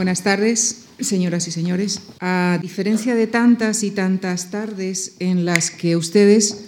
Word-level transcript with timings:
Buenas 0.00 0.22
tardes, 0.22 0.86
señoras 0.98 1.46
y 1.46 1.50
señores. 1.50 2.00
A 2.20 2.58
diferencia 2.62 3.14
de 3.14 3.26
tantas 3.26 3.82
y 3.82 3.90
tantas 3.90 4.50
tardes 4.50 5.12
en 5.18 5.44
las 5.44 5.70
que 5.70 5.94
ustedes 5.94 6.64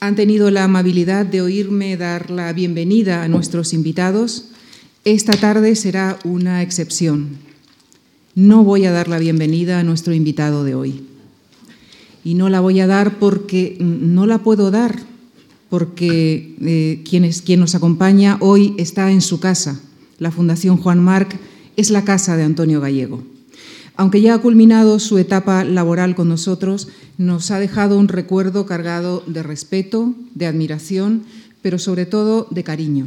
han 0.00 0.16
tenido 0.16 0.50
la 0.50 0.64
amabilidad 0.64 1.24
de 1.24 1.42
oírme 1.42 1.96
dar 1.96 2.32
la 2.32 2.52
bienvenida 2.52 3.22
a 3.22 3.28
nuestros 3.28 3.72
invitados, 3.72 4.48
esta 5.04 5.34
tarde 5.34 5.76
será 5.76 6.18
una 6.24 6.60
excepción. 6.60 7.36
No 8.34 8.64
voy 8.64 8.84
a 8.84 8.90
dar 8.90 9.06
la 9.06 9.20
bienvenida 9.20 9.78
a 9.78 9.84
nuestro 9.84 10.12
invitado 10.12 10.64
de 10.64 10.74
hoy. 10.74 11.04
Y 12.24 12.34
no 12.34 12.48
la 12.48 12.58
voy 12.58 12.80
a 12.80 12.88
dar 12.88 13.20
porque 13.20 13.76
no 13.78 14.26
la 14.26 14.38
puedo 14.38 14.72
dar, 14.72 14.98
porque 15.70 16.56
eh, 16.60 17.04
quien, 17.08 17.30
quien 17.30 17.60
nos 17.60 17.76
acompaña 17.76 18.38
hoy 18.40 18.74
está 18.76 19.12
en 19.12 19.20
su 19.20 19.38
casa. 19.38 19.80
La 20.18 20.32
Fundación 20.32 20.78
Juan 20.78 20.98
Marc 20.98 21.38
es 21.76 21.90
la 21.90 22.04
casa 22.04 22.36
de 22.36 22.44
Antonio 22.44 22.80
Gallego. 22.80 23.22
Aunque 23.96 24.20
ya 24.20 24.34
ha 24.34 24.40
culminado 24.40 24.98
su 24.98 25.18
etapa 25.18 25.64
laboral 25.64 26.14
con 26.14 26.28
nosotros, 26.28 26.88
nos 27.18 27.50
ha 27.50 27.58
dejado 27.58 27.98
un 27.98 28.08
recuerdo 28.08 28.64
cargado 28.66 29.22
de 29.26 29.42
respeto, 29.42 30.14
de 30.34 30.46
admiración, 30.46 31.24
pero 31.60 31.78
sobre 31.78 32.06
todo 32.06 32.46
de 32.50 32.64
cariño. 32.64 33.06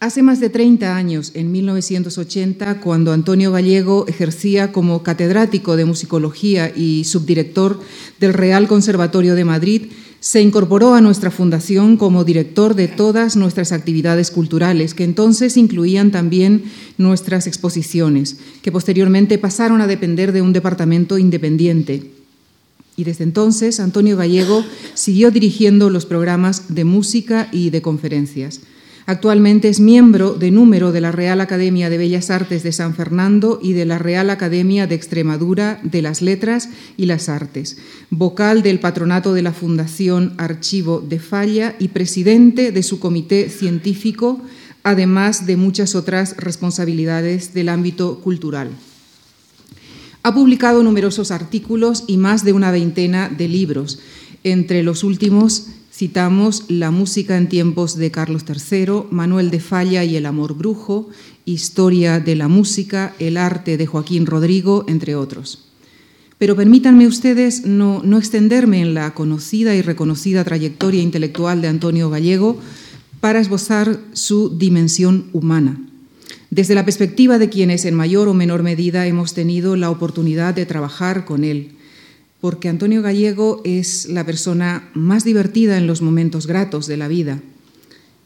Hace 0.00 0.22
más 0.22 0.38
de 0.38 0.48
30 0.48 0.94
años, 0.96 1.32
en 1.34 1.50
1980, 1.50 2.80
cuando 2.80 3.12
Antonio 3.12 3.50
Gallego 3.50 4.06
ejercía 4.06 4.70
como 4.70 5.02
catedrático 5.02 5.74
de 5.74 5.86
musicología 5.86 6.72
y 6.72 7.02
subdirector 7.02 7.80
del 8.20 8.32
Real 8.32 8.68
Conservatorio 8.68 9.34
de 9.34 9.44
Madrid, 9.44 9.82
se 10.20 10.40
incorporó 10.40 10.94
a 10.94 11.00
nuestra 11.00 11.32
fundación 11.32 11.96
como 11.96 12.22
director 12.22 12.76
de 12.76 12.86
todas 12.86 13.34
nuestras 13.34 13.72
actividades 13.72 14.30
culturales, 14.30 14.94
que 14.94 15.02
entonces 15.02 15.56
incluían 15.56 16.12
también 16.12 16.62
nuestras 16.96 17.48
exposiciones, 17.48 18.36
que 18.62 18.70
posteriormente 18.70 19.36
pasaron 19.36 19.80
a 19.80 19.88
depender 19.88 20.30
de 20.30 20.42
un 20.42 20.52
departamento 20.52 21.18
independiente. 21.18 22.12
Y 22.96 23.02
desde 23.02 23.24
entonces 23.24 23.80
Antonio 23.80 24.16
Gallego 24.16 24.64
siguió 24.94 25.32
dirigiendo 25.32 25.90
los 25.90 26.06
programas 26.06 26.72
de 26.72 26.84
música 26.84 27.48
y 27.50 27.70
de 27.70 27.82
conferencias. 27.82 28.60
Actualmente 29.08 29.70
es 29.70 29.80
miembro 29.80 30.34
de 30.34 30.50
número 30.50 30.92
de 30.92 31.00
la 31.00 31.12
Real 31.12 31.40
Academia 31.40 31.88
de 31.88 31.96
Bellas 31.96 32.28
Artes 32.28 32.62
de 32.62 32.72
San 32.72 32.94
Fernando 32.94 33.58
y 33.62 33.72
de 33.72 33.86
la 33.86 33.96
Real 33.98 34.28
Academia 34.28 34.86
de 34.86 34.96
Extremadura 34.96 35.80
de 35.82 36.02
las 36.02 36.20
Letras 36.20 36.68
y 36.98 37.06
las 37.06 37.30
Artes, 37.30 37.78
vocal 38.10 38.62
del 38.62 38.80
patronato 38.80 39.32
de 39.32 39.40
la 39.40 39.54
Fundación 39.54 40.34
Archivo 40.36 41.00
de 41.00 41.20
Falla 41.20 41.74
y 41.78 41.88
presidente 41.88 42.70
de 42.70 42.82
su 42.82 43.00
comité 43.00 43.48
científico, 43.48 44.42
además 44.82 45.46
de 45.46 45.56
muchas 45.56 45.94
otras 45.94 46.36
responsabilidades 46.36 47.54
del 47.54 47.70
ámbito 47.70 48.20
cultural. 48.20 48.68
Ha 50.22 50.34
publicado 50.34 50.82
numerosos 50.82 51.30
artículos 51.30 52.04
y 52.06 52.18
más 52.18 52.44
de 52.44 52.52
una 52.52 52.70
veintena 52.70 53.30
de 53.30 53.48
libros, 53.48 54.00
entre 54.44 54.82
los 54.82 55.02
últimos 55.02 55.68
Citamos 55.98 56.62
La 56.68 56.92
música 56.92 57.36
en 57.36 57.48
tiempos 57.48 57.96
de 57.96 58.12
Carlos 58.12 58.44
III, 58.46 59.06
Manuel 59.10 59.50
de 59.50 59.58
Falla 59.58 60.04
y 60.04 60.14
el 60.14 60.26
amor 60.26 60.54
brujo, 60.54 61.08
Historia 61.44 62.20
de 62.20 62.36
la 62.36 62.46
música, 62.46 63.16
El 63.18 63.36
arte 63.36 63.76
de 63.76 63.86
Joaquín 63.86 64.24
Rodrigo, 64.24 64.84
entre 64.86 65.16
otros. 65.16 65.64
Pero 66.38 66.54
permítanme 66.54 67.08
ustedes 67.08 67.66
no, 67.66 68.00
no 68.04 68.16
extenderme 68.16 68.80
en 68.80 68.94
la 68.94 69.12
conocida 69.12 69.74
y 69.74 69.82
reconocida 69.82 70.44
trayectoria 70.44 71.02
intelectual 71.02 71.62
de 71.62 71.66
Antonio 71.66 72.10
Gallego 72.10 72.60
para 73.18 73.40
esbozar 73.40 73.98
su 74.12 74.56
dimensión 74.56 75.24
humana. 75.32 75.80
Desde 76.50 76.76
la 76.76 76.84
perspectiva 76.84 77.40
de 77.40 77.48
quienes 77.48 77.84
en 77.84 77.94
mayor 77.94 78.28
o 78.28 78.34
menor 78.34 78.62
medida 78.62 79.04
hemos 79.08 79.34
tenido 79.34 79.74
la 79.74 79.90
oportunidad 79.90 80.54
de 80.54 80.64
trabajar 80.64 81.24
con 81.24 81.42
él, 81.42 81.72
porque 82.40 82.68
Antonio 82.68 83.02
Gallego 83.02 83.60
es 83.64 84.08
la 84.08 84.24
persona 84.24 84.88
más 84.94 85.24
divertida 85.24 85.76
en 85.76 85.86
los 85.86 86.02
momentos 86.02 86.46
gratos 86.46 86.86
de 86.86 86.96
la 86.96 87.08
vida, 87.08 87.40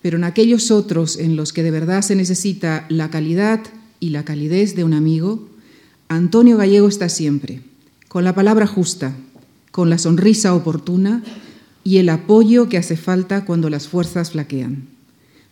pero 0.03 0.19
en 0.19 0.25
aquellos 0.25 0.71
otros 0.71 1.17
en 1.19 1.37
los 1.37 1.53
que 1.53 1.62
de 1.62 1.71
verdad 1.71 2.03
se 2.03 2.17
necesita 2.17 2.87
la 2.89 3.11
calidad 3.11 3.61
y 4.00 4.11
la 4.11 4.25
calidez 4.25 4.75
de 4.75 4.84
un 4.84 4.95
amigo, 4.95 5.49
Antonio 6.09 6.56
Gallego 6.56 6.89
está 6.89 7.09
siempre, 7.09 7.62
con 8.09 8.25
la 8.25 8.34
palabra 8.34 8.67
justa, 8.67 9.15
con 9.71 9.89
la 9.89 9.99
sonrisa 9.99 10.55
oportuna 10.55 11.23
y 11.84 11.97
el 11.97 12.09
apoyo 12.11 12.69
que 12.69 12.79
hace 12.79 12.97
falta 12.97 13.44
cuando 13.44 13.71
las 13.71 13.89
fuerzas 13.89 14.33
flaquean. 14.33 14.89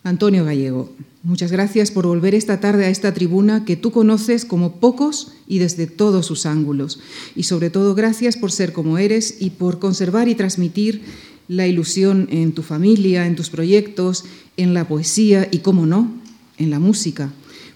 Antonio 0.03 0.45
Gallego, 0.45 0.93
muchas 1.23 1.51
gracias 1.51 1.91
por 1.91 2.07
volver 2.07 2.35
esta 2.35 2.59
tarde 2.59 2.85
a 2.85 2.89
esta 2.89 3.13
tribuna 3.13 3.65
que 3.65 3.75
tú 3.75 3.91
conoces 3.91 4.45
como 4.45 4.79
pocos 4.79 5.33
y 5.47 5.59
desde 5.59 5.87
todos 5.87 6.25
sus 6.25 6.45
ángulos. 6.45 6.99
Y 7.35 7.43
sobre 7.43 7.69
todo 7.69 7.95
gracias 7.95 8.37
por 8.37 8.51
ser 8.51 8.73
como 8.73 8.97
eres 8.97 9.37
y 9.39 9.51
por 9.51 9.79
conservar 9.79 10.27
y 10.27 10.35
transmitir 10.35 11.01
la 11.47 11.67
ilusión 11.67 12.27
en 12.31 12.53
tu 12.53 12.63
familia, 12.63 13.25
en 13.25 13.35
tus 13.35 13.49
proyectos, 13.49 14.25
en 14.57 14.73
la 14.73 14.87
poesía 14.87 15.47
y, 15.51 15.59
cómo 15.59 15.85
no, 15.85 16.11
en 16.57 16.69
la 16.69 16.79
música. 16.79 17.31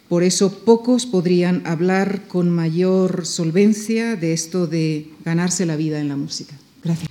Por 0.07 0.23
eso 0.23 0.59
pocos 0.63 1.05
podrían 1.05 1.65
hablar 1.65 2.27
con 2.27 2.49
mayor 2.49 3.25
solvencia 3.25 4.15
de 4.15 4.33
esto 4.33 4.67
de 4.67 5.09
ganarse 5.23 5.65
la 5.65 5.75
vida 5.75 5.99
en 5.99 6.07
la 6.07 6.15
música. 6.15 6.55
Gracias. 6.83 7.09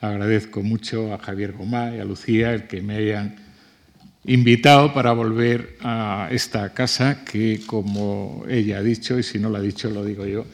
Agradezco 0.00 0.62
mucho 0.62 1.12
a 1.12 1.18
Javier 1.18 1.52
Gomá 1.52 1.94
y 1.94 2.00
a 2.00 2.04
Lucía 2.04 2.52
el 2.54 2.66
que 2.66 2.82
me 2.82 2.96
hayan 2.96 3.47
invitado 4.28 4.92
para 4.92 5.12
volver 5.12 5.78
a 5.80 6.28
esta 6.30 6.74
casa 6.74 7.24
que, 7.24 7.62
como 7.66 8.44
ella 8.48 8.78
ha 8.78 8.82
dicho, 8.82 9.18
y 9.18 9.22
si 9.22 9.38
no 9.38 9.48
lo 9.48 9.56
ha 9.56 9.62
dicho, 9.62 9.90
lo 9.90 10.04
digo 10.04 10.26
yo, 10.26 10.44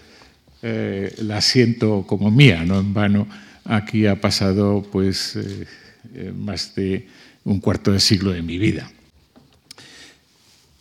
eh, 0.63 1.13
la 1.19 1.41
siento 1.41 2.05
como 2.07 2.31
mía, 2.31 2.65
no 2.65 2.79
en 2.79 2.95
vano. 2.95 3.29
Aquí 3.65 4.07
ha 4.07 4.21
pasado 4.21 4.87
pues 4.93 5.37
eh, 5.37 5.67
eh, 6.15 6.33
más 6.37 6.75
de 6.77 7.09
un 7.45 7.61
cuarto 7.61 7.91
de 7.91 7.99
siglo 7.99 8.31
de 8.31 8.43
mi 8.43 8.59
vida. 8.59 8.91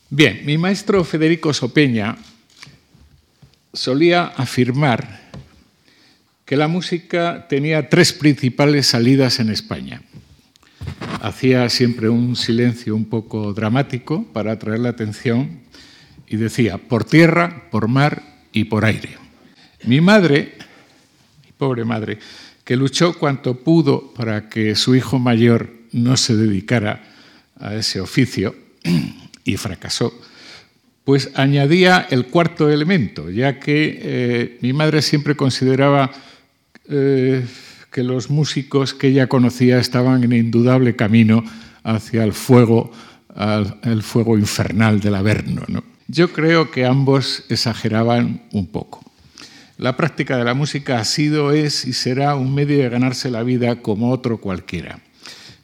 Bien, 0.09 0.41
mi 0.45 0.59
maestro 0.59 1.03
Federico 1.03 1.51
Sopeña 1.51 2.15
solía 3.73 4.25
afirmar 4.25 5.31
que 6.45 6.55
la 6.55 6.67
música 6.67 7.47
tenía 7.49 7.89
tres 7.89 8.13
principales 8.13 8.85
salidas 8.85 9.39
en 9.39 9.49
España 9.49 10.03
hacía 11.23 11.69
siempre 11.69 12.09
un 12.09 12.35
silencio 12.35 12.93
un 12.93 13.05
poco 13.05 13.53
dramático 13.53 14.25
para 14.33 14.51
atraer 14.51 14.81
la 14.81 14.89
atención 14.89 15.61
y 16.27 16.35
decía, 16.35 16.77
por 16.77 17.05
tierra, 17.05 17.69
por 17.71 17.87
mar 17.87 18.21
y 18.51 18.65
por 18.65 18.83
aire. 18.83 19.17
Mi 19.85 20.01
madre, 20.01 20.55
mi 21.45 21.53
pobre 21.57 21.85
madre, 21.85 22.19
que 22.65 22.75
luchó 22.75 23.17
cuanto 23.17 23.63
pudo 23.63 24.13
para 24.13 24.49
que 24.49 24.75
su 24.75 24.95
hijo 24.95 25.17
mayor 25.17 25.71
no 25.93 26.17
se 26.17 26.35
dedicara 26.35 27.01
a 27.57 27.73
ese 27.73 28.01
oficio 28.01 28.53
y 29.45 29.55
fracasó, 29.55 30.13
pues 31.05 31.31
añadía 31.35 32.05
el 32.09 32.25
cuarto 32.25 32.69
elemento, 32.69 33.29
ya 33.29 33.61
que 33.61 33.99
eh, 34.01 34.57
mi 34.59 34.73
madre 34.73 35.01
siempre 35.01 35.37
consideraba 35.37 36.11
eh, 36.89 37.45
que 37.93 38.03
los 38.03 38.29
músicos 38.29 38.93
que 38.93 39.07
ella 39.07 39.27
conocía 39.27 39.79
estaban 39.79 40.23
en 40.23 40.33
indudable 40.33 40.97
camino 40.97 41.45
hacia 41.83 42.23
el 42.23 42.33
fuego, 42.33 42.91
el 43.83 44.03
fuego 44.03 44.37
infernal 44.37 44.99
del 44.99 45.15
Averno. 45.15 45.61
Yo 46.07 46.33
creo 46.33 46.71
que 46.71 46.85
ambos 46.85 47.45
exageraban 47.49 48.43
un 48.51 48.67
poco. 48.67 49.01
La 49.77 49.95
práctica 49.95 50.37
de 50.37 50.43
la 50.43 50.53
música 50.53 50.99
ha 50.99 51.05
sido, 51.05 51.51
es 51.51 51.85
y 51.85 51.93
será 51.93 52.35
un 52.35 52.53
medio 52.53 52.79
de 52.79 52.89
ganarse 52.89 53.29
la 53.29 53.43
vida 53.43 53.81
como 53.81 54.11
otro 54.11 54.41
cualquiera, 54.41 54.99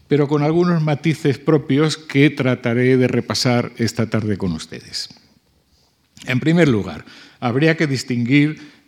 pero 0.07 0.27
con 0.27 0.43
algunos 0.43 0.81
matices 0.81 1.39
propios 1.39 1.97
que 1.97 2.29
trataré 2.29 2.95
de 2.97 3.07
repasar 3.07 3.71
esta 3.77 4.09
tarde 4.09 4.37
con 4.37 4.53
ustedes. 4.53 5.09
En 6.25 6.39
primer 6.39 6.67
lugar, 6.67 7.05
habría 7.39 7.75
que 7.75 7.87
distinguir 7.87 8.78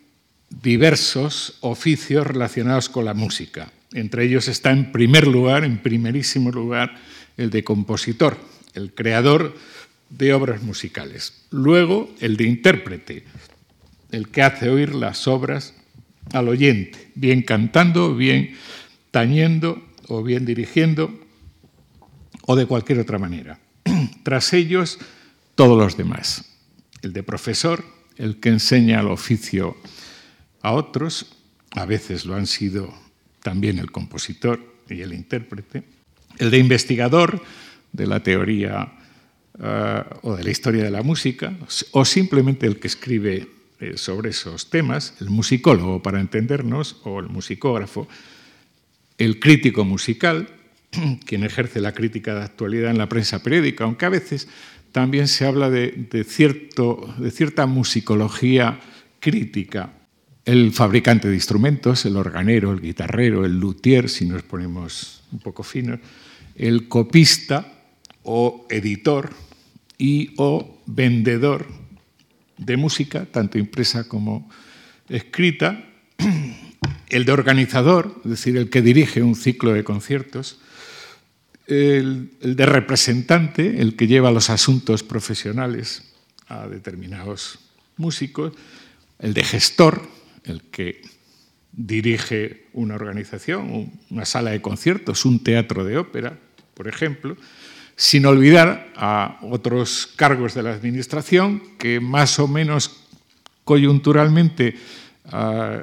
diversos 0.60 1.56
oficios 1.60 2.26
relacionados 2.26 2.88
con 2.88 3.04
la 3.04 3.14
música. 3.14 3.72
Entre 3.92 4.24
ellos 4.24 4.48
está 4.48 4.70
en 4.70 4.92
primer 4.92 5.26
lugar, 5.26 5.64
en 5.64 5.78
primerísimo 5.78 6.50
lugar, 6.50 6.96
el 7.36 7.50
de 7.50 7.64
compositor, 7.64 8.36
el 8.74 8.94
creador 8.94 9.56
de 10.10 10.34
obras 10.34 10.62
musicales. 10.62 11.44
Luego, 11.50 12.10
el 12.20 12.36
de 12.36 12.44
intérprete, 12.44 13.24
el 14.10 14.28
que 14.28 14.42
hace 14.42 14.68
oír 14.68 14.94
las 14.94 15.26
obras 15.26 15.74
al 16.32 16.48
oyente, 16.48 17.10
bien 17.14 17.42
cantando, 17.42 18.14
bien 18.14 18.56
tañendo 19.10 19.82
o 20.08 20.22
bien 20.22 20.44
dirigiendo 20.44 21.18
o 22.46 22.56
de 22.56 22.66
cualquier 22.66 23.00
otra 23.00 23.18
manera. 23.18 23.58
Tras 24.22 24.52
ellos, 24.52 24.98
todos 25.54 25.78
los 25.78 25.96
demás. 25.96 26.44
El 27.02 27.12
de 27.12 27.22
profesor, 27.22 27.84
el 28.16 28.38
que 28.40 28.50
enseña 28.50 29.00
el 29.00 29.08
oficio 29.08 29.76
a 30.62 30.72
otros, 30.72 31.36
a 31.72 31.84
veces 31.86 32.24
lo 32.24 32.34
han 32.34 32.46
sido 32.46 32.92
también 33.42 33.78
el 33.78 33.90
compositor 33.90 34.60
y 34.88 35.00
el 35.00 35.12
intérprete, 35.12 35.82
el 36.38 36.50
de 36.50 36.58
investigador 36.58 37.42
de 37.92 38.06
la 38.06 38.22
teoría 38.22 38.92
ah, 39.60 40.06
o 40.22 40.36
de 40.36 40.44
la 40.44 40.50
historia 40.50 40.84
de 40.84 40.90
la 40.90 41.02
música, 41.02 41.54
o 41.92 42.04
simplemente 42.04 42.66
el 42.66 42.78
que 42.78 42.88
escribe 42.88 43.48
eh, 43.80 43.96
sobre 43.96 44.30
esos 44.30 44.70
temas, 44.70 45.14
el 45.20 45.30
musicólogo 45.30 46.02
para 46.02 46.20
entendernos, 46.20 47.00
o 47.04 47.20
el 47.20 47.28
musicógrafo, 47.28 48.06
el 49.18 49.40
crítico 49.40 49.84
musical, 49.84 50.48
quien 51.26 51.42
ejerce 51.42 51.80
la 51.80 51.92
crítica 51.92 52.34
de 52.34 52.42
actualidad 52.42 52.90
en 52.90 52.98
la 52.98 53.08
prensa 53.08 53.42
periódica, 53.42 53.84
aunque 53.84 54.06
a 54.06 54.10
veces 54.10 54.48
también 54.92 55.26
se 55.26 55.46
habla 55.46 55.70
de, 55.70 56.24
cierto, 56.28 57.12
de 57.18 57.30
cierta 57.30 57.66
musicología 57.66 58.78
crítica. 59.20 59.92
El 60.44 60.72
fabricante 60.72 61.28
de 61.28 61.34
instrumentos, 61.34 62.04
el 62.04 62.16
organero, 62.16 62.72
el 62.72 62.80
guitarrero, 62.80 63.44
el 63.44 63.58
luthier, 63.58 64.08
si 64.08 64.26
nos 64.26 64.42
ponemos 64.42 65.22
un 65.30 65.38
poco 65.38 65.62
finos, 65.62 66.00
el 66.56 66.88
copista 66.88 67.72
o 68.24 68.66
editor 68.68 69.30
y 69.98 70.34
o 70.36 70.80
vendedor 70.86 71.66
de 72.58 72.76
música, 72.76 73.26
tanto 73.26 73.58
impresa 73.58 74.08
como 74.08 74.50
escrita, 75.08 75.84
el 77.08 77.24
de 77.24 77.32
organizador, 77.32 78.20
es 78.24 78.30
decir, 78.30 78.56
el 78.56 78.70
que 78.70 78.82
dirige 78.82 79.22
un 79.22 79.36
ciclo 79.36 79.72
de 79.72 79.84
conciertos, 79.84 80.58
el, 81.66 82.30
de 82.40 82.66
representante, 82.66 83.80
el 83.80 83.96
que 83.96 84.06
lleva 84.06 84.32
los 84.32 84.50
asuntos 84.50 85.02
profesionales 85.02 86.02
a 86.48 86.66
determinados 86.66 87.58
músicos, 87.96 88.52
el 89.18 89.34
de 89.34 89.44
gestor, 89.44 90.02
el 90.44 90.62
que 90.62 91.02
dirige 91.72 92.66
una 92.72 92.94
organización, 92.94 93.90
una 94.10 94.24
sala 94.24 94.50
de 94.50 94.60
conciertos, 94.60 95.24
un 95.24 95.42
teatro 95.42 95.84
de 95.84 95.98
ópera, 95.98 96.38
por 96.74 96.88
ejemplo, 96.88 97.36
sin 97.96 98.26
olvidar 98.26 98.92
a 98.96 99.38
otros 99.42 100.08
cargos 100.16 100.54
de 100.54 100.62
la 100.62 100.72
Administración 100.72 101.62
que 101.78 102.00
más 102.00 102.38
o 102.38 102.48
menos 102.48 103.04
coyunturalmente 103.64 104.76
ah, 105.26 105.82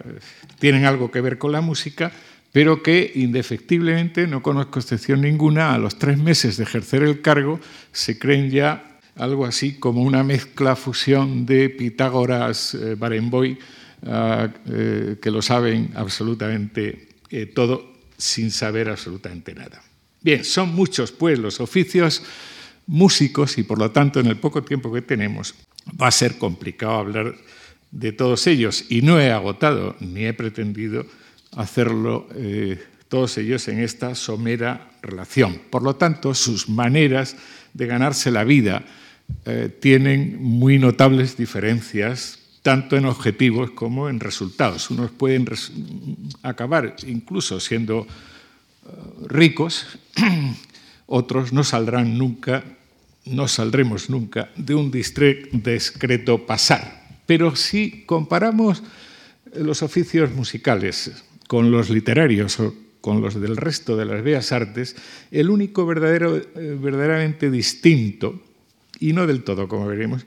tienen 0.59 0.85
algo 0.85 1.11
que 1.11 1.21
ver 1.21 1.37
con 1.37 1.51
la 1.51 1.61
música, 1.61 2.11
pero 2.51 2.83
que 2.83 3.11
indefectiblemente, 3.15 4.27
no 4.27 4.41
conozco 4.41 4.79
excepción 4.79 5.21
ninguna, 5.21 5.73
a 5.73 5.77
los 5.77 5.97
tres 5.97 6.17
meses 6.17 6.57
de 6.57 6.63
ejercer 6.63 7.03
el 7.03 7.21
cargo 7.21 7.59
se 7.91 8.17
creen 8.17 8.49
ya 8.49 8.99
algo 9.15 9.45
así 9.45 9.73
como 9.73 10.01
una 10.01 10.23
mezcla, 10.23 10.75
fusión 10.75 11.45
de 11.45 11.69
Pitágoras, 11.69 12.73
eh, 12.73 12.95
eh, 14.01 15.17
que 15.21 15.31
lo 15.31 15.41
saben 15.41 15.91
absolutamente 15.95 17.09
eh, 17.29 17.47
todo 17.47 17.97
sin 18.17 18.49
saber 18.49 18.89
absolutamente 18.89 19.53
nada. 19.53 19.81
Bien, 20.21 20.43
son 20.45 20.73
muchos 20.73 21.11
pues 21.11 21.37
los 21.37 21.59
oficios 21.59 22.23
músicos 22.87 23.57
y 23.57 23.63
por 23.63 23.77
lo 23.77 23.91
tanto 23.91 24.19
en 24.19 24.27
el 24.27 24.37
poco 24.37 24.63
tiempo 24.63 24.91
que 24.91 25.01
tenemos 25.01 25.53
va 26.01 26.07
a 26.07 26.11
ser 26.11 26.37
complicado 26.37 26.93
hablar 26.93 27.35
de 27.91 28.11
todos 28.13 28.47
ellos 28.47 28.85
y 28.89 29.01
no 29.01 29.19
he 29.19 29.31
agotado 29.31 29.95
ni 29.99 30.25
he 30.25 30.33
pretendido 30.33 31.05
hacerlo 31.55 32.27
eh, 32.35 32.81
todos 33.09 33.37
ellos 33.37 33.67
en 33.67 33.79
esta 33.79 34.15
somera 34.15 34.91
relación. 35.01 35.59
Por 35.69 35.83
lo 35.83 35.95
tanto, 35.95 36.33
sus 36.35 36.69
maneras 36.69 37.35
de 37.73 37.87
ganarse 37.87 38.31
la 38.31 38.43
vida 38.43 38.85
tienen 39.79 40.41
muy 40.41 40.79
notables 40.79 41.37
diferencias, 41.37 42.38
tanto 42.61 42.97
en 42.97 43.05
objetivos 43.05 43.71
como 43.71 44.09
en 44.09 44.19
resultados. 44.19 44.89
Unos 44.89 45.11
pueden 45.11 45.47
acabar 46.43 46.95
incluso 47.07 47.59
siendo 47.59 48.05
eh, 48.05 48.89
ricos, 49.27 49.85
otros 51.07 51.53
no 51.53 51.63
saldrán 51.63 52.17
nunca, 52.17 52.63
no 53.25 53.47
saldremos 53.47 54.09
nunca 54.09 54.49
de 54.55 54.75
un 54.75 54.91
discreto 54.91 56.45
pasar. 56.45 57.19
Pero 57.25 57.55
si 57.55 58.03
comparamos 58.05 58.83
los 59.53 59.81
oficios 59.83 60.31
musicales 60.31 61.23
con 61.47 61.71
los 61.71 61.89
literarios 61.89 62.59
o 62.59 62.75
con 63.01 63.21
los 63.21 63.39
del 63.39 63.57
resto 63.57 63.95
de 63.95 64.05
las 64.05 64.23
bellas 64.23 64.51
artes, 64.51 64.95
el 65.31 65.49
único 65.49 65.85
verdadero, 65.85 66.37
eh, 66.37 66.77
verdaderamente 66.79 67.49
distinto, 67.49 68.41
y 68.99 69.13
no 69.13 69.25
del 69.25 69.43
todo, 69.43 69.67
como 69.67 69.87
veremos, 69.87 70.25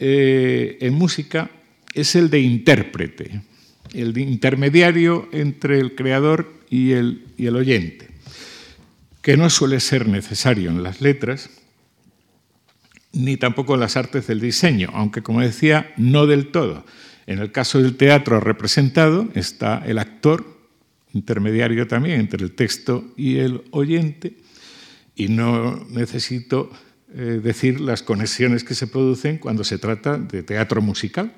eh, 0.00 0.78
en 0.80 0.94
música 0.94 1.50
es 1.94 2.16
el 2.16 2.30
de 2.30 2.40
intérprete, 2.40 3.42
el 3.92 4.14
de 4.14 4.22
intermediario 4.22 5.28
entre 5.30 5.78
el 5.78 5.94
creador 5.94 6.54
y 6.70 6.92
el, 6.92 7.26
y 7.36 7.46
el 7.46 7.56
oyente, 7.56 8.08
que 9.20 9.36
no 9.36 9.50
suele 9.50 9.78
ser 9.78 10.08
necesario 10.08 10.70
en 10.70 10.82
las 10.82 11.02
letras, 11.02 11.50
ni 13.12 13.36
tampoco 13.36 13.74
en 13.74 13.80
las 13.80 13.98
artes 13.98 14.26
del 14.26 14.40
diseño, 14.40 14.88
aunque 14.94 15.22
como 15.22 15.42
decía, 15.42 15.92
no 15.98 16.26
del 16.26 16.50
todo. 16.50 16.86
En 17.26 17.38
el 17.38 17.52
caso 17.52 17.82
del 17.82 17.96
teatro 17.96 18.40
representado 18.40 19.28
está 19.34 19.82
el 19.84 19.98
actor, 19.98 20.58
intermediario 21.12 21.86
también 21.86 22.20
entre 22.20 22.42
el 22.42 22.52
texto 22.52 23.04
y 23.18 23.36
el 23.36 23.64
oyente, 23.72 24.36
y 25.14 25.28
no 25.28 25.84
necesito 25.90 26.70
eh, 27.14 27.40
decir 27.42 27.80
las 27.80 28.02
conexiones 28.02 28.64
que 28.64 28.74
se 28.74 28.86
producen 28.86 29.38
cuando 29.38 29.64
se 29.64 29.78
trata 29.78 30.18
de 30.18 30.42
teatro 30.42 30.82
musical. 30.82 31.32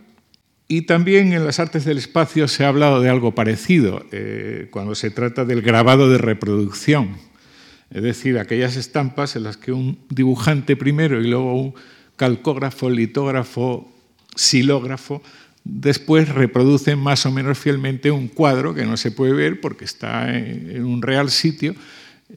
Y 0.68 0.82
también 0.82 1.32
en 1.32 1.44
las 1.44 1.60
artes 1.60 1.84
del 1.84 1.98
espacio 1.98 2.48
se 2.48 2.64
ha 2.64 2.68
hablado 2.68 3.00
de 3.00 3.10
algo 3.10 3.34
parecido 3.34 4.04
eh, 4.12 4.68
cuando 4.70 4.94
se 4.94 5.10
trata 5.10 5.44
del 5.44 5.62
grabado 5.62 6.08
de 6.08 6.18
reproducción, 6.18 7.16
es 7.90 8.02
decir, 8.02 8.38
aquellas 8.38 8.76
estampas 8.76 9.36
en 9.36 9.42
las 9.42 9.58
que 9.58 9.72
un 9.72 9.98
dibujante 10.08 10.76
primero 10.76 11.20
y 11.20 11.28
luego 11.28 11.60
un 11.60 11.74
calcógrafo, 12.16 12.88
litógrafo, 12.88 13.92
silógrafo 14.34 15.22
después 15.64 16.28
reproducen 16.28 16.98
más 16.98 17.26
o 17.26 17.30
menos 17.30 17.58
fielmente 17.58 18.10
un 18.10 18.28
cuadro 18.28 18.74
que 18.74 18.84
no 18.84 18.96
se 18.96 19.10
puede 19.10 19.32
ver 19.32 19.60
porque 19.60 19.84
está 19.84 20.36
en, 20.36 20.84
un 20.84 21.02
real 21.02 21.30
sitio 21.30 21.74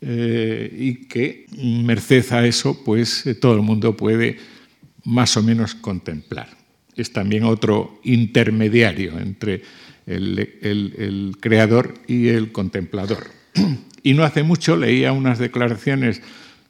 eh, 0.01 0.69
y 0.77 1.06
que, 1.07 1.45
merced 1.57 2.31
a 2.33 2.45
eso, 2.45 2.83
pues 2.83 3.25
eh, 3.25 3.36
todo 3.36 3.53
el 3.53 3.62
mundo 3.62 3.95
puede 3.95 4.38
más 5.03 5.38
o 5.38 5.44
menos 5.44 5.75
contemplar. 5.75 6.50
Es 6.95 7.13
también 7.13 7.44
otro 7.44 8.00
intermediario 8.03 9.18
entre 9.19 9.62
el, 10.06 11.38
creador 11.39 11.94
y 12.07 12.27
el 12.27 12.51
contemplador. 12.51 13.27
Y 14.03 14.13
no 14.13 14.24
hace 14.24 14.44
mucho 14.44 14.77
leía 14.77 15.12
unas 15.12 15.39
declaraciones 15.39 16.21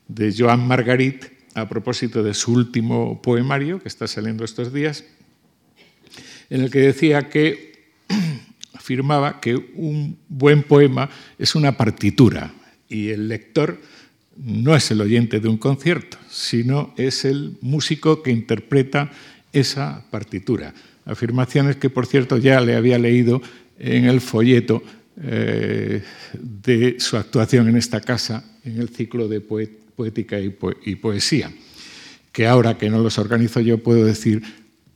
de 0.08 0.34
Joan 0.38 0.68
Margarit 0.68 1.26
a 1.54 1.68
propósito 1.68 2.24
de 2.24 2.34
su 2.34 2.54
último 2.54 3.22
poemario, 3.22 3.82
que 3.82 3.88
está 3.88 4.08
saliendo 4.08 4.44
estos 4.44 4.74
días, 4.74 5.06
en 6.50 6.62
el 6.62 6.72
que 6.72 6.80
decía 6.80 7.30
que 7.30 7.92
afirmaba 8.74 9.40
que 9.40 9.56
un 9.56 10.18
buen 10.28 10.64
poema 10.64 11.10
es 11.38 11.56
una 11.56 11.78
partitura 11.78 12.54
y 12.96 13.10
el 13.10 13.28
lector 13.28 13.80
no 14.38 14.76
es 14.76 14.90
el 14.92 15.02
oyente 15.02 15.40
de 15.40 15.50
un 15.50 15.58
concierto, 15.58 16.18
sino 16.30 16.94
es 16.98 17.26
el 17.26 17.58
músico 17.62 18.24
que 18.24 18.32
interpreta 18.32 19.12
esa 19.52 20.06
partitura. 20.12 20.74
Afirmaciones 21.06 21.76
que, 21.76 21.90
por 21.90 22.06
cierto, 22.06 22.38
ya 22.38 22.60
le 22.62 22.76
había 22.76 22.98
leído 22.98 23.42
en 23.80 24.06
el 24.06 24.22
folleto 24.22 24.82
eh, 25.22 26.04
de 26.34 26.96
su 27.00 27.18
actuación 27.18 27.68
en 27.68 27.78
esta 27.78 28.02
casa, 28.02 28.44
en 28.64 28.80
el 28.80 28.90
ciclo 28.90 29.28
de 29.28 29.42
poética 29.42 30.38
y 30.40 30.96
poesía, 30.96 31.52
que 32.32 32.48
ahora 32.48 32.78
que 32.78 32.90
no 32.90 33.00
los 33.00 33.18
organizo 33.18 33.62
yo 33.62 33.82
puedo 33.82 34.06
decir 34.06 34.42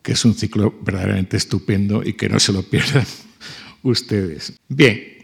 que 0.02 0.14
es 0.14 0.26
un 0.26 0.34
ciclo 0.34 0.74
verdaderamente 0.82 1.38
estupendo 1.38 2.02
y 2.04 2.14
que 2.14 2.30
no 2.30 2.40
se 2.40 2.54
lo 2.54 2.64
pierdan 2.64 3.06
ustedes. 3.84 4.54
Bien, 4.68 5.19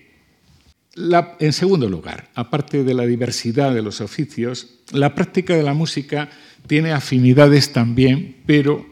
en 0.95 1.53
segundo 1.53 1.89
lugar, 1.89 2.29
aparte 2.35 2.83
de 2.83 2.93
la 2.93 3.05
diversidad 3.05 3.73
de 3.73 3.81
los 3.81 3.99
oficios, 4.01 4.75
la 4.91 5.13
práctica 5.13 5.55
de 5.55 5.63
la 5.63 5.73
música 5.73 6.29
tiene 6.67 6.93
afinidades 6.93 7.73
también, 7.73 8.37
pero 8.45 8.85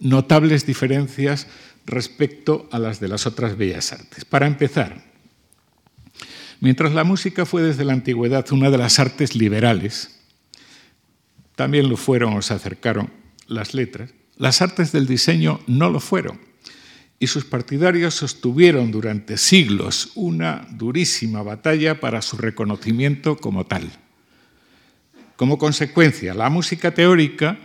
notables 0.00 0.66
diferencias 0.66 1.46
respecto 1.86 2.68
a 2.72 2.78
las 2.78 2.98
de 2.98 3.08
las 3.08 3.26
otras 3.26 3.56
bellas 3.56 3.92
artes. 3.92 4.24
Para 4.24 4.46
empezar, 4.46 5.04
mientras 6.60 6.92
la 6.92 7.04
música 7.04 7.46
fue 7.46 7.62
desde 7.62 7.84
la 7.84 7.92
antigüedad 7.92 8.50
una 8.52 8.70
de 8.70 8.78
las 8.78 8.98
artes 8.98 9.36
liberales, 9.36 10.18
también 11.54 11.88
lo 11.88 11.96
fueron 11.96 12.34
o 12.34 12.42
se 12.42 12.54
acercaron 12.54 13.10
las 13.46 13.74
letras, 13.74 14.10
las 14.36 14.60
artes 14.60 14.90
del 14.90 15.06
diseño 15.06 15.60
no 15.68 15.88
lo 15.88 16.00
fueron 16.00 16.51
y 17.22 17.28
sus 17.28 17.44
partidarios 17.44 18.14
sostuvieron 18.14 18.90
durante 18.90 19.36
siglos 19.36 20.10
una 20.16 20.66
durísima 20.72 21.44
batalla 21.44 22.00
para 22.00 22.20
su 22.20 22.36
reconocimiento 22.36 23.36
como 23.36 23.64
tal. 23.64 23.88
Como 25.36 25.56
consecuencia, 25.56 26.34
la 26.34 26.50
música 26.50 26.92
teórica 26.94 27.60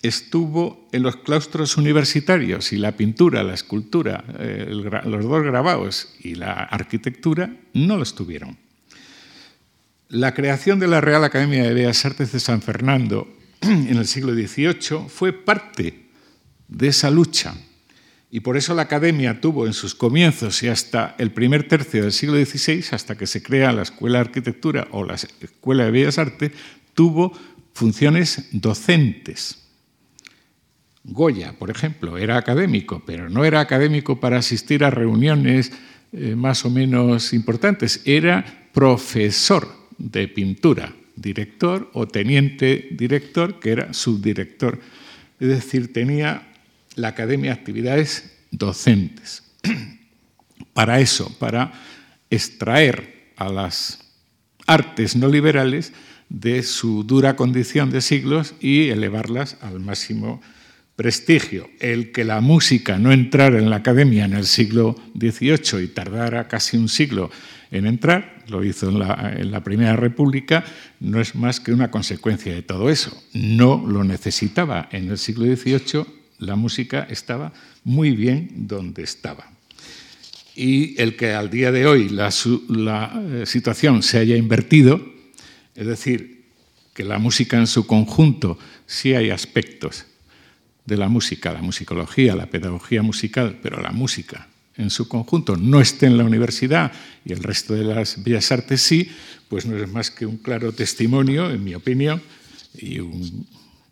estuvo 0.00 0.88
en 0.92 1.02
los 1.02 1.16
claustros 1.16 1.76
universitarios 1.76 2.72
y 2.72 2.78
la 2.78 2.96
pintura, 2.96 3.42
la 3.42 3.52
escultura, 3.52 4.24
eh, 4.38 4.70
los 5.04 5.24
dos 5.26 5.42
grabados 5.42 6.14
y 6.18 6.36
la 6.36 6.50
arquitectura 6.50 7.54
no 7.74 7.98
lo 7.98 8.02
estuvieron. 8.02 8.56
La 10.08 10.32
creación 10.32 10.78
de 10.78 10.88
la 10.88 11.02
Real 11.02 11.22
Academia 11.22 11.64
de 11.64 11.74
Bellas 11.74 12.06
Artes 12.06 12.32
de 12.32 12.40
San 12.40 12.62
Fernando 12.62 13.28
en 13.60 13.98
el 13.98 14.06
siglo 14.06 14.32
XVIII 14.32 15.10
fue 15.10 15.34
parte 15.34 16.06
de 16.66 16.88
esa 16.88 17.10
lucha. 17.10 17.54
Y 18.30 18.40
por 18.40 18.56
eso 18.56 18.74
la 18.74 18.82
academia 18.82 19.40
tuvo 19.40 19.66
en 19.66 19.72
sus 19.72 19.94
comienzos 19.94 20.62
y 20.62 20.68
hasta 20.68 21.16
el 21.18 21.32
primer 21.32 21.66
tercio 21.66 22.02
del 22.02 22.12
siglo 22.12 22.36
XVI, 22.36 22.84
hasta 22.92 23.16
que 23.16 23.26
se 23.26 23.42
crea 23.42 23.72
la 23.72 23.82
Escuela 23.82 24.18
de 24.18 24.26
Arquitectura 24.26 24.86
o 24.92 25.04
la 25.04 25.14
Escuela 25.14 25.84
de 25.84 25.90
Bellas 25.90 26.18
Artes, 26.18 26.52
tuvo 26.94 27.32
funciones 27.72 28.48
docentes. 28.52 29.60
Goya, 31.02 31.54
por 31.58 31.70
ejemplo, 31.70 32.18
era 32.18 32.36
académico, 32.36 33.02
pero 33.04 33.28
no 33.28 33.44
era 33.44 33.60
académico 33.60 34.20
para 34.20 34.38
asistir 34.38 34.84
a 34.84 34.90
reuniones 34.90 35.72
eh, 36.12 36.36
más 36.36 36.64
o 36.64 36.70
menos 36.70 37.32
importantes, 37.32 38.02
era 38.04 38.68
profesor 38.72 39.66
de 39.98 40.28
pintura, 40.28 40.92
director 41.16 41.90
o 41.94 42.06
teniente 42.06 42.88
director, 42.92 43.58
que 43.58 43.70
era 43.70 43.92
subdirector. 43.92 44.78
Es 45.40 45.48
decir, 45.48 45.92
tenía 45.92 46.49
la 46.96 47.08
academia 47.08 47.52
actividades 47.52 48.30
docentes. 48.50 49.42
Para 50.72 51.00
eso, 51.00 51.36
para 51.38 51.72
extraer 52.30 53.32
a 53.36 53.48
las 53.48 53.98
artes 54.66 55.16
no 55.16 55.28
liberales 55.28 55.92
de 56.28 56.62
su 56.62 57.02
dura 57.02 57.34
condición 57.34 57.90
de 57.90 58.00
siglos 58.00 58.54
y 58.60 58.88
elevarlas 58.88 59.56
al 59.62 59.80
máximo 59.80 60.40
prestigio. 60.94 61.68
El 61.80 62.12
que 62.12 62.24
la 62.24 62.40
música 62.40 62.98
no 62.98 63.10
entrara 63.10 63.58
en 63.58 63.68
la 63.68 63.76
academia 63.76 64.24
en 64.26 64.34
el 64.34 64.46
siglo 64.46 64.94
XVIII 65.18 65.82
y 65.82 65.88
tardara 65.88 66.46
casi 66.46 66.76
un 66.76 66.88
siglo 66.88 67.30
en 67.70 67.86
entrar, 67.86 68.44
lo 68.48 68.62
hizo 68.64 68.88
en 68.88 68.98
la, 68.98 69.34
en 69.36 69.50
la, 69.50 69.64
Primera 69.64 69.96
República, 69.96 70.64
no 71.00 71.20
es 71.20 71.34
más 71.34 71.58
que 71.60 71.72
una 71.72 71.90
consecuencia 71.90 72.54
de 72.54 72.62
todo 72.62 72.90
eso. 72.90 73.22
No 73.32 73.84
lo 73.86 74.04
necesitaba 74.04 74.88
en 74.92 75.08
el 75.08 75.18
siglo 75.18 75.44
XVIII 75.44 76.19
la 76.40 76.56
música 76.56 77.06
estaba 77.08 77.52
muy 77.84 78.10
bien 78.12 78.50
donde 78.66 79.02
estaba. 79.02 79.50
Y 80.56 81.00
el 81.00 81.16
que 81.16 81.32
al 81.32 81.48
día 81.48 81.70
de 81.70 81.86
hoy 81.86 82.08
la, 82.08 82.28
eh, 82.28 83.44
situación 83.46 84.02
se 84.02 84.18
haya 84.18 84.36
invertido, 84.36 85.00
es 85.74 85.86
decir, 85.86 86.44
que 86.92 87.04
la 87.04 87.18
música 87.18 87.56
en 87.56 87.66
su 87.66 87.86
conjunto 87.86 88.58
sí 88.86 89.14
hay 89.14 89.30
aspectos 89.30 90.06
de 90.84 90.96
la 90.96 91.08
música, 91.08 91.52
la 91.52 91.62
musicología, 91.62 92.34
la 92.34 92.46
pedagogía 92.46 93.02
musical, 93.02 93.58
pero 93.62 93.80
la 93.80 93.92
música 93.92 94.48
en 94.76 94.90
su 94.90 95.08
conjunto 95.08 95.56
no 95.56 95.80
esté 95.80 96.06
en 96.06 96.16
la 96.16 96.24
universidad 96.24 96.92
y 97.24 97.32
el 97.32 97.42
resto 97.42 97.74
de 97.74 97.84
las 97.84 98.22
bellas 98.22 98.50
artes 98.50 98.80
sí, 98.80 99.10
pues 99.48 99.66
no 99.66 99.76
es 99.76 99.90
más 99.90 100.10
que 100.10 100.26
un 100.26 100.38
claro 100.38 100.72
testimonio, 100.72 101.50
en 101.50 101.62
mi 101.62 101.74
opinión, 101.74 102.20
y 102.74 102.98
un 102.98 103.46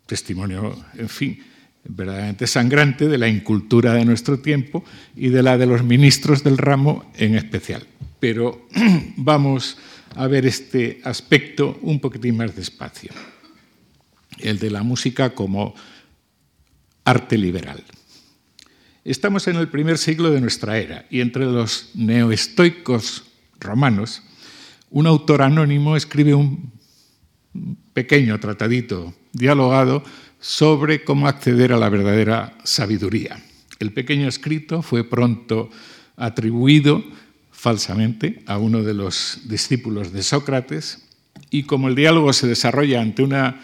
testimonio, 0.05 0.77
en 0.97 1.09
fin, 1.09 1.39
verdaderamente 1.89 2.47
sangrante 2.47 3.07
de 3.07 3.17
la 3.17 3.27
incultura 3.27 3.93
de 3.93 4.05
nuestro 4.05 4.39
tiempo 4.39 4.85
y 5.15 5.29
de 5.29 5.43
la 5.43 5.57
de 5.57 5.65
los 5.65 5.83
ministros 5.83 6.43
del 6.43 6.57
ramo 6.57 7.11
en 7.17 7.35
especial. 7.35 7.85
Pero 8.19 8.67
vamos 9.17 9.77
a 10.15 10.27
ver 10.27 10.45
este 10.45 11.01
aspecto 11.03 11.79
un 11.81 11.99
poquitín 11.99 12.37
más 12.37 12.55
despacio, 12.55 13.11
el 14.39 14.59
de 14.59 14.69
la 14.69 14.83
música 14.83 15.31
como 15.31 15.73
arte 17.05 17.37
liberal. 17.37 17.83
Estamos 19.03 19.47
en 19.47 19.55
el 19.55 19.69
primer 19.69 19.97
siglo 19.97 20.29
de 20.29 20.41
nuestra 20.41 20.77
era 20.77 21.05
y 21.09 21.21
entre 21.21 21.45
los 21.45 21.89
neoestoicos 21.95 23.23
romanos, 23.59 24.21
un 24.91 25.07
autor 25.07 25.41
anónimo 25.41 25.95
escribe 25.95 26.33
un 26.33 26.71
pequeño 27.93 28.39
tratadito 28.39 29.13
dialogado 29.33 30.03
sobre 30.39 31.03
cómo 31.03 31.27
acceder 31.27 31.73
a 31.73 31.77
la 31.77 31.89
verdadera 31.89 32.57
sabiduría. 32.63 33.41
El 33.79 33.91
pequeño 33.93 34.27
escrito 34.27 34.81
fue 34.81 35.03
pronto 35.03 35.69
atribuido 36.17 37.03
falsamente 37.51 38.41
a 38.45 38.57
uno 38.57 38.83
de 38.83 38.93
los 38.93 39.41
discípulos 39.45 40.13
de 40.13 40.23
Sócrates 40.23 41.05
y 41.49 41.63
como 41.63 41.87
el 41.87 41.95
diálogo 41.95 42.31
se 42.33 42.47
desarrolla 42.47 43.01
ante 43.01 43.23
una 43.23 43.61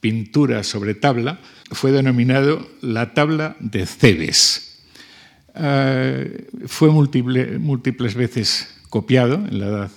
pintura 0.00 0.62
sobre 0.62 0.94
tabla, 0.94 1.40
fue 1.70 1.90
denominado 1.90 2.68
la 2.80 3.14
tabla 3.14 3.56
de 3.60 3.86
Cebes. 3.86 4.82
Eh, 5.54 6.48
fue 6.66 6.90
múltiples 6.90 8.14
veces 8.14 8.68
copiado 8.88 9.34
en 9.34 9.58
la 9.58 9.66
Edad 9.66 9.90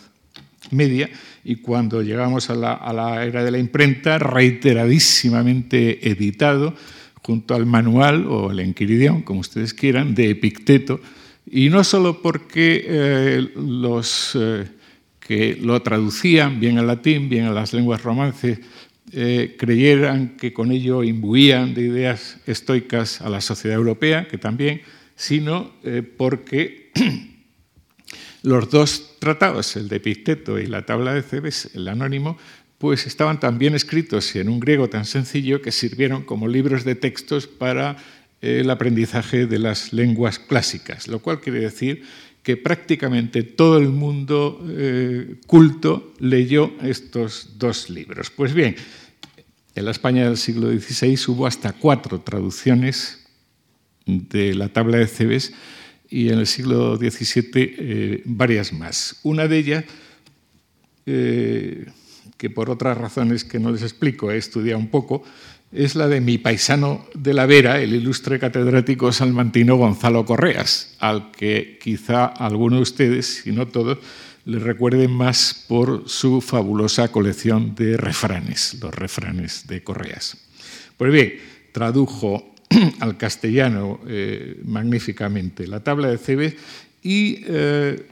Media 0.72 1.10
y 1.44 1.58
cuando 1.58 2.02
llegamos 2.02 2.50
a 2.50 2.56
la, 2.56 3.26
era 3.26 3.44
de 3.44 3.52
la 3.52 3.58
imprenta, 3.58 4.20
reiteradísimamente 4.20 6.10
editado 6.10 6.76
junto 7.22 7.56
al 7.56 7.66
manual 7.66 8.26
o 8.28 8.52
el 8.52 8.60
Enquiridión, 8.60 9.22
como 9.22 9.42
ustedes 9.42 9.74
quieran, 9.74 10.16
de 10.16 10.32
Epicteto, 10.32 11.00
y 11.50 11.70
no 11.70 11.84
solo 11.84 12.22
porque 12.22 12.86
eh, 12.86 13.48
los 13.56 14.38
eh, 14.40 14.66
que 15.20 15.58
lo 15.62 15.82
traducían 15.82 16.60
bien 16.60 16.78
al 16.78 16.88
latín, 16.88 17.30
bien 17.30 17.46
a 17.46 17.52
las 17.52 17.74
lenguas 17.74 18.04
romances, 18.04 18.60
eh, 19.12 19.56
creyeran 19.58 20.38
que 20.38 20.54
con 20.54 20.72
ello 20.72 21.04
imbuían 21.04 21.74
de 21.74 21.82
ideas 21.84 22.38
estoicas 22.46 23.22
a 23.22 23.30
la 23.30 23.42
sociedad 23.42 23.78
europea, 23.78 24.28
que 24.28 24.38
también, 24.38 24.82
sino 25.16 25.72
porque 26.18 26.92
los 28.44 28.70
dos 28.70 29.16
tratados, 29.20 29.76
el 29.76 29.90
de 29.90 29.98
Epicteto 29.98 30.60
y 30.60 30.68
la 30.68 30.86
tabla 30.86 31.14
de 31.14 31.22
Cebes, 31.22 31.72
el 31.74 31.88
anónimo, 31.88 32.38
pues 32.78 33.06
estaban 33.06 33.40
también 33.40 33.76
escritos 33.76 34.36
en 34.36 34.48
un 34.50 34.60
griego 34.60 34.90
tan 34.90 35.06
sencillo 35.06 35.62
que 35.62 35.72
sirvieron 35.72 36.24
como 36.24 36.48
libros 36.48 36.86
de 36.86 36.96
textos 36.96 37.46
para 37.48 37.98
eh, 38.42 38.62
el 38.62 38.70
aprendizaje 38.70 39.46
de 39.46 39.60
las 39.60 39.92
lenguas 39.92 40.40
clásicas, 40.40 41.08
lo 41.08 41.20
cual 41.20 41.42
quiere 41.42 41.60
decir 41.60 42.04
que 42.42 42.56
prácticamente 42.56 43.44
todo 43.44 43.78
el 43.78 43.90
mundo 43.90 44.66
eh, 44.70 45.36
culto 45.46 46.14
leyó 46.20 46.72
estos 46.82 47.60
dos 47.60 47.90
libros. 47.90 48.32
Pues 48.32 48.54
bien, 48.54 48.78
en 49.76 49.86
la 49.86 49.92
España 49.92 50.26
del 50.26 50.38
siglo 50.38 50.72
XVI 50.72 51.20
hubo 51.28 51.46
hasta 51.46 51.74
cuatro 51.74 52.22
traducciones 52.22 53.28
de 54.06 54.56
la 54.56 54.70
tabla 54.70 54.98
de 54.98 55.08
Cebes 55.08 55.54
y 56.10 56.30
en 56.30 56.40
el 56.40 56.48
siglo 56.48 56.98
XVII 56.98 57.52
eh, 57.56 58.22
varias 58.26 58.74
más. 58.74 59.20
Una 59.24 59.48
de 59.48 59.58
ellas, 59.58 59.86
eh, 61.06 61.86
que 62.38 62.50
por 62.50 62.70
otras 62.70 62.98
razones 62.98 63.44
que 63.44 63.60
no 63.60 63.72
les 63.72 63.84
explico 63.84 64.32
he 64.32 64.38
estudiado 64.38 64.80
un 64.80 64.90
poco, 64.90 65.24
es 65.72 65.96
la 65.96 66.08
de 66.08 66.20
mi 66.20 66.40
paisano 66.40 67.06
de 67.14 67.34
la 67.34 67.46
Vera, 67.46 67.80
el 67.80 67.94
ilustre 67.94 68.40
catedrático 68.40 69.12
salmantino 69.12 69.76
Gonzalo 69.76 70.26
Correas, 70.26 70.96
al 71.00 71.32
que 71.32 71.78
quizá 71.82 72.26
alguno 72.26 72.78
de 72.78 72.82
ustedes, 72.82 73.42
si 73.44 73.52
no 73.52 73.68
todos, 73.68 74.00
le 74.46 74.58
recuerden 74.58 75.12
más 75.12 75.66
por 75.68 76.10
su 76.10 76.42
fabulosa 76.42 77.12
colección 77.12 77.76
de 77.76 77.98
refranes, 77.98 78.78
los 78.82 78.96
refranes 78.96 79.68
de 79.68 79.84
Correas. 79.84 80.38
Pues 80.98 81.14
bien, 81.14 81.34
tradujo 81.72 82.56
al 83.00 83.18
castellano 83.18 84.00
eh, 84.08 84.60
magníficamente 84.64 85.68
la 85.68 85.84
tabla 85.84 86.10
de 86.10 86.18
Cebes 86.18 86.56
y 87.02 87.44
eh, 87.48 88.06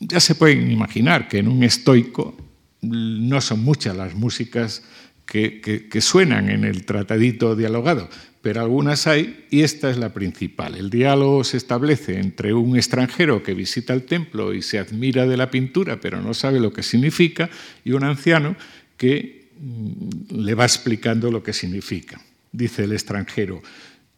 ya 0.00 0.20
se 0.20 0.34
pueden 0.34 0.70
imaginar 0.70 1.28
que 1.28 1.38
en 1.38 1.48
un 1.48 1.62
estoico 1.62 2.36
no 2.82 3.40
son 3.40 3.60
muchas 3.60 3.96
las 3.96 4.14
músicas 4.14 4.82
que, 5.24 5.60
que, 5.60 6.00
suenan 6.00 6.48
en 6.50 6.64
el 6.64 6.84
tratadito 6.84 7.56
dialogado, 7.56 8.08
pero 8.42 8.60
algunas 8.60 9.08
hay 9.08 9.44
y 9.50 9.62
esta 9.62 9.90
es 9.90 9.96
la 9.96 10.14
principal. 10.14 10.76
El 10.76 10.88
diálogo 10.88 11.42
se 11.42 11.56
establece 11.56 12.20
entre 12.20 12.54
un 12.54 12.76
extranjero 12.76 13.42
que 13.42 13.52
visita 13.52 13.92
el 13.92 14.04
templo 14.04 14.54
y 14.54 14.62
se 14.62 14.78
admira 14.78 15.26
de 15.26 15.36
la 15.36 15.50
pintura, 15.50 16.00
pero 16.00 16.22
no 16.22 16.32
sabe 16.32 16.60
lo 16.60 16.72
que 16.72 16.84
significa, 16.84 17.50
y 17.84 17.90
un 17.90 18.04
anciano 18.04 18.54
que 18.96 19.48
mm, 19.58 20.42
le 20.42 20.54
va 20.54 20.64
explicando 20.64 21.32
lo 21.32 21.42
que 21.42 21.52
significa. 21.52 22.20
Dice 22.52 22.84
el 22.84 22.92
extranjero, 22.92 23.62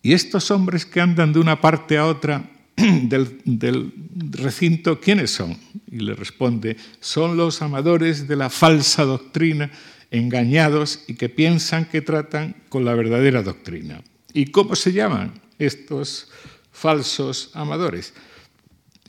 ¿Y 0.02 0.12
estos 0.12 0.50
hombres 0.50 0.86
que 0.86 1.00
andan 1.00 1.32
de 1.32 1.40
una 1.40 1.60
parte 1.60 1.98
a 1.98 2.06
otra 2.06 2.50
del, 2.76 3.92
recinto, 4.30 5.00
quiénes 5.00 5.30
son? 5.30 5.56
Y 5.90 5.98
le 6.00 6.14
responde, 6.14 6.76
son 7.00 7.36
los 7.36 7.62
amadores 7.62 8.28
de 8.28 8.36
la 8.36 8.50
falsa 8.50 9.04
doctrina, 9.04 9.70
engañados 10.10 11.04
y 11.06 11.14
que 11.14 11.28
piensan 11.28 11.84
que 11.86 12.00
tratan 12.00 12.56
con 12.68 12.84
la 12.84 12.94
verdadera 12.94 13.42
doctrina. 13.42 14.02
¿Y 14.32 14.46
cómo 14.46 14.76
se 14.76 14.92
llaman 14.92 15.40
estos 15.58 16.28
falsos 16.70 17.50
amadores? 17.54 18.14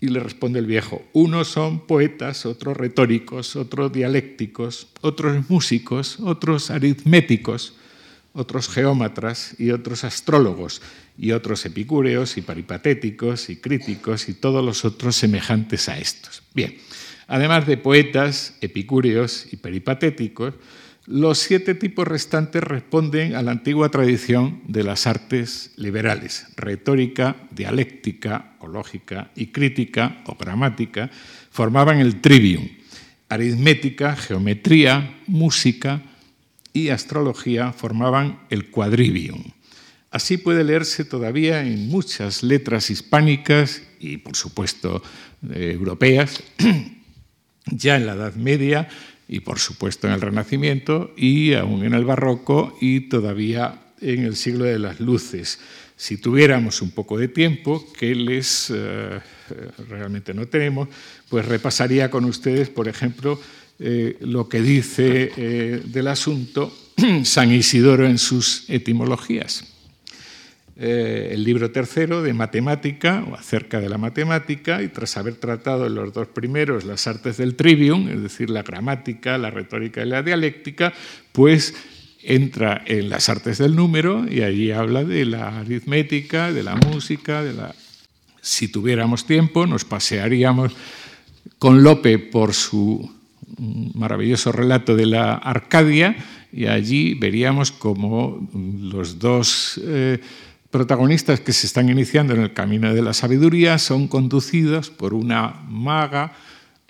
Y 0.01 0.07
le 0.07 0.21
responde 0.21 0.59
el 0.59 0.65
viejo, 0.65 1.03
unos 1.11 1.49
son 1.49 1.85
poetas, 1.85 2.45
otros 2.45 2.77
retóricos, 2.77 3.57
otros 3.57 3.91
dialécticos, 3.91 4.87
otros 5.01 5.49
músicos, 5.49 6.19
otros 6.21 6.71
aritméticos, 6.71 7.75
otros 8.33 8.69
geómatras 8.69 9.55
y 9.57 9.71
otros 9.71 10.03
astrólogos, 10.03 10.81
y 11.17 11.33
otros 11.33 11.65
epicúreos 11.65 12.37
y 12.37 12.41
paripatéticos 12.41 13.49
y 13.49 13.57
críticos 13.57 14.29
y 14.29 14.33
todos 14.33 14.63
los 14.63 14.85
otros 14.85 15.17
semejantes 15.17 15.89
a 15.89 15.97
estos. 15.97 16.43
Bien, 16.53 16.77
además 17.27 17.67
de 17.67 17.75
poetas, 17.75 18.55
epicúreos 18.61 19.47
y 19.51 19.57
peripatéticos, 19.57 20.53
Los 21.09 21.39
siete 21.39 21.73
tipos 21.73 22.07
restantes 22.07 22.61
responden 22.61 23.33
a 23.33 23.41
la 23.41 23.49
antigua 23.49 23.89
tradición 23.89 24.61
de 24.67 24.83
las 24.83 25.07
artes 25.07 25.71
liberales, 25.75 26.45
retórica, 26.55 27.35
dialéctica 27.49 28.53
o 28.59 28.67
lógica 28.67 29.31
y 29.35 29.47
crítica 29.47 30.21
o 30.27 30.35
gramática, 30.35 31.09
formaban 31.49 31.99
el 31.99 32.21
trivium, 32.21 32.69
aritmética, 33.27 34.15
geometría, 34.15 35.17
música 35.25 35.99
y 36.73 36.89
astrología 36.89 37.73
formaban 37.73 38.39
el 38.49 38.69
quadrivium. 38.69 39.43
Así 40.11 40.37
puede 40.37 40.63
leerse 40.63 41.05
todavía 41.05 41.61
en 41.61 41.87
muchas 41.89 42.41
letras 42.41 42.89
hispánicas 42.89 43.83
y, 43.99 44.17
por 44.17 44.35
supuesto, 44.35 45.03
eh, 45.53 45.71
europeas, 45.75 46.41
ya 47.65 47.95
en 47.95 48.07
la 48.07 48.13
Edad 48.13 48.33
Media 48.35 48.87
y, 49.27 49.41
por 49.41 49.59
supuesto, 49.59 50.07
en 50.07 50.13
el 50.13 50.21
Renacimiento 50.21 51.13
y 51.15 51.53
aún 51.53 51.83
en 51.85 51.93
el 51.93 52.05
Barroco 52.05 52.75
y 52.81 53.01
todavía 53.01 53.81
en 54.01 54.23
el 54.23 54.35
siglo 54.35 54.65
de 54.65 54.79
las 54.79 54.99
luces. 54.99 55.59
Si 55.95 56.17
tuviéramos 56.17 56.81
un 56.81 56.91
poco 56.91 57.17
de 57.17 57.27
tiempo, 57.27 57.85
que 57.93 58.15
les 58.15 58.71
eh, 58.73 59.19
realmente 59.89 60.33
no 60.33 60.47
tenemos, 60.47 60.87
pues 61.27 61.45
repasaría 61.45 62.09
con 62.09 62.25
ustedes, 62.25 62.69
por 62.69 62.87
ejemplo, 62.87 63.39
eh, 63.79 64.17
lo 64.21 64.49
que 64.49 64.61
dice 64.61 65.81
del 65.85 66.07
asunto 66.07 66.73
San 67.23 67.51
Isidoro 67.51 68.05
en 68.05 68.17
sus 68.17 68.69
etimologías. 68.69 69.65
Eh, 70.81 71.31
el 71.33 71.43
libro 71.43 71.71
tercero 71.71 72.23
de 72.23 72.31
matemática, 72.31 73.25
o 73.29 73.35
acerca 73.35 73.81
de 73.81 73.89
la 73.89 73.97
matemática, 73.97 74.81
y 74.81 74.87
tras 74.87 75.17
haber 75.17 75.35
tratado 75.35 75.87
en 75.87 75.95
los 75.95 76.13
dos 76.13 76.29
primeros 76.29 76.85
las 76.85 77.05
artes 77.05 77.35
del 77.35 77.55
trivium, 77.55 78.07
es 78.07 78.21
decir, 78.23 78.49
la 78.49 78.63
gramática, 78.63 79.37
la 79.37 79.51
retórica 79.51 80.01
y 80.01 80.07
la 80.07 80.23
dialéctica, 80.23 80.93
pues 81.33 81.73
entra 82.23 82.81
en 82.85 83.09
las 83.09 83.27
artes 83.27 83.57
del 83.57 83.75
número 83.75 84.25
y 84.29 84.41
allí 84.41 84.71
habla 84.71 85.03
de 85.03 85.25
la 85.25 85.59
aritmética, 85.59 86.53
de 86.53 86.63
la 86.63 86.77
música, 86.77 87.43
de 87.43 87.53
la... 87.53 87.75
Si 88.39 88.69
tuviéramos 88.69 89.25
tiempo, 89.25 89.67
nos 89.67 89.83
pasearíamos 89.83 90.71
con 91.57 91.83
Lope 91.83 92.19
por 92.19 92.53
su 92.53 93.18
maravilloso 93.57 94.51
relato 94.51 94.95
de 94.95 95.05
la 95.05 95.33
Arcadia 95.35 96.15
y 96.51 96.65
allí 96.65 97.13
veríamos 97.13 97.71
como 97.71 98.49
los 98.53 99.19
dos... 99.19 99.79
Eh, 99.83 100.19
protagonistas 100.69 101.39
que 101.39 101.51
se 101.51 101.65
están 101.65 101.89
iniciando 101.89 102.35
en 102.35 102.41
el 102.41 102.53
camino 102.53 102.93
de 102.93 103.01
la 103.01 103.13
sabiduría 103.13 103.79
son 103.79 104.07
conducidos 104.07 104.91
por 104.91 105.15
una 105.15 105.65
maga, 105.67 106.33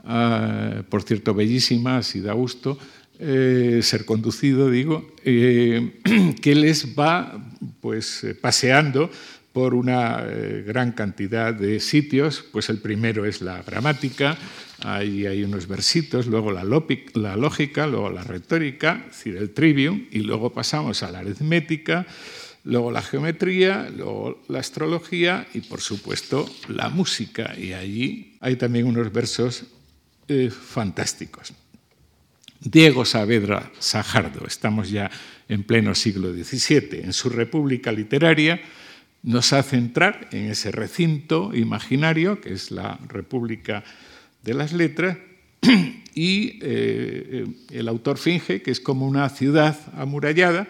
eh, 0.06 0.84
por 0.89 1.04
cierto, 1.04 1.34
bellísima, 1.34 2.00
así 2.00 2.20
da 2.20 2.34
gusto 2.34 2.78
eh, 3.20 3.80
ser 3.82 4.04
conducido, 4.04 4.70
digo, 4.70 5.08
que 5.24 6.56
les 6.56 6.94
va 6.98 7.42
pues, 7.80 8.28
paseando 8.42 9.10
por 9.54 9.74
una 9.74 10.24
gran 10.66 10.92
cantidad 10.92 11.54
de 11.54 11.80
sitios. 11.80 12.46
Pues 12.51 12.70
el 12.70 12.80
primero 12.80 13.25
es 13.25 13.42
la 13.42 13.62
gramática, 13.63 14.38
ahí 14.83 15.25
hay 15.25 15.43
unos 15.43 15.67
versitos, 15.67 16.27
luego 16.27 16.51
la, 16.51 16.63
lógica, 16.63 17.88
luego 17.88 18.09
la 18.09 18.24
retórica, 18.24 19.05
es 19.09 19.17
decir, 19.17 19.38
el 19.38 19.51
trivium, 19.51 20.05
y 20.12 20.19
luego 20.19 20.51
pasamos 20.51 21.03
a 21.03 21.12
la 21.12 21.19
aritmética, 21.19 22.05
luego 22.63 22.91
la 22.91 23.01
geometría, 23.01 23.89
luego 23.95 24.41
la 24.48 24.59
astrología 24.59 25.48
y 25.53 25.62
por 25.62 25.81
supuesto 25.81 26.50
la 26.67 26.89
música. 26.89 27.55
Y 27.57 27.74
allí 27.74 28.38
hay 28.39 28.55
también 28.55 28.88
unos 28.88 29.12
versos 29.12 29.65
eh, 30.27 30.50
fantásticos. 30.50 31.53
Diego 32.62 33.05
Saavedra 33.05 33.71
Sajardo, 33.79 34.45
estamos 34.45 34.89
ya 34.89 35.09
en 35.48 35.63
pleno 35.63 35.95
siglo 35.95 36.33
XVII, 36.33 37.01
en 37.03 37.13
su 37.13 37.29
República 37.29 37.91
Literaria, 37.91 38.62
nos 39.24 39.53
hace 39.53 39.77
entrar 39.77 40.29
en 40.31 40.51
ese 40.51 40.71
recinto 40.71 41.51
imaginario 41.53 42.39
que 42.39 42.53
es 42.53 42.71
la 42.71 43.00
República 43.07 43.83
de 44.43 44.53
las 44.53 44.74
Letras 44.74 45.18
y 46.16 46.59
eh, 46.61 47.46
el 47.72 47.87
autor 47.87 48.18
finge 48.18 48.61
que 48.61 48.72
es 48.72 48.79
como 48.79 49.07
una 49.07 49.29
ciudad 49.29 49.77
amurallada 49.96 50.68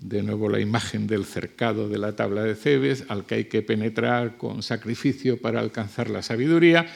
de 0.00 0.22
nuevo 0.22 0.48
la 0.48 0.60
imagen 0.60 1.06
del 1.06 1.24
cercado 1.24 1.88
de 1.88 1.98
la 1.98 2.14
tabla 2.14 2.44
de 2.44 2.54
Cebes, 2.54 3.04
al 3.08 3.26
que 3.26 3.34
hay 3.36 3.44
que 3.44 3.62
penetrar 3.62 4.36
con 4.36 4.62
sacrificio 4.62 5.40
para 5.40 5.60
alcanzar 5.60 6.08
la 6.08 6.22
sabiduría, 6.22 6.86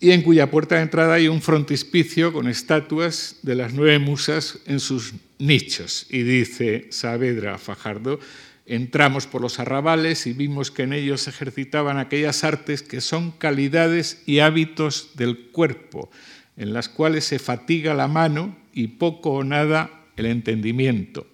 y 0.00 0.10
en 0.12 0.22
cuya 0.22 0.50
puerta 0.50 0.76
de 0.76 0.82
entrada 0.82 1.14
hay 1.14 1.28
un 1.28 1.42
frontispicio 1.42 2.32
con 2.32 2.48
estatuas 2.48 3.36
de 3.42 3.54
las 3.56 3.72
nueve 3.72 3.98
musas 3.98 4.58
en 4.66 4.78
sus 4.78 5.12
nichos. 5.38 6.06
Y 6.08 6.22
dice 6.22 6.86
Saavedra 6.90 7.58
Fajardo, 7.58 8.20
entramos 8.68 9.26
por 9.26 9.40
los 9.40 9.58
arrabales 9.58 10.26
y 10.26 10.32
vimos 10.32 10.70
que 10.70 10.82
en 10.82 10.92
ellos 10.92 11.26
ejercitaban 11.26 11.98
aquellas 11.98 12.44
artes 12.44 12.82
que 12.82 13.00
son 13.00 13.32
calidades 13.32 14.22
y 14.26 14.38
hábitos 14.38 15.10
del 15.14 15.50
cuerpo, 15.50 16.10
en 16.56 16.72
las 16.72 16.88
cuales 16.88 17.24
se 17.24 17.38
fatiga 17.38 17.94
la 17.94 18.08
mano 18.08 18.56
y 18.72 18.88
poco 18.88 19.30
o 19.30 19.44
nada 19.44 19.90
el 20.16 20.26
entendimiento 20.26 21.26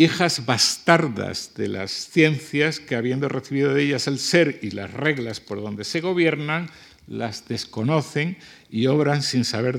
hijas 0.00 0.46
bastardas 0.46 1.52
de 1.56 1.68
las 1.68 1.90
ciencias 1.90 2.80
que 2.80 2.96
habiendo 2.96 3.28
recibido 3.28 3.74
de 3.74 3.82
ellas 3.82 4.06
el 4.06 4.18
ser 4.18 4.58
y 4.62 4.70
las 4.70 4.90
reglas 4.94 5.40
por 5.40 5.60
donde 5.60 5.84
se 5.84 6.00
gobiernan, 6.00 6.70
las 7.06 7.46
desconocen 7.48 8.38
y 8.70 8.86
obran 8.86 9.22
sin 9.22 9.44
saber 9.44 9.78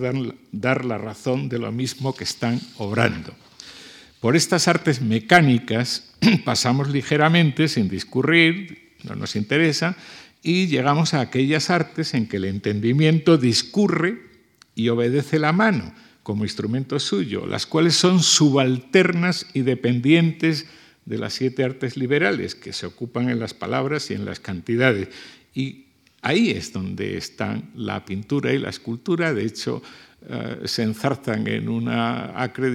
dar, 0.51 0.85
la 0.85 0.99
razón 0.99 1.49
de 1.49 1.57
lo 1.57 1.71
mismo 1.71 2.13
que 2.13 2.23
están 2.23 2.61
obrando. 2.77 3.33
Por 4.21 4.35
estas 4.35 4.67
artes 4.67 5.01
mecánicas 5.01 6.13
pasamos 6.45 6.89
ligeramente, 6.89 7.67
sin 7.67 7.89
discurrir, 7.89 8.93
no 9.03 9.15
nos 9.15 9.35
interesa, 9.35 9.97
y 10.43 10.67
llegamos 10.67 11.15
a 11.15 11.21
aquellas 11.21 11.71
artes 11.71 12.13
en 12.13 12.27
que 12.27 12.37
el 12.37 12.45
entendimiento 12.45 13.39
discurre 13.39 14.21
y 14.75 14.89
obedece 14.89 15.39
la 15.39 15.53
mano, 15.53 15.93
como 16.21 16.43
instrumento 16.43 16.99
suyo, 16.99 17.47
las 17.47 17.65
cuales 17.65 17.95
son 17.95 18.21
subalternas 18.21 19.47
y 19.53 19.61
dependientes 19.61 20.67
de 21.05 21.17
las 21.17 21.33
siete 21.33 21.63
artes 21.63 21.97
liberales, 21.97 22.53
que 22.53 22.73
se 22.73 22.85
ocupan 22.85 23.27
en 23.27 23.39
las 23.39 23.55
palabras 23.55 24.11
y 24.11 24.13
en 24.13 24.25
las 24.25 24.39
cantidades. 24.39 25.09
Y 25.55 25.85
ahí 26.21 26.51
es 26.51 26.73
donde 26.73 27.17
están 27.17 27.71
la 27.75 28.05
pintura 28.05 28.53
y 28.53 28.59
la 28.59 28.69
escultura. 28.69 29.33
De 29.33 29.45
hecho, 29.45 29.81
eh, 30.29 30.59
se 30.65 30.83
enzarzan 30.83 31.47
en 31.47 31.69
una 31.69 32.39
acre 32.39 32.69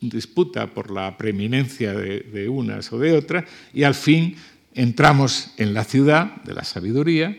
disputa 0.00 0.68
por 0.68 0.90
la 0.90 1.16
preeminencia 1.16 1.92
de 1.92 2.48
unas 2.48 2.92
o 2.92 2.98
de 2.98 3.12
otras, 3.12 3.44
y 3.72 3.82
al 3.82 3.94
fin 3.94 4.36
entramos 4.74 5.50
en 5.56 5.74
la 5.74 5.84
ciudad 5.84 6.42
de 6.42 6.54
la 6.54 6.64
sabiduría, 6.64 7.36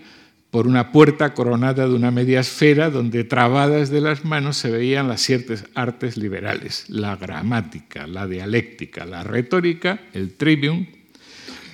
por 0.52 0.68
una 0.68 0.92
puerta 0.92 1.34
coronada 1.34 1.88
de 1.88 1.96
una 1.96 2.12
media 2.12 2.42
esfera 2.42 2.90
donde 2.90 3.24
trabadas 3.24 3.90
de 3.90 4.02
las 4.02 4.26
manos 4.26 4.58
se 4.58 4.70
veían 4.70 5.08
las 5.08 5.22
siete 5.22 5.56
artes 5.76 6.18
liberales, 6.18 6.90
la 6.90 7.16
gramática, 7.16 8.06
la 8.06 8.28
dialéctica, 8.28 9.06
la 9.06 9.24
retórica, 9.24 10.02
el 10.12 10.34
trivium, 10.34 10.88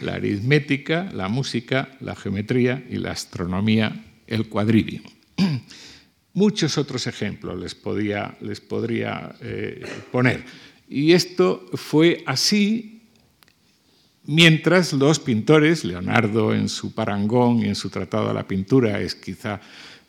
la 0.02 0.14
aritmética, 0.14 1.10
la 1.12 1.28
música, 1.28 1.90
la 2.02 2.16
geometría 2.16 2.86
y 2.88 2.98
la 2.98 3.12
astronomía, 3.12 4.06
el 4.28 4.48
quadrivium. 4.48 5.04
Muchos 6.34 6.78
otros 6.78 7.08
ejemplos 7.08 7.60
les, 7.60 7.76
les 8.42 8.62
podría 8.62 9.36
eh, 9.42 9.82
poner. 10.12 10.44
Y 10.88 11.14
esto 11.14 11.66
fue 11.74 12.24
así 12.26 12.98
Mientras 14.30 14.92
los 14.92 15.22
pintores, 15.22 15.86
Leonardo 15.86 16.54
en 16.54 16.68
su 16.68 16.94
Parangón 16.94 17.60
y 17.60 17.70
en 17.70 17.76
su 17.76 17.90
Tratado 17.90 18.28
de 18.28 18.34
la 18.34 18.46
Pintura 18.46 19.00
es 19.00 19.16
quizá 19.16 19.62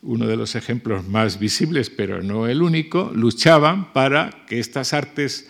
uno 0.03 0.27
de 0.27 0.37
los 0.37 0.57
ejemplos 0.57 1.07
más 1.07 1.39
visibles, 1.39 1.89
pero 1.89 2.21
no 2.21 2.49
el 2.49 2.61
único, 2.61 3.13
luchaban 3.15 3.93
para 3.93 4.45
que 4.49 4.59
estas 4.59 4.93
artes 4.93 5.49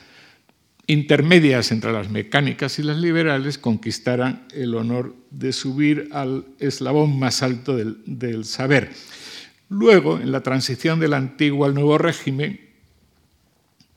intermedias 0.87 1.73
entre 1.73 1.93
las 1.93 2.11
mecánicas 2.11 2.79
y 2.79 2.83
las 2.83 2.99
liberales 2.99 3.57
conquistaran 3.57 4.47
el 4.53 4.75
honor 4.75 5.17
de 5.31 5.55
subir 5.55 6.11
al 6.13 6.45
eslabón 6.59 7.19
más 7.19 7.43
alto 7.43 7.75
del, 7.75 7.97
del 8.05 8.45
saber. 8.45 8.91
Luego, 9.71 10.19
en 10.21 10.31
la 10.31 10.43
transición 10.43 11.01
del 11.01 11.15
antiguo 11.15 11.65
al 11.65 11.73
nuevo 11.73 11.97
régimen, 11.97 12.68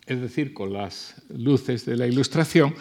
es 0.06 0.22
decir, 0.22 0.54
con 0.54 0.74
las 0.74 1.16
luces 1.30 1.86
de 1.86 1.98
la 1.98 2.08
Ilustración, 2.08 2.74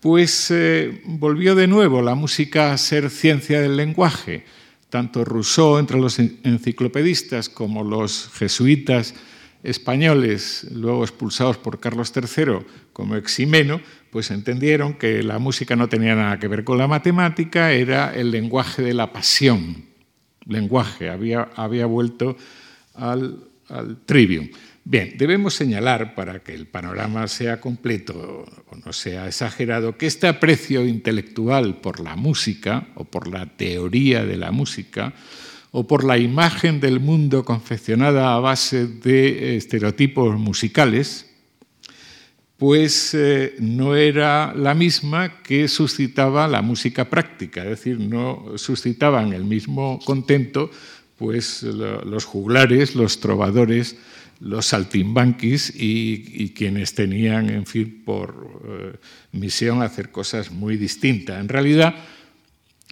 pues 0.00 0.50
eh, 0.50 1.00
volvió 1.04 1.54
de 1.54 1.66
nuevo 1.66 2.02
la 2.02 2.14
música 2.14 2.72
a 2.72 2.78
ser 2.78 3.10
ciencia 3.10 3.60
del 3.60 3.76
lenguaje. 3.76 4.44
Tanto 4.90 5.24
Rousseau 5.24 5.78
entre 5.78 6.00
los 6.00 6.18
enciclopedistas 6.18 7.48
como 7.48 7.84
los 7.84 8.30
jesuitas 8.34 9.14
españoles, 9.62 10.66
luego 10.72 11.02
expulsados 11.02 11.58
por 11.58 11.80
Carlos 11.80 12.12
III 12.14 12.64
como 12.92 13.16
Eximeno, 13.16 13.80
pues 14.10 14.30
entendieron 14.30 14.94
que 14.94 15.22
la 15.22 15.38
música 15.38 15.76
no 15.76 15.88
tenía 15.88 16.14
nada 16.14 16.38
que 16.38 16.48
ver 16.48 16.64
con 16.64 16.78
la 16.78 16.86
matemática, 16.86 17.72
era 17.72 18.14
el 18.14 18.30
lenguaje 18.30 18.82
de 18.82 18.94
la 18.94 19.12
pasión. 19.12 19.84
Lenguaje, 20.46 21.10
había, 21.10 21.50
había 21.54 21.86
vuelto 21.86 22.36
al, 22.94 23.44
al 23.68 23.98
trivium. 24.06 24.48
Bien, 24.90 25.16
debemos 25.18 25.52
señalar, 25.52 26.14
para 26.14 26.38
que 26.38 26.54
el 26.54 26.66
panorama 26.66 27.28
sea 27.28 27.60
completo 27.60 28.46
o 28.70 28.76
no 28.86 28.94
sea 28.94 29.26
exagerado, 29.26 29.98
que 29.98 30.06
este 30.06 30.26
aprecio 30.26 30.86
intelectual 30.86 31.76
por 31.82 32.00
la 32.00 32.16
música 32.16 32.88
o 32.94 33.04
por 33.04 33.28
la 33.28 33.44
teoría 33.44 34.24
de 34.24 34.38
la 34.38 34.50
música 34.50 35.12
o 35.72 35.86
por 35.86 36.04
la 36.04 36.16
imagen 36.16 36.80
del 36.80 37.00
mundo 37.00 37.44
confeccionada 37.44 38.34
a 38.34 38.40
base 38.40 38.86
de 38.86 39.58
estereotipos 39.58 40.38
musicales, 40.38 41.26
pues 42.56 43.12
eh, 43.12 43.56
no 43.58 43.94
era 43.94 44.54
la 44.54 44.72
misma 44.72 45.42
que 45.42 45.68
suscitaba 45.68 46.48
la 46.48 46.62
música 46.62 47.10
práctica, 47.10 47.62
es 47.62 47.68
decir, 47.68 48.00
no 48.00 48.54
suscitaban 48.56 49.34
el 49.34 49.44
mismo 49.44 49.98
contento 50.06 50.70
pues 51.18 51.62
los 51.64 52.24
juglares, 52.24 52.94
los 52.94 53.20
trovadores, 53.20 53.96
los 54.40 54.66
saltimbanquis 54.66 55.72
y, 55.74 56.50
quienes 56.50 56.94
tenían, 56.94 57.50
en 57.50 57.66
fin, 57.66 58.02
por 58.04 58.62
eh, 58.68 58.98
misión 59.32 59.82
hacer 59.82 60.10
cosas 60.10 60.50
muy 60.50 60.76
distintas. 60.76 61.40
En 61.40 61.48
realidad, 61.48 61.94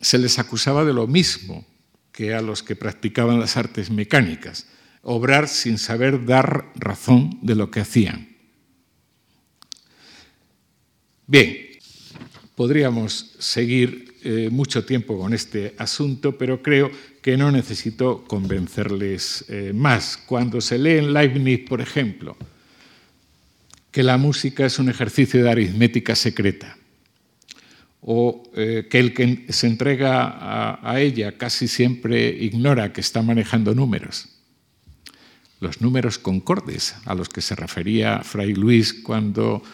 se 0.01 0.19
les 0.19 0.39
acusaba 0.39 0.85
de 0.85 0.93
lo 0.93 1.07
mismo 1.07 1.67
que 2.13 2.35
a 2.35 2.41
los 2.41 2.63
que 2.63 2.77
practicaban 2.77 3.41
las 3.41 3.57
artes 3.57 3.91
mecánicas, 3.91 4.67
obrar 5.03 5.49
sin 5.49 5.79
saber 5.79 6.25
dar 6.25 6.73
razón 6.75 7.39
de 7.43 7.55
lo 7.55 7.71
que 7.71 7.81
hacían. 7.81 8.37
Bien, 11.27 11.57
podríamos 12.55 13.37
seguir 13.39 14.17
eh, 14.23 14.49
mucho 14.51 14.85
tiempo 14.85 15.19
con 15.19 15.35
este 15.35 15.75
asunto, 15.79 16.37
pero 16.39 16.63
creo 16.63 16.91
que 17.27 17.37
no 17.37 17.51
necesito 17.51 18.23
convencerles 18.23 19.47
eh, 19.49 19.73
más. 19.75 20.17
Cuando 20.17 20.61
se 20.61 20.79
lee 20.79 20.99
en 20.99 21.13
Leibniz, 21.13 21.69
por 21.69 21.81
ejemplo, 21.81 22.37
que 23.91 24.05
la 24.05 24.17
música 24.17 24.65
es 24.65 24.79
un 24.79 24.89
ejercicio 24.89 25.43
de 25.43 25.51
aritmética 25.51 26.15
secreta, 26.15 26.79
o 28.01 28.45
eh, 28.55 28.87
que 28.89 29.01
el 29.01 29.13
que 29.13 29.45
se 29.49 29.67
entrega 29.67 30.79
a, 30.81 31.01
ella 31.01 31.37
casi 31.37 31.67
siempre 31.67 32.29
ignora 32.29 32.93
que 32.93 33.01
está 33.01 33.23
manejando 33.23 33.75
números. 33.75 34.29
Los 35.59 35.81
números 35.81 36.21
concordes 36.21 36.95
a 37.07 37.17
los 37.17 37.29
que 37.29 37.41
se 37.41 37.57
refería 37.57 38.23
Fray 38.23 38.55
Luis 38.55 38.95
cuando 38.95 39.65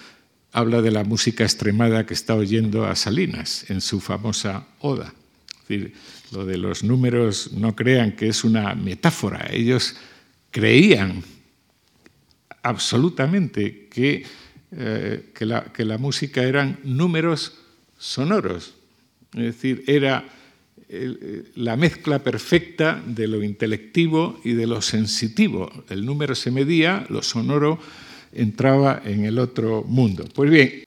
habla 0.53 0.81
de 0.81 0.91
la 0.91 1.05
música 1.05 1.45
extremada 1.45 2.07
que 2.07 2.15
está 2.15 2.35
oyendo 2.35 2.87
a 2.87 2.97
Salinas 2.97 3.69
en 3.69 3.83
su 3.83 4.01
famosa 4.01 4.69
Oda. 4.79 5.13
Es 5.51 5.69
decir, 5.69 5.95
lo 6.33 6.45
de 6.45 6.59
los 6.59 6.83
números 6.83 7.53
no 7.53 7.77
crean 7.77 8.13
que 8.13 8.29
es 8.29 8.45
una 8.45 8.75
metáfora. 8.75 9.49
Ellos 9.51 9.97
creían 10.51 11.23
absolutamente 12.63 13.89
que, 13.91 14.25
eh, 14.73 15.33
la, 15.41 15.65
que 15.65 15.85
la 15.85 15.99
música 15.99 16.43
eran 16.43 16.79
números 16.85 17.59
sonoros, 17.99 18.75
es 19.35 19.45
decir, 19.45 19.85
era 19.87 20.25
la 21.55 21.77
mezcla 21.77 22.19
perfecta 22.19 23.03
de 23.07 23.27
lo 23.27 23.43
intelectivo 23.43 24.39
y 24.45 24.53
de 24.53 24.67
lo 24.67 24.83
sensitivo. 24.83 25.71
El 25.89 26.05
número 26.05 26.35
se 26.35 26.51
medía, 26.51 27.07
lo 27.09 27.23
sonoro 27.23 27.79
entraba 28.33 29.01
en 29.05 29.25
el 29.25 29.39
otro 29.39 29.85
mundo. 29.85 30.25
Pues 30.35 30.51
bien, 30.51 30.85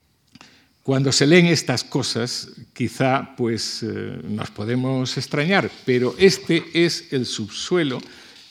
cuando 0.86 1.12
se 1.12 1.26
leen 1.26 1.48
estas 1.48 1.84
cosas, 1.84 2.50
quizá 2.74 3.34
pues 3.36 3.82
eh, 3.82 4.20
nos 4.30 4.52
podemos 4.52 5.18
extrañar, 5.18 5.72
pero 5.84 6.14
este 6.20 6.64
es 6.76 7.12
el 7.12 7.26
subsuelo 7.26 8.00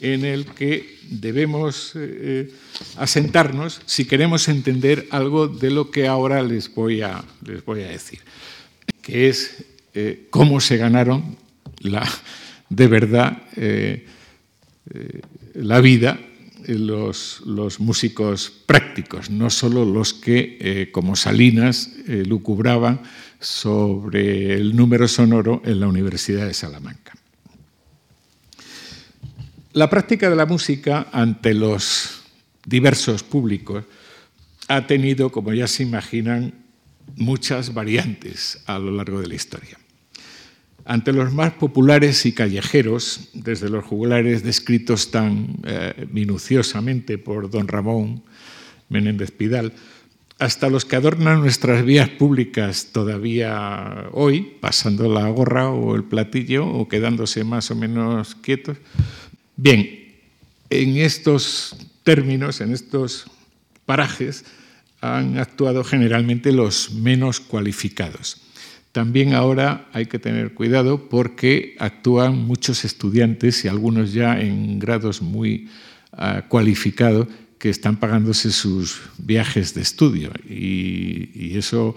en 0.01 0.25
el 0.25 0.47
que 0.47 0.99
debemos 1.09 1.93
eh, 1.95 2.53
asentarnos 2.97 3.81
si 3.87 4.05
queremos 4.05 4.49
entender 4.49 5.07
algo 5.11 5.47
de 5.47 5.71
lo 5.71 5.93
que 5.93 6.09
ahora 6.09 6.43
les 6.43 6.75
voy 6.75 7.03
a, 7.03 7.25
les 7.47 7.65
voy 7.65 7.83
a 7.85 7.89
decir 7.89 8.19
que 9.05 9.29
es 9.29 9.65
eh, 9.93 10.27
cómo 10.31 10.61
se 10.61 10.77
ganaron 10.77 11.37
la, 11.79 12.09
de 12.69 12.89
verdad 12.89 13.43
eh, 13.55 14.07
eh, 14.93 15.21
la 15.55 15.81
vida 15.81 16.19
los, 16.67 17.43
músicos 17.79 18.53
prácticos, 18.67 19.31
no 19.31 19.51
solo 19.51 19.85
los 19.85 20.15
que, 20.15 20.91
como 20.93 21.17
Salinas, 21.17 21.91
lucubraban 22.07 23.03
sobre 23.41 24.55
el 24.55 24.75
número 24.75 25.07
sonoro 25.09 25.63
en 25.65 25.81
la 25.81 25.89
Universidad 25.89 26.47
de 26.47 26.55
Salamanca. 26.55 27.13
La 29.73 29.91
práctica 29.91 30.31
de 30.31 30.37
la 30.37 30.47
música 30.47 31.09
ante 31.13 31.53
los 31.53 32.23
diversos 32.65 33.23
públicos 33.23 33.85
ha 34.69 34.87
tenido, 34.87 35.31
como 35.31 35.53
ya 35.53 35.67
se 35.67 35.83
imaginan, 35.83 36.55
muchas 37.17 37.75
variantes 37.75 38.63
a 38.67 38.79
lo 38.79 38.93
largo 38.93 39.21
de 39.21 39.27
la 39.27 39.35
historia. 39.35 39.79
Ante 40.85 41.13
los 41.13 41.33
más 41.33 41.53
populares 41.53 42.27
y 42.27 42.33
callejeros, 42.33 43.31
desde 43.33 43.71
los 43.71 43.85
jugulares 43.85 44.43
descritos 44.43 45.11
tan 45.11 45.57
eh, 45.65 46.07
minuciosamente 46.13 47.17
por 47.17 47.51
don 47.51 47.69
Ramón 47.69 48.23
Menéndez 48.91 49.31
Pidal, 49.31 49.73
hasta 50.39 50.69
los 50.69 50.85
que 50.85 50.97
adornan 50.97 51.41
nuestras 51.41 51.85
vías 51.85 52.11
públicas 52.11 52.89
todavía 52.93 54.09
hoy, 54.13 54.57
pasando 54.61 55.09
la 55.09 55.29
gorra 55.29 55.71
o 55.71 55.95
el 55.95 56.05
platillo 56.05 56.67
o 56.67 56.89
quedándose 56.89 57.45
más 57.45 57.71
o 57.71 57.77
menos 57.77 58.35
quietos. 58.35 58.77
Bien, 59.57 60.13
en 60.69 60.97
estos 60.99 61.77
términos, 62.03 62.61
en 62.61 62.73
estos 62.75 63.27
parajes, 63.87 64.45
han 65.01 65.39
actuado 65.39 65.85
generalmente 65.85 66.53
los 66.53 66.93
menos 66.93 67.41
cualificados. 67.41 68.44
También 68.95 69.35
ahora 69.35 69.89
hay 69.93 70.07
que 70.07 70.21
tener 70.21 70.55
cuidado 70.55 71.09
porque 71.09 71.75
actúan 71.81 72.39
muchos 72.39 72.85
estudiantes 72.85 73.65
y 73.65 73.69
algunos 73.69 74.13
ya 74.13 74.41
en 74.41 74.79
grados 74.79 75.21
muy 75.21 75.69
ah, 76.13 76.45
cualificados 76.49 77.27
que 77.59 77.71
están 77.71 77.99
pagándose 77.99 78.53
sus 78.53 79.01
viajes 79.19 79.75
de 79.75 79.83
estudio 79.83 80.31
y, 80.49 81.59
eso 81.59 81.97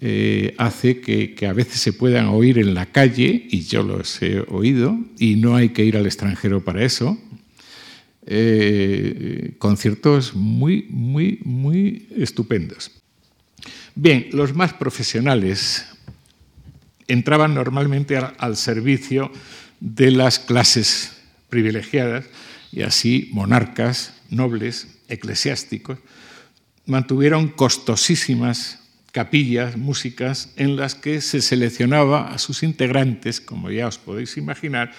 eh, 0.00 0.54
hace 0.56 1.02
que, 1.02 1.46
a 1.46 1.52
veces 1.52 1.78
se 1.78 1.92
puedan 1.92 2.28
oír 2.28 2.58
en 2.58 2.72
la 2.72 2.86
calle, 2.86 3.46
y 3.50 3.60
yo 3.64 3.82
los 3.82 4.22
he 4.22 4.40
oído, 4.48 4.98
y 5.18 5.36
no 5.36 5.56
hay 5.56 5.70
que 5.70 5.84
ir 5.84 5.98
al 5.98 6.06
extranjero 6.06 6.64
para 6.64 6.82
eso, 6.82 7.18
eh, 8.24 9.56
conciertos 9.58 10.34
muy, 10.34 10.86
muy, 10.88 11.40
muy 11.44 12.08
estupendos. 12.16 12.92
Bien, 13.94 14.28
los 14.32 14.54
más 14.54 14.72
profesionales 14.72 15.84
entraban 17.12 17.54
normalmente 17.54 18.16
al 18.16 18.56
servicio 18.56 19.32
de 19.80 20.10
las 20.10 20.38
clases 20.38 21.12
privilegiadas 21.48 22.26
y 22.72 22.82
así 22.82 23.30
monarcas, 23.32 24.14
nobles, 24.30 24.86
eclesiásticos, 25.08 25.98
mantuvieron 26.86 27.48
costosísimas 27.48 28.78
capillas, 29.12 29.76
músicas, 29.76 30.52
en 30.56 30.76
las 30.76 30.94
que 30.94 31.20
se 31.20 31.42
seleccionaba 31.42 32.32
a 32.32 32.38
sus 32.38 32.62
integrantes, 32.62 33.40
como 33.40 33.70
ya 33.70 33.88
os 33.88 33.98
podéis 33.98 34.36
imaginar, 34.36 34.92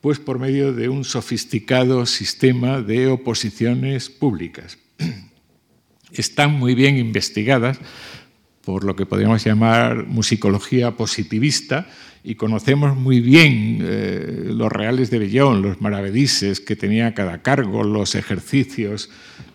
pues 0.00 0.20
por 0.20 0.38
medio 0.38 0.72
de 0.72 0.88
un 0.88 1.04
sofisticado 1.04 2.06
sistema 2.06 2.80
de 2.80 3.08
oposiciones 3.08 4.10
públicas. 4.10 4.78
Están 6.12 6.52
muy 6.52 6.74
bien 6.74 6.96
investigadas 6.96 7.78
por 8.68 8.84
lo 8.84 8.94
que 8.94 9.06
podríamos 9.06 9.42
llamar 9.42 10.04
musicología 10.04 10.90
positivista 10.90 11.86
y 12.22 12.34
conocemos 12.34 12.94
muy 12.98 13.20
bien 13.20 13.78
eh, 13.80 14.42
los 14.44 14.70
reales 14.70 15.08
de 15.08 15.18
Bellón, 15.18 15.62
los 15.62 15.80
maravedises 15.80 16.60
que 16.60 16.76
tenía 16.76 17.14
cada 17.14 17.40
cargo, 17.40 17.82
los 17.82 18.14
ejercicios 18.14 19.08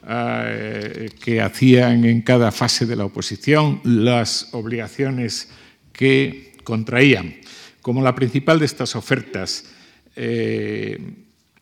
eh, 0.09 1.11
que 1.23 1.41
hacían 1.41 2.05
en 2.05 2.23
cada 2.23 2.51
fase 2.51 2.87
de 2.87 2.95
la 2.95 3.05
oposición, 3.05 3.81
las 3.83 4.49
obligaciones 4.51 5.47
que 5.91 6.53
contraían. 6.63 7.35
Como 7.83 8.01
la 8.01 8.15
principal 8.15 8.57
de 8.57 8.65
estas 8.65 8.95
ofertas 8.95 9.65
eh, 10.15 10.97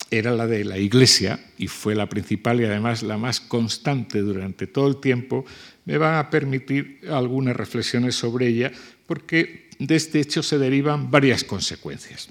era 0.10 0.32
la 0.32 0.46
de 0.46 0.66
la 0.66 0.78
Iglesia 0.78 1.40
y 1.58 1.68
fue 1.68 1.96
la 1.96 2.10
principal 2.10 2.60
y 2.62 2.66
además 2.66 3.02
la 3.02 3.18
más 3.18 3.40
constante 3.40 4.20
durante 4.20 4.68
todo 4.68 4.90
el 4.90 5.02
tiempo, 5.02 5.46
me 5.86 5.98
van 5.98 6.16
a 6.16 6.30
permitir 6.30 7.02
algunas 7.10 7.56
reflexiones 7.56 8.16
sobre 8.16 8.48
ella 8.48 8.72
porque 9.08 9.70
de 9.80 9.96
este 9.96 10.20
hecho 10.20 10.44
se 10.44 10.58
derivan 10.58 11.10
varias 11.10 11.44
consecuencias. 11.44 12.30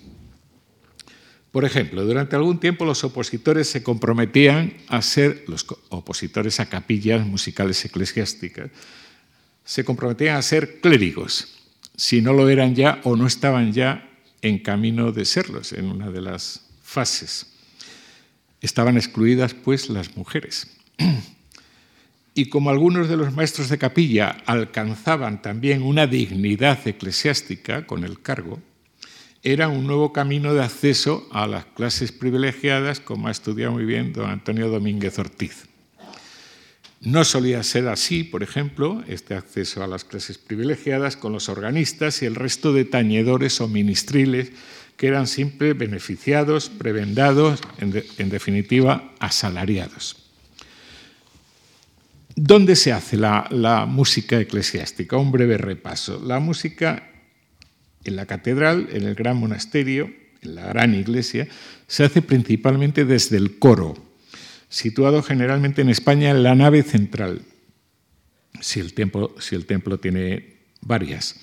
Por 1.51 1.65
ejemplo, 1.65 2.05
durante 2.05 2.37
algún 2.37 2.61
tiempo 2.61 2.85
los 2.85 3.03
opositores 3.03 3.69
se 3.69 3.83
comprometían 3.83 4.75
a 4.87 5.03
ser, 5.03 5.45
los 5.49 5.67
opositores 5.89 6.61
a 6.61 6.69
capillas 6.69 7.27
musicales 7.27 7.85
eclesiásticas, 7.85 8.71
se 9.65 9.85
comprometían 9.85 10.37
a 10.37 10.43
ser 10.43 10.81
clérigos, 10.81 11.59
si 11.97 12.23
no 12.23 12.33
lo 12.33 12.49
eran 12.49 12.75
ya 12.75 13.01
o 13.03 13.17
no 13.17 13.27
estaban 13.27 13.73
ya 13.73 14.09
en 14.43 14.61
camino 14.61 15.13
de 15.13 15.25
serlos 15.25 15.73
en 15.73 15.87
una 15.87 16.11
de 16.11 16.21
las 16.21 16.67
fases. 16.83 17.47
Estaban 18.61 18.97
excluidas, 18.97 19.55
pues, 19.55 19.89
las 19.89 20.17
mujeres. 20.17 20.69
Y 22.35 22.47
como 22.47 22.71
algunos 22.71 23.09
de 23.09 23.17
los 23.17 23.35
maestros 23.35 23.69
de 23.69 23.79
capilla 23.79 24.37
alcanzaban 24.47 25.43
también 25.43 25.83
una 25.83 26.07
dignidad 26.07 26.87
eclesiástica 26.87 27.87
con 27.87 28.05
el 28.05 28.21
cargo, 28.21 28.61
era 29.43 29.69
un 29.69 29.87
nuevo 29.87 30.13
camino 30.13 30.53
de 30.53 30.63
acceso 30.63 31.27
a 31.33 31.47
las 31.47 31.65
clases 31.65 32.13
privilegiadas, 32.13 33.01
como 33.01 33.29
ha 33.29 33.31
estudiado 33.31 33.73
muy 33.73 33.85
bien 33.85 34.13
don 34.13 34.29
Antonio 34.29 34.69
Domínguez 34.69 35.19
Ortiz. 35.19 35.65
No 37.01 37.25
solía 37.25 37.63
ser 37.63 37.89
así, 37.89 38.25
por 38.25 38.43
ejemplo, 38.43 39.03
este 39.09 39.35
acceso 39.35 39.83
a 39.83 39.87
las 39.87 40.05
clases 40.05 40.37
privilegiadas 40.37 41.17
con 41.17 41.33
los 41.33 41.49
organistas 41.49 42.21
y 42.21 42.27
el 42.27 42.35
resto 42.35 42.75
de 42.75 42.85
tañedores 42.85 43.63
o 43.63 43.69
ministriles 43.69 44.53
que 44.99 45.07
eran 45.07 45.27
siempre 45.27 45.73
beneficiados, 45.73 46.69
prebendados, 46.69 47.61
en, 47.79 48.29
definitiva, 48.29 49.15
asalariados. 49.19 50.30
¿Dónde 52.37 52.77
se 52.77 52.93
hace 52.93 53.17
la, 53.17 53.47
la, 53.51 53.87
música 53.87 54.39
eclesiástica? 54.41 55.17
Un 55.17 55.33
breve 55.33 55.59
repaso. 55.59 56.23
La 56.25 56.39
música 56.41 57.11
en 58.05 58.17
la 58.17 58.27
catedral, 58.27 58.89
en 58.93 59.05
el 59.05 59.15
gran 59.15 59.37
monasterio, 59.37 60.11
en 60.43 60.55
la 60.55 60.67
gran 60.69 60.95
iglesia, 60.95 61.49
se 61.87 62.05
hace 62.05 62.23
principalmente 62.23 63.05
desde 63.05 63.37
el 63.37 63.59
coro, 63.59 63.95
situado 64.69 65.23
generalmente 65.23 65.83
en 65.83 65.91
España 65.91 66.31
en 66.31 66.43
la 66.43 66.55
nave 66.55 66.83
central, 66.83 67.43
si 68.61 68.81
el 68.81 68.95
templo, 68.95 69.35
si 69.39 69.55
el 69.55 69.67
templo 69.67 69.99
tiene 69.99 70.57
varias, 70.81 71.37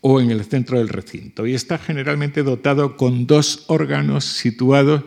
o 0.00 0.20
en 0.20 0.30
el 0.30 0.44
centro 0.44 0.78
del 0.78 0.88
recinto. 0.88 1.46
Y 1.46 1.54
está 1.54 1.78
generalmente 1.78 2.42
dotado 2.42 2.96
con 2.96 3.26
dos 3.26 3.64
órganos 3.68 4.24
situados 4.24 5.04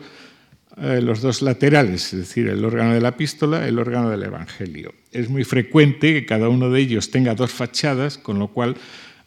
eh, 0.78 1.00
los 1.00 1.22
dos 1.22 1.40
laterales, 1.40 2.12
es 2.12 2.20
decir, 2.20 2.48
el 2.48 2.64
órgano 2.64 2.92
de 2.92 3.00
la 3.00 3.08
epístola, 3.08 3.66
el 3.66 3.78
órgano 3.78 4.10
del 4.10 4.22
Evangelio. 4.22 4.92
Es 5.10 5.30
muy 5.30 5.44
frecuente 5.44 6.12
que 6.12 6.26
cada 6.26 6.50
uno 6.50 6.70
de 6.70 6.80
ellos 6.80 7.10
tenga 7.10 7.34
dos 7.34 7.50
fachadas, 7.50 8.18
con 8.18 8.38
lo 8.38 8.48
cual 8.48 8.76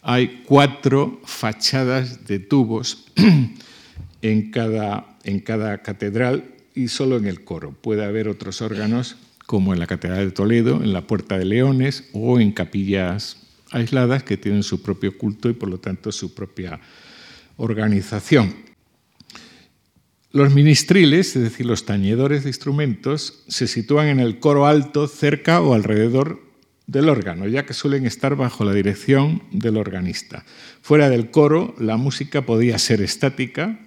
hay 0.02 0.42
cuatro 0.46 1.20
fachadas 1.24 2.26
de 2.26 2.38
tubos 2.38 3.06
en 4.22 4.50
cada, 4.52 5.16
en 5.24 5.40
cada 5.40 5.78
catedral 5.78 6.44
y 6.74 6.88
solo 6.88 7.16
en 7.16 7.26
el 7.26 7.42
coro. 7.42 7.72
Puede 7.72 8.04
haber 8.04 8.28
otros 8.28 8.62
órganos 8.62 9.16
como 9.46 9.72
en 9.72 9.80
la 9.80 9.88
Catedral 9.88 10.26
de 10.26 10.30
Toledo, 10.30 10.80
en 10.84 10.92
la 10.92 11.08
Puerta 11.08 11.36
de 11.36 11.44
Leones 11.44 12.08
o 12.12 12.38
en 12.38 12.52
capillas 12.52 13.38
aisladas 13.72 14.22
que 14.22 14.36
tienen 14.36 14.62
su 14.62 14.82
propio 14.82 15.18
culto 15.18 15.48
y 15.48 15.54
por 15.54 15.68
lo 15.68 15.78
tanto 15.78 16.12
su 16.12 16.32
propia 16.32 16.78
organización. 17.56 18.69
Los 20.32 20.54
ministriles, 20.54 21.34
es 21.34 21.42
decir, 21.42 21.66
los 21.66 21.86
tañedores 21.86 22.44
de 22.44 22.50
instrumentos, 22.50 23.42
se 23.48 23.66
sitúan 23.66 24.06
en 24.06 24.20
el 24.20 24.38
coro 24.38 24.66
alto 24.66 25.08
cerca 25.08 25.60
o 25.60 25.74
alrededor 25.74 26.40
del 26.86 27.08
órgano, 27.08 27.48
ya 27.48 27.66
que 27.66 27.74
suelen 27.74 28.06
estar 28.06 28.36
bajo 28.36 28.64
la 28.64 28.72
dirección 28.72 29.42
del 29.50 29.76
organista. 29.76 30.44
Fuera 30.82 31.08
del 31.08 31.30
coro, 31.30 31.74
la 31.78 31.96
música 31.96 32.46
podía 32.46 32.78
ser 32.78 33.00
estática, 33.00 33.80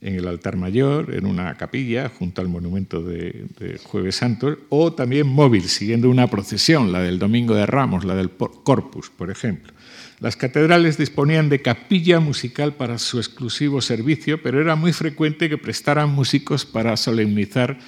en 0.00 0.14
el 0.14 0.28
altar 0.28 0.56
mayor, 0.56 1.14
en 1.14 1.24
una 1.24 1.54
capilla, 1.56 2.10
junto 2.10 2.42
al 2.42 2.48
monumento 2.48 3.02
de, 3.02 3.46
Jueves 3.84 4.16
Santo, 4.16 4.58
o 4.68 4.92
también 4.92 5.26
móvil, 5.26 5.64
siguiendo 5.64 6.10
una 6.10 6.28
procesión, 6.28 6.92
la 6.92 7.00
del 7.00 7.18
Domingo 7.18 7.54
de 7.54 7.66
Ramos, 7.66 8.04
la 8.04 8.14
del 8.14 8.30
Corpus, 8.30 9.10
por 9.10 9.30
ejemplo. 9.30 9.72
Las 10.18 10.36
catedrales 10.36 10.96
disponían 10.96 11.48
de 11.48 11.60
capilla 11.60 12.20
musical 12.20 12.74
para 12.74 12.98
su 12.98 13.18
exclusivo 13.18 13.80
servicio, 13.80 14.40
pero 14.42 14.60
era 14.60 14.74
muy 14.74 14.92
frecuente 14.92 15.48
que 15.48 15.58
prestaran 15.58 16.10
músicos 16.10 16.64
para 16.64 16.96
solemnizar 16.96 17.78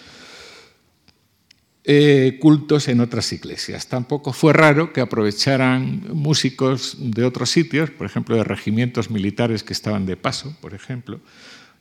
eh, 1.85 2.37
cultos 2.39 2.89
en 2.89 3.01
otras 3.01 3.33
iglesias. 3.33 3.89
Tampoco 3.89 4.35
fue 4.35 4.53
raro 4.53 4.93
que 4.93 5.01
aprovecharan 5.01 6.03
músicos 6.13 6.99
de 7.01 7.25
otros 7.25 7.49
sitios, 7.49 7.89
por 7.91 8.07
ejemplo, 8.07 8.37
de 8.37 8.45
regimientos 8.45 9.11
militares 9.11 9.63
que 9.63 9.73
estaban 9.73 10.05
de 10.05 10.19
paso, 10.19 10.55
por 10.61 10.75
ejemplo. 10.75 11.19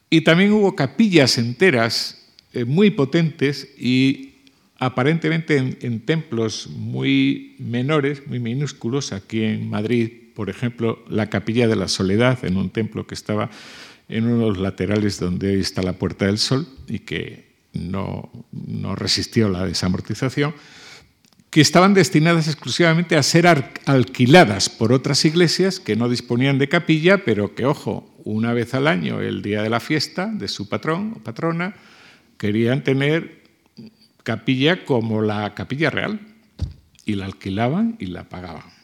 Y 0.10 0.22
también 0.22 0.54
hubo 0.54 0.78
capillas 0.78 1.38
enteras 1.38 2.26
eh, 2.54 2.64
muy 2.64 2.92
potentes 2.92 3.68
y 3.78 4.36
aparentemente 4.80 5.58
en, 5.58 6.00
templos 6.06 6.68
muy 6.68 7.58
menores, 7.60 8.26
muy 8.28 8.40
minúsculos, 8.40 9.12
aquí 9.12 9.44
en 9.44 9.70
Madrid, 9.70 10.27
por 10.38 10.52
ejemplo, 10.52 11.04
la 11.10 11.32
Capilla 11.32 11.68
de 11.68 11.76
la 11.76 11.88
Soledad, 11.88 12.46
en 12.46 12.58
un 12.58 12.70
templo 12.70 13.08
que 13.08 13.16
estaba 13.16 13.50
en 14.08 14.28
uno 14.28 14.44
de 14.44 14.50
los 14.50 14.60
laterales 14.60 15.20
donde 15.20 15.50
hoy 15.50 15.62
está 15.62 15.82
la 15.82 15.94
Puerta 15.94 16.28
del 16.28 16.38
Sol 16.38 16.68
y 16.88 17.00
que 17.00 17.56
no, 17.74 18.30
resistió 18.96 19.50
la 19.50 19.66
desamortización, 19.66 20.54
que 21.50 21.60
estaban 21.60 21.96
destinadas 21.96 22.48
exclusivamente 22.48 23.18
a 23.18 23.24
ser 23.24 23.48
alquiladas 23.88 24.70
por 24.70 24.94
otras 24.94 25.26
iglesias 25.26 25.80
que 25.80 25.96
no 25.96 26.08
disponían 26.08 26.60
de 26.60 26.70
capilla, 26.70 27.26
pero 27.26 27.56
que, 27.56 27.66
ojo, 27.66 28.08
una 28.24 28.54
vez 28.54 28.76
al 28.76 28.88
año, 28.88 29.22
el 29.22 29.42
día 29.42 29.64
de 29.64 29.72
la 29.72 29.80
fiesta 29.80 30.28
de 30.28 30.48
su 30.50 30.70
patrón 30.70 31.14
o 31.16 31.24
patrona, 31.24 31.74
querían 32.38 32.84
tener 32.84 33.42
capilla 34.22 34.86
como 34.86 35.24
la 35.24 35.56
capilla 35.56 35.90
real 35.90 36.20
y 37.06 37.16
la 37.16 37.26
alquilaban 37.26 37.96
y 37.98 38.06
la 38.06 38.30
pagaban. 38.30 38.77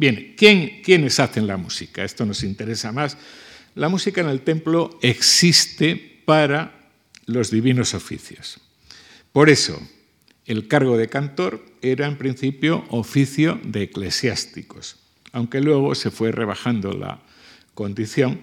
Bien, 0.00 0.32
¿quién, 0.34 0.80
¿quiénes 0.82 1.20
hacen 1.20 1.46
la 1.46 1.58
música? 1.58 2.02
Esto 2.02 2.24
nos 2.24 2.42
interesa 2.42 2.90
más. 2.90 3.18
La 3.74 3.90
música 3.90 4.22
en 4.22 4.30
el 4.30 4.40
templo 4.40 4.98
existe 5.02 6.22
para 6.24 6.88
los 7.26 7.50
divinos 7.50 7.92
oficios. 7.92 8.60
Por 9.30 9.50
eso, 9.50 9.78
el 10.46 10.68
cargo 10.68 10.96
de 10.96 11.08
cantor 11.08 11.62
era 11.82 12.06
en 12.06 12.16
principio 12.16 12.82
oficio 12.88 13.60
de 13.62 13.82
eclesiásticos, 13.82 14.96
aunque 15.32 15.60
luego 15.60 15.94
se 15.94 16.10
fue 16.10 16.32
rebajando 16.32 16.94
la 16.94 17.20
condición 17.74 18.40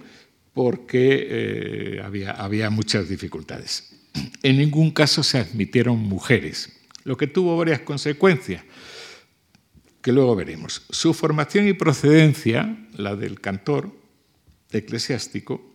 porque 0.54 1.26
eh, 1.28 2.00
había, 2.04 2.30
había 2.30 2.70
muchas 2.70 3.08
dificultades. 3.08 3.96
En 4.44 4.58
ningún 4.58 4.92
caso 4.92 5.24
se 5.24 5.38
admitieron 5.38 5.98
mujeres, 5.98 6.70
lo 7.02 7.16
que 7.16 7.26
tuvo 7.26 7.56
varias 7.56 7.80
consecuencias 7.80 8.62
que 10.08 10.12
luego 10.12 10.34
veremos. 10.34 10.86
Su 10.88 11.12
formación 11.12 11.68
y 11.68 11.74
procedencia, 11.74 12.78
la 12.96 13.14
del 13.14 13.42
cantor 13.42 13.94
eclesiástico, 14.72 15.74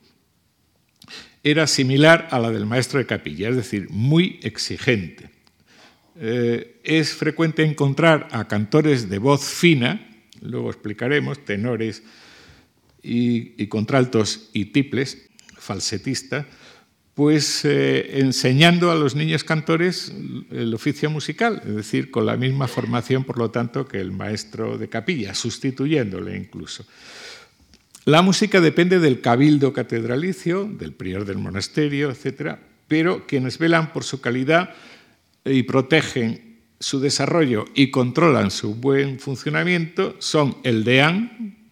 era 1.43 1.67
similar 1.67 2.29
a 2.31 2.39
la 2.39 2.49
del 2.49 2.65
maestro 2.65 2.97
de 2.97 3.05
capilla, 3.05 3.49
es 3.49 3.55
decir, 3.55 3.91
muy 3.91 4.39
exigente. 4.41 5.29
Eh, 6.15 6.79
es 6.83 7.13
frecuente 7.13 7.63
encontrar 7.63 8.27
a 8.31 8.47
cantores 8.47 9.07
de 9.07 9.19
voz 9.19 9.45
fina, 9.45 10.09
luego 10.41 10.71
explicaremos, 10.71 11.45
tenores 11.45 12.01
y, 13.03 13.67
contraltos 13.67 14.49
y 14.51 14.65
tiples, 14.65 15.29
falsetistas, 15.59 16.47
pues 17.15 17.63
eh, 17.63 18.19
enseñando 18.19 18.91
a 18.91 18.95
los 18.95 19.15
niños 19.15 19.43
cantores 19.43 20.11
el 20.49 20.73
oficio 20.73 21.09
musical, 21.09 21.61
es 21.65 21.75
decir, 21.75 22.09
con 22.09 22.25
la 22.25 22.37
misma 22.37 22.67
formación, 22.67 23.23
por 23.23 23.37
lo 23.37 23.51
tanto, 23.51 23.87
que 23.87 23.99
el 23.99 24.11
maestro 24.11 24.77
de 24.77 24.89
capilla, 24.89 25.35
sustituyéndole 25.35 26.35
incluso. 26.35 26.85
La 28.05 28.21
música 28.21 28.59
depende 28.59 28.99
del 28.99 29.21
cabildo 29.21 29.73
catedralicio, 29.73 30.65
del 30.65 30.93
prior 30.93 31.25
del 31.25 31.37
monasterio, 31.37 32.09
etc., 32.11 32.57
pero 32.87 33.25
quienes 33.27 33.57
velan 33.59 33.93
por 33.93 34.03
su 34.03 34.19
calidad 34.19 34.71
y 35.45 35.63
protegen 35.63 36.59
su 36.79 36.99
desarrollo 36.99 37.65
y 37.73 37.91
controlan 37.91 38.51
su 38.51 38.75
buen 38.75 39.19
funcionamiento 39.19 40.15
son 40.19 40.57
el 40.63 40.83
deán, 40.83 41.62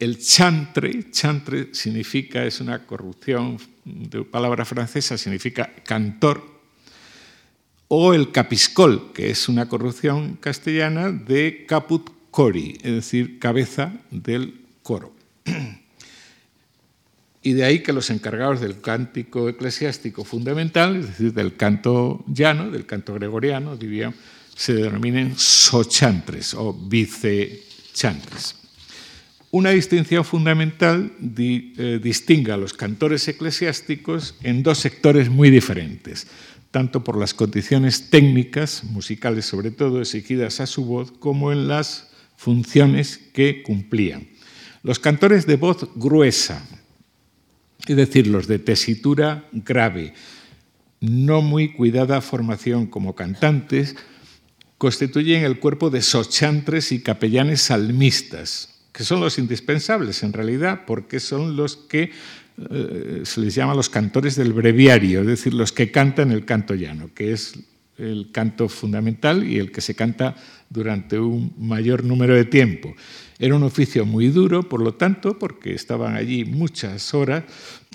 el 0.00 0.18
chantre, 0.18 1.10
chantre 1.10 1.74
significa, 1.74 2.44
es 2.44 2.60
una 2.60 2.86
corrupción 2.86 3.58
de 3.84 4.24
palabra 4.24 4.64
francesa, 4.64 5.18
significa 5.18 5.70
cantor, 5.84 6.42
o 7.88 8.14
el 8.14 8.32
capiscol, 8.32 9.12
que 9.12 9.30
es 9.30 9.48
una 9.48 9.68
corrupción 9.68 10.36
castellana 10.40 11.12
de 11.12 11.66
caput 11.68 12.08
cori, 12.30 12.78
es 12.82 12.92
decir, 12.92 13.38
cabeza 13.38 13.92
del 14.10 14.64
coro. 14.82 15.12
Y 17.42 17.54
de 17.54 17.64
ahí 17.64 17.82
que 17.82 17.94
los 17.94 18.10
encargados 18.10 18.60
del 18.60 18.82
cántico 18.82 19.48
eclesiástico 19.48 20.24
fundamental, 20.24 20.96
es 20.96 21.06
decir, 21.06 21.32
del 21.32 21.56
canto 21.56 22.22
llano, 22.26 22.70
del 22.70 22.84
canto 22.84 23.14
gregoriano, 23.14 23.78
dirían, 23.78 24.14
se 24.54 24.74
denominen 24.74 25.38
sochantres 25.38 26.52
o 26.52 26.74
vicechantres. 26.74 28.59
Una 29.52 29.70
distinción 29.70 30.24
fundamental 30.24 31.12
eh, 31.36 31.98
distingue 32.00 32.52
a 32.52 32.56
los 32.56 32.72
cantores 32.72 33.26
eclesiásticos 33.26 34.36
en 34.42 34.62
dos 34.62 34.78
sectores 34.78 35.28
muy 35.28 35.50
diferentes, 35.50 36.28
tanto 36.70 37.02
por 37.02 37.18
las 37.18 37.34
condiciones 37.34 38.10
técnicas, 38.10 38.84
musicales 38.84 39.46
sobre 39.46 39.72
todo, 39.72 40.00
exigidas 40.00 40.60
a 40.60 40.66
su 40.66 40.84
voz, 40.84 41.10
como 41.10 41.50
en 41.50 41.66
las 41.66 42.10
funciones 42.36 43.18
que 43.32 43.64
cumplían. 43.64 44.28
Los 44.84 45.00
cantores 45.00 45.46
de 45.46 45.56
voz 45.56 45.88
gruesa, 45.96 46.64
es 47.88 47.96
decir, 47.96 48.28
los 48.28 48.46
de 48.46 48.60
tesitura 48.60 49.48
grave, 49.52 50.14
no 51.00 51.42
muy 51.42 51.72
cuidada 51.72 52.20
formación 52.20 52.86
como 52.86 53.16
cantantes, 53.16 53.96
constituyen 54.78 55.42
el 55.42 55.58
cuerpo 55.58 55.90
de 55.90 56.02
sochantres 56.02 56.92
y 56.92 57.02
capellanes 57.02 57.62
salmistas, 57.62 58.69
que 58.92 59.04
son 59.04 59.20
los 59.20 59.38
indispensables 59.38 60.22
en 60.22 60.32
realidad, 60.32 60.82
porque 60.86 61.20
son 61.20 61.56
los 61.56 61.76
que 61.76 62.10
eh, 62.70 63.22
se 63.24 63.40
les 63.40 63.54
llama 63.54 63.74
los 63.74 63.88
cantores 63.88 64.36
del 64.36 64.52
breviario, 64.52 65.20
es 65.20 65.26
decir, 65.26 65.54
los 65.54 65.72
que 65.72 65.90
cantan 65.90 66.32
el 66.32 66.44
canto 66.44 66.74
llano, 66.74 67.10
que 67.14 67.32
es 67.32 67.58
el 67.96 68.30
canto 68.32 68.68
fundamental 68.68 69.44
y 69.44 69.58
el 69.58 69.70
que 69.70 69.80
se 69.80 69.94
canta 69.94 70.34
durante 70.68 71.18
un 71.18 71.52
mayor 71.58 72.04
número 72.04 72.34
de 72.34 72.44
tiempo. 72.44 72.94
Era 73.38 73.54
un 73.54 73.62
oficio 73.62 74.04
muy 74.04 74.28
duro, 74.28 74.68
por 74.68 74.82
lo 74.82 74.94
tanto, 74.94 75.38
porque 75.38 75.74
estaban 75.74 76.14
allí 76.14 76.44
muchas 76.44 77.14
horas, 77.14 77.44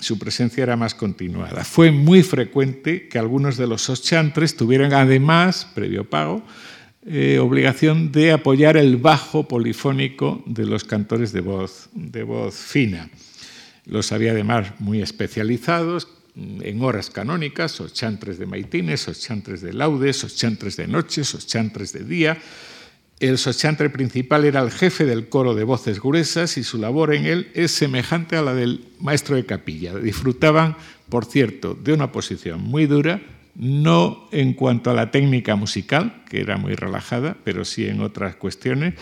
su 0.00 0.18
presencia 0.18 0.62
era 0.62 0.76
más 0.76 0.94
continuada. 0.94 1.64
Fue 1.64 1.90
muy 1.90 2.22
frecuente 2.22 3.08
que 3.08 3.18
algunos 3.18 3.56
de 3.56 3.66
los 3.66 3.82
sochantres 3.82 4.56
tuvieran 4.56 4.92
además, 4.92 5.68
previo 5.74 6.08
pago, 6.08 6.42
eh, 7.08 7.38
obligación 7.38 8.10
de 8.10 8.32
apoyar 8.32 8.76
el 8.76 8.96
bajo 8.96 9.46
polifónico 9.46 10.42
de 10.44 10.66
los 10.66 10.82
cantores 10.82 11.32
de 11.32 11.40
voz, 11.40 11.88
de 11.94 12.24
voz 12.24 12.56
fina. 12.56 13.08
Los 13.84 14.10
había 14.10 14.32
además 14.32 14.72
muy 14.80 15.00
especializados 15.00 16.08
en 16.34 16.82
horas 16.82 17.10
canónicas, 17.10 17.80
chantres 17.92 18.38
de 18.38 18.46
maitines, 18.46 19.08
chantres 19.20 19.62
de 19.62 19.72
laudes, 19.72 20.36
chantres 20.36 20.76
de 20.76 20.88
noches, 20.88 21.46
chantres 21.46 21.92
de 21.92 22.04
día. 22.04 22.38
El 23.18 23.38
sochantre 23.38 23.88
principal 23.88 24.44
era 24.44 24.60
el 24.60 24.70
jefe 24.70 25.06
del 25.06 25.28
coro 25.30 25.54
de 25.54 25.64
voces 25.64 26.00
gruesas 26.00 26.58
y 26.58 26.64
su 26.64 26.76
labor 26.76 27.14
en 27.14 27.24
él 27.24 27.50
es 27.54 27.70
semejante 27.70 28.36
a 28.36 28.42
la 28.42 28.52
del 28.52 28.84
maestro 29.00 29.36
de 29.36 29.46
capilla. 29.46 29.94
Disfrutaban, 29.94 30.76
por 31.08 31.24
cierto, 31.24 31.74
de 31.74 31.94
una 31.94 32.12
posición 32.12 32.60
muy 32.60 32.84
dura, 32.84 33.22
no 33.58 34.28
en 34.32 34.52
cuanto 34.52 34.90
a 34.90 34.94
la 34.94 35.10
técnica 35.10 35.56
musical, 35.56 36.22
que 36.28 36.40
era 36.40 36.56
muy 36.56 36.74
relajada, 36.74 37.36
pero 37.44 37.64
sí 37.64 37.86
en 37.86 38.00
otras 38.00 38.36
cuestiones 38.36 38.94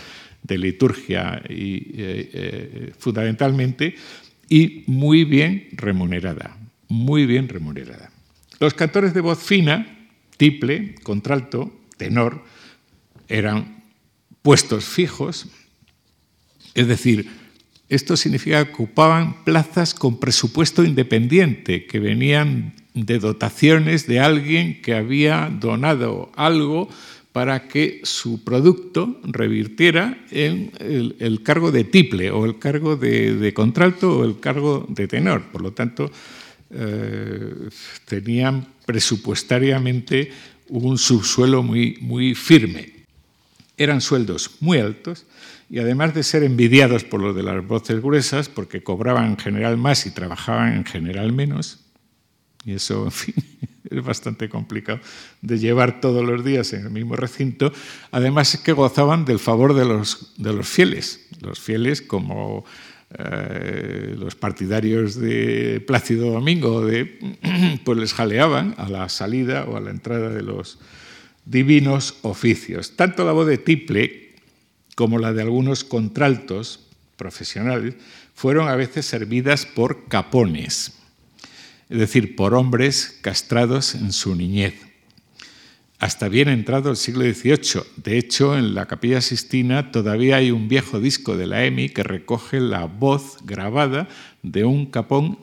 de 0.43 0.59
liturgia 0.59 1.43
y 1.49 1.77
eh, 1.77 2.31
eh, 2.33 2.93
fundamentalmente, 2.99 3.97
y 4.49 4.85
muy 4.87 5.25
bien 5.25 5.69
remunerada, 5.73 6.57
muy 6.89 7.27
bien 7.27 7.49
remunerada. 7.49 8.11
Los 8.61 8.75
cantores 8.75 9.15
de 9.15 9.21
voz 9.21 9.43
fina, 9.43 10.09
tiple, 10.37 10.95
contralto, 11.03 11.73
tenor, 11.97 12.45
eran 13.29 13.83
puestos 14.43 14.85
fijos, 14.85 15.49
es 16.75 16.87
decir, 16.87 17.29
esto 17.89 18.17
significa 18.17 18.65
que 18.65 18.73
ocupaban 18.73 19.45
plazas 19.45 19.95
con 19.95 20.19
presupuesto 20.19 20.85
independiente, 20.85 21.87
que 21.87 22.01
venían 22.01 22.75
de 22.95 23.19
dotaciones 23.19 24.07
de 24.07 24.21
alguien 24.21 24.81
que 24.81 24.95
había 24.95 25.51
donado 25.53 26.31
algo 26.37 26.89
para 27.33 27.67
que 27.67 28.01
su 28.05 28.45
producto 28.45 29.21
revirtiera 29.25 30.25
en 30.31 30.71
el, 30.79 31.43
cargo 31.43 31.73
de 31.73 31.83
tiple 31.83 32.31
o 32.31 32.45
el 32.45 32.61
cargo 32.61 32.95
de, 32.95 33.53
contralto 33.53 34.19
o 34.19 34.25
el 34.25 34.39
cargo 34.39 34.87
de 34.89 35.09
tenor. 35.09 35.51
Por 35.51 35.63
lo 35.63 35.73
tanto, 35.73 36.13
eh, 36.71 37.69
tenían 38.05 38.65
presupuestariamente 38.87 40.31
un 40.69 40.97
subsuelo 40.97 41.65
muy, 41.65 41.99
muy 42.01 42.37
firme. 42.37 42.93
Eran 43.77 44.01
sueldos 44.01 44.53
muy 44.61 44.79
altos 44.79 45.27
y 45.69 45.81
además 45.81 46.15
de 46.15 46.23
ser 46.23 46.45
envidiados 46.45 47.03
por 47.03 47.21
los 47.21 47.35
de 47.35 47.43
las 47.43 47.67
voces 47.67 48.01
gruesas, 48.01 48.49
porque 48.49 48.85
cobraban 48.85 49.27
en 49.27 49.39
general 49.39 49.77
más 49.77 50.07
y 50.07 50.13
trabajaban 50.13 50.75
en 50.75 50.85
general 50.85 51.33
menos, 51.33 51.84
y 52.65 52.73
eso, 52.73 53.05
en 53.05 53.13
fin, 53.13 53.35
es 53.91 54.05
bastante 54.05 54.49
complicado 54.49 55.01
de 55.43 55.59
llevar 55.59 56.01
todos 56.01 56.25
los 56.25 56.45
días 56.45 56.73
en 56.73 56.87
el 56.87 56.91
mismo 56.91 57.17
recinto. 57.17 57.73
Además 58.11 58.55
es 58.55 58.61
que 58.61 58.73
gozaban 58.73 59.25
del 59.25 59.39
favor 59.39 59.75
de 59.75 59.85
los, 59.85 60.35
de 60.37 60.53
los 60.53 60.69
fieles. 60.69 61.27
Los 61.41 61.61
fieles 61.61 62.01
como 62.01 62.65
eh, 63.19 64.15
los 64.19 64.35
partidarios 64.35 65.17
de 65.17 65.83
Plácido 65.87 66.33
Domingo, 66.33 66.87
pues 67.85 67.99
les 67.99 68.15
jaleaban 68.15 68.75
a 68.79 68.89
la 68.89 69.09
salida 69.09 69.65
o 69.65 69.77
a 69.77 69.81
la 69.81 69.91
entrada 69.91 70.31
de 70.31 70.43
los 70.43 70.79
divinos 71.45 72.17
oficios. 72.23 72.97
Tanto 72.97 73.25
la 73.25 73.33
voz 73.33 73.47
de 73.47 73.59
tiple 73.59 74.35
como 74.97 75.19
la 75.19 75.33
de 75.33 75.43
algunos 75.43 75.85
contraltos 75.85 76.81
profesionales 77.17 77.95
fueron 78.35 78.69
a 78.69 78.77
veces 78.77 79.07
servidas 79.07 79.67
por 79.67 80.09
capones 80.09 81.04
es 81.89 81.99
decir, 81.99 82.37
por 82.37 82.55
hombres 82.55 83.19
castrados 83.21 83.95
en 83.95 84.13
su 84.13 84.35
niñez. 84.35 84.75
Hasta 85.99 86.29
bien 86.29 86.49
entrado 86.49 86.91
el 86.91 86.97
siglo 86.97 87.23
XVIII. 87.23 87.83
De 87.97 88.19
hecho, 88.19 88.59
en 88.59 88.75
la 88.75 88.87
Capilla 88.87 89.21
Sistina 89.21 89.91
todavía 89.91 90.37
hay 90.37 90.51
un 90.51 90.69
viejo 90.69 91.01
disco 91.01 91.37
de 91.37 91.47
la 91.47 91.65
EMI 91.65 91.89
que 91.91 92.03
recoge 92.03 92.61
la 92.61 92.85
voz 92.85 93.39
grabada 93.45 94.09
de 94.43 94.65
un 94.65 94.87
capón 94.87 95.39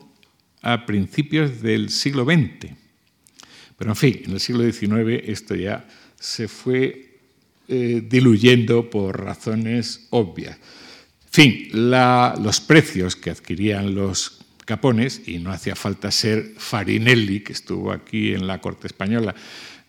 a 0.60 0.86
principios 0.86 1.62
del 1.62 1.90
siglo 1.90 2.24
XX. 2.24 2.74
Pero 3.76 3.90
en 3.90 3.96
fin, 3.96 4.22
en 4.26 4.32
el 4.32 4.40
siglo 4.40 4.62
XIX 4.70 5.22
esto 5.24 5.54
ya 5.54 5.88
se 6.20 6.46
fue 6.46 7.18
eh, 7.66 8.02
diluyendo 8.08 8.88
por 8.90 9.24
razones 9.24 10.06
obvias. 10.10 10.56
En 10.56 11.32
fin, 11.32 11.68
los 11.72 12.60
precios 12.60 13.16
que 13.16 13.30
adquirían 13.30 13.94
los 13.94 14.41
Capones, 14.64 15.22
y 15.26 15.38
no 15.38 15.50
hacía 15.50 15.74
falta 15.74 16.10
ser 16.10 16.54
Farinelli, 16.56 17.40
que 17.40 17.52
estuvo 17.52 17.92
aquí 17.92 18.32
en 18.32 18.46
la 18.46 18.60
corte 18.60 18.86
española 18.86 19.34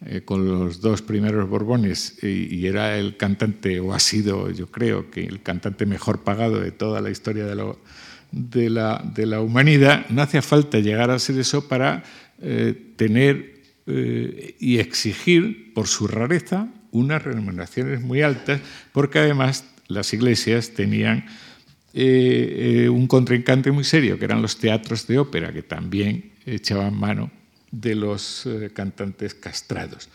eh, 0.06 0.22
con 0.26 0.46
los 0.46 0.82
dos 0.82 1.02
primeros 1.02 1.48
Borbones 1.48 2.22
y, 2.24 2.66
era 2.66 2.98
el 2.98 3.16
cantante, 3.16 3.80
o 3.80 3.94
ha 3.94 4.00
sido, 4.00 4.50
yo 4.52 4.68
creo, 4.68 5.10
que 5.10 5.24
el 5.24 5.42
cantante 5.42 5.86
mejor 5.86 6.24
pagado 6.24 6.60
de 6.60 6.72
toda 6.72 7.00
la 7.00 7.10
historia 7.10 7.46
de, 7.46 8.70
la, 8.70 9.42
humanidad, 9.42 10.06
no 10.10 10.22
hacía 10.22 10.42
falta 10.42 10.80
llegar 10.80 11.12
a 11.12 11.20
ser 11.20 11.40
eso 11.40 11.68
para 11.68 12.04
eh, 12.42 12.94
tener 12.98 13.62
eh, 13.86 14.56
y 14.60 14.80
exigir 14.80 15.74
por 15.74 15.88
su 15.88 16.08
rareza 16.08 16.68
unas 16.92 17.24
remuneraciones 17.24 18.02
muy 18.02 18.22
altas, 18.22 18.60
porque 18.92 19.20
además 19.20 19.66
las 19.88 20.14
iglesias 20.14 20.72
tenían 20.72 21.26
eh, 21.96 22.86
eh, 22.86 22.90
un 22.90 23.06
contrincante 23.06 23.72
muy 23.72 23.84
serio, 23.84 24.18
que 24.18 24.26
eran 24.26 24.42
los 24.42 24.58
teatros 24.58 25.06
de 25.06 25.20
ópera, 25.20 25.54
que 25.54 25.62
también 25.62 26.32
echaban 26.44 27.00
mano 27.00 27.30
de 27.70 27.94
los 27.94 28.48
eh, 28.48 28.72
cantantes 28.74 29.36
castrados. 29.36 30.10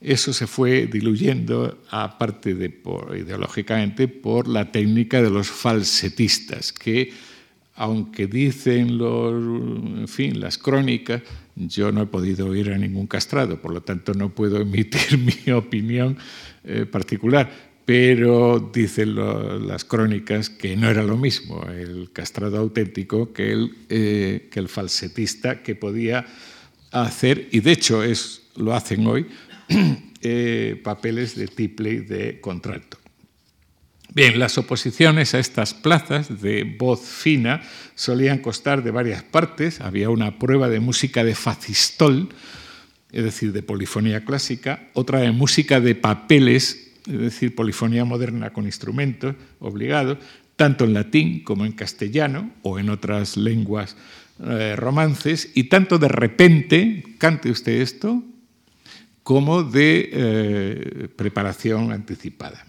Eso 0.00 0.32
se 0.32 0.46
fue 0.46 0.86
diluyendo, 0.86 1.82
aparte 1.90 2.54
de 2.54 2.70
por, 2.70 3.16
ideológicamente, 3.16 4.06
por 4.06 4.46
la 4.46 4.70
técnica 4.70 5.20
de 5.20 5.30
los 5.30 5.48
falsetistas, 5.48 6.72
que, 6.72 7.12
aunque 7.74 8.28
dicen 8.28 8.96
los, 8.96 9.34
en 9.98 10.06
fin, 10.06 10.38
las 10.38 10.58
crónicas, 10.58 11.22
yo 11.56 11.90
no 11.90 12.02
he 12.02 12.06
podido 12.06 12.46
oír 12.46 12.70
a 12.70 12.78
ningún 12.78 13.08
castrado, 13.08 13.60
por 13.60 13.72
lo 13.72 13.80
tanto 13.80 14.14
no 14.14 14.28
puedo 14.28 14.60
emitir 14.60 15.18
mi 15.46 15.52
opinión 15.52 16.18
particular 16.90 17.65
pero 17.86 18.58
dicen 18.74 19.14
las 19.66 19.84
crónicas 19.84 20.50
que 20.50 20.76
no 20.76 20.90
era 20.90 21.04
lo 21.04 21.16
mismo 21.16 21.64
el 21.70 22.10
castrado 22.12 22.58
auténtico 22.58 23.32
que 23.32 23.52
el, 23.52 23.76
eh, 23.88 24.48
que 24.50 24.58
el 24.58 24.68
falsetista 24.68 25.62
que 25.62 25.76
podía 25.76 26.26
hacer, 26.90 27.48
y 27.52 27.60
de 27.60 27.72
hecho 27.72 28.02
es, 28.02 28.42
lo 28.56 28.74
hacen 28.74 29.06
hoy, 29.06 29.26
eh, 30.20 30.80
papeles 30.82 31.36
de 31.36 31.46
tiple 31.46 31.90
y 31.92 31.98
de 31.98 32.40
contralto. 32.40 32.98
Bien, 34.12 34.38
las 34.38 34.58
oposiciones 34.58 35.34
a 35.34 35.38
estas 35.38 35.72
plazas 35.72 36.40
de 36.40 36.64
voz 36.64 37.00
fina 37.02 37.62
solían 37.94 38.38
costar 38.38 38.82
de 38.82 38.90
varias 38.90 39.22
partes. 39.22 39.80
Había 39.80 40.10
una 40.10 40.38
prueba 40.38 40.68
de 40.68 40.80
música 40.80 41.22
de 41.22 41.34
facistol, 41.34 42.30
es 43.12 43.22
decir, 43.22 43.52
de 43.52 43.62
polifonía 43.62 44.24
clásica, 44.24 44.88
otra 44.94 45.20
de 45.20 45.32
música 45.32 45.80
de 45.80 45.94
papeles 45.94 46.85
es 47.06 47.20
decir, 47.20 47.54
polifonía 47.54 48.04
moderna 48.04 48.52
con 48.52 48.66
instrumentos 48.66 49.34
obligados, 49.58 50.18
tanto 50.56 50.84
en 50.84 50.94
latín 50.94 51.44
como 51.44 51.64
en 51.64 51.72
castellano 51.72 52.50
o 52.62 52.78
en 52.78 52.90
otras 52.90 53.36
lenguas 53.36 53.96
eh, 54.44 54.74
romances, 54.76 55.50
y 55.54 55.64
tanto 55.64 55.98
de 55.98 56.08
repente, 56.08 57.04
cante 57.18 57.50
usted 57.50 57.80
esto, 57.80 58.22
como 59.22 59.62
de 59.62 60.10
eh, 60.12 61.08
preparación 61.14 61.92
anticipada. 61.92 62.64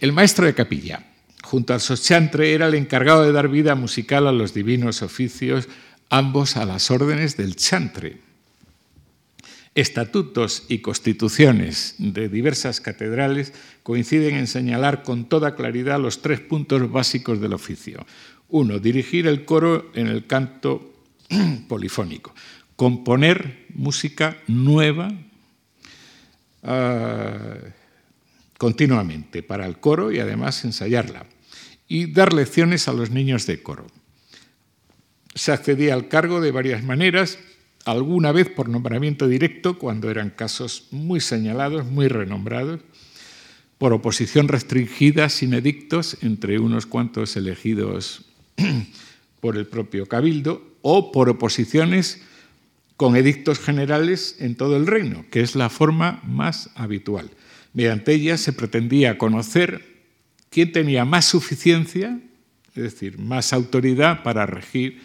El 0.00 0.12
maestro 0.12 0.46
de 0.46 0.54
capilla, 0.54 1.04
junto 1.42 1.74
al 1.74 1.80
sochantre, 1.80 2.52
era 2.52 2.66
el 2.66 2.74
encargado 2.74 3.22
de 3.24 3.32
dar 3.32 3.48
vida 3.48 3.74
musical 3.74 4.26
a 4.26 4.32
los 4.32 4.54
divinos 4.54 5.02
oficios, 5.02 5.68
ambos 6.08 6.56
a 6.56 6.64
las 6.64 6.90
órdenes 6.90 7.36
del 7.36 7.56
chantre 7.56 8.31
Estatutos 9.74 10.64
y 10.68 10.80
constituciones 10.80 11.94
de 11.96 12.28
diversas 12.28 12.82
catedrales 12.82 13.54
coinciden 13.82 14.34
en 14.34 14.46
señalar 14.46 15.02
con 15.02 15.24
toda 15.24 15.54
claridad 15.54 15.98
los 15.98 16.20
tres 16.20 16.40
puntos 16.40 16.92
básicos 16.92 17.40
del 17.40 17.54
oficio. 17.54 18.04
Uno, 18.50 18.78
dirigir 18.78 19.26
el 19.26 19.46
coro 19.46 19.90
en 19.94 20.08
el 20.08 20.26
canto 20.26 20.92
polifónico. 21.68 22.34
Componer 22.76 23.64
música 23.70 24.36
nueva, 24.46 25.10
ah, 26.64 27.56
continuamente 28.58 29.42
para 29.42 29.64
el 29.64 29.78
coro 29.78 30.12
y 30.12 30.18
además 30.18 30.66
ensayarla, 30.66 31.24
y 31.88 32.12
dar 32.12 32.34
lecciones 32.34 32.88
a 32.88 32.92
los 32.92 33.10
niños 33.10 33.46
de 33.46 33.62
coro. 33.62 33.86
Se 35.34 35.50
accedía 35.50 35.94
al 35.94 36.08
cargo 36.08 36.42
de 36.42 36.50
varias 36.50 36.84
maneras, 36.84 37.38
alguna 37.84 38.32
vez 38.32 38.48
por 38.48 38.68
nombramiento 38.68 39.28
directo, 39.28 39.78
cuando 39.78 40.10
eran 40.10 40.30
casos 40.30 40.88
muy 40.90 41.20
señalados, 41.20 41.86
muy 41.86 42.08
renombrados, 42.08 42.80
por 43.78 43.92
oposición 43.92 44.48
restringida, 44.48 45.28
sin 45.28 45.54
edictos, 45.54 46.18
entre 46.22 46.58
unos 46.58 46.86
cuantos 46.86 47.36
elegidos 47.36 48.24
por 49.40 49.56
el 49.56 49.66
propio 49.66 50.06
cabildo, 50.06 50.62
o 50.82 51.12
por 51.12 51.28
oposiciones 51.28 52.22
con 52.96 53.16
edictos 53.16 53.58
generales 53.58 54.36
en 54.38 54.54
todo 54.54 54.76
el 54.76 54.86
reino, 54.86 55.24
que 55.30 55.40
es 55.40 55.56
la 55.56 55.70
forma 55.70 56.20
más 56.24 56.70
habitual. 56.74 57.30
Mediante 57.72 58.12
ellas 58.12 58.40
se 58.40 58.52
pretendía 58.52 59.18
conocer 59.18 60.04
quién 60.50 60.72
tenía 60.72 61.04
más 61.04 61.24
suficiencia, 61.24 62.20
es 62.74 62.82
decir, 62.82 63.18
más 63.18 63.52
autoridad 63.52 64.22
para 64.22 64.46
regir 64.46 65.00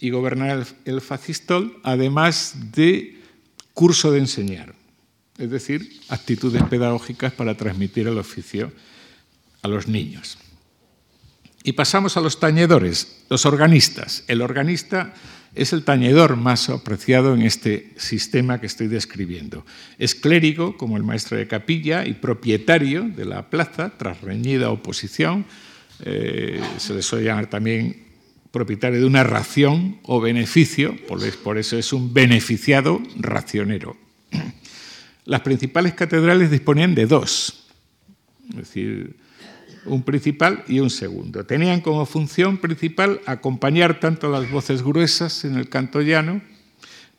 y 0.00 0.10
gobernar 0.10 0.66
el 0.84 1.00
fascistol, 1.00 1.78
además 1.82 2.54
de 2.72 3.18
curso 3.74 4.10
de 4.10 4.18
enseñar, 4.18 4.74
es 5.38 5.50
decir, 5.50 6.00
actitudes 6.08 6.62
pedagógicas 6.64 7.32
para 7.32 7.56
transmitir 7.56 8.08
el 8.08 8.18
oficio 8.18 8.72
a 9.62 9.68
los 9.68 9.88
niños. 9.88 10.38
Y 11.64 11.72
pasamos 11.72 12.16
a 12.16 12.20
los 12.20 12.40
tañedores, 12.40 13.24
los 13.28 13.44
organistas. 13.44 14.24
El 14.26 14.42
organista 14.42 15.14
es 15.54 15.72
el 15.72 15.84
tañedor 15.84 16.36
más 16.36 16.68
apreciado 16.68 17.34
en 17.34 17.42
este 17.42 17.92
sistema 17.96 18.60
que 18.60 18.66
estoy 18.66 18.86
describiendo. 18.86 19.66
Es 19.98 20.14
clérigo, 20.14 20.76
como 20.76 20.96
el 20.96 21.02
maestro 21.02 21.36
de 21.36 21.48
capilla, 21.48 22.06
y 22.06 22.14
propietario 22.14 23.02
de 23.02 23.24
la 23.24 23.50
plaza, 23.50 23.92
tras 23.96 24.20
reñida 24.20 24.70
oposición. 24.70 25.46
Eh, 26.04 26.60
se 26.78 26.94
le 26.94 27.02
suele 27.02 27.26
llamar 27.26 27.50
también 27.50 28.07
propietario 28.50 29.00
de 29.00 29.06
una 29.06 29.24
ración 29.24 29.98
o 30.04 30.20
beneficio, 30.20 30.96
por 31.42 31.58
eso 31.58 31.78
es 31.78 31.92
un 31.92 32.14
beneficiado 32.14 33.00
racionero. 33.16 33.96
Las 35.24 35.42
principales 35.42 35.94
catedrales 35.94 36.50
disponían 36.50 36.94
de 36.94 37.06
dos, 37.06 37.66
es 38.50 38.56
decir, 38.56 39.16
un 39.84 40.02
principal 40.02 40.64
y 40.68 40.80
un 40.80 40.90
segundo. 40.90 41.44
Tenían 41.44 41.80
como 41.80 42.06
función 42.06 42.58
principal 42.58 43.20
acompañar 43.26 44.00
tanto 44.00 44.26
a 44.26 44.40
las 44.40 44.50
voces 44.50 44.82
gruesas 44.82 45.44
en 45.44 45.56
el 45.56 45.68
canto 45.68 46.00
llano 46.00 46.40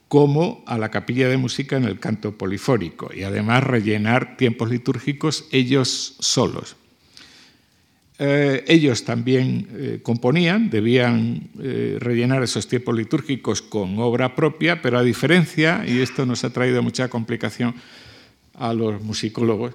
como 0.08 0.64
a 0.66 0.78
la 0.78 0.90
capilla 0.90 1.30
de 1.30 1.38
música 1.38 1.78
en 1.78 1.84
el 1.84 2.00
canto 2.00 2.38
polifónico 2.38 3.12
y 3.14 3.24
además 3.24 3.64
rellenar 3.64 4.38
tiempos 4.38 4.70
litúrgicos 4.70 5.46
ellos 5.52 6.16
solos. 6.20 6.76
Eh, 8.22 8.66
ellos 8.68 9.06
también 9.06 9.68
eh, 9.72 10.00
componían, 10.04 10.70
debían 10.70 11.50
eh, 11.58 11.96
rellenar 12.02 12.44
esos 12.44 12.68
tiempos 12.68 12.94
litúrgicos 12.94 13.62
con 13.62 13.98
obra 13.98 14.36
propia, 14.36 14.82
pero 14.82 14.98
a 14.98 15.04
diferencia, 15.04 15.86
y 15.88 16.02
esto 16.02 16.26
nos 16.26 16.44
ha 16.44 16.50
traído 16.50 16.84
mucha 16.84 17.08
complicación 17.08 17.76
a 18.56 18.74
los 18.74 19.02
musicólogos, 19.02 19.74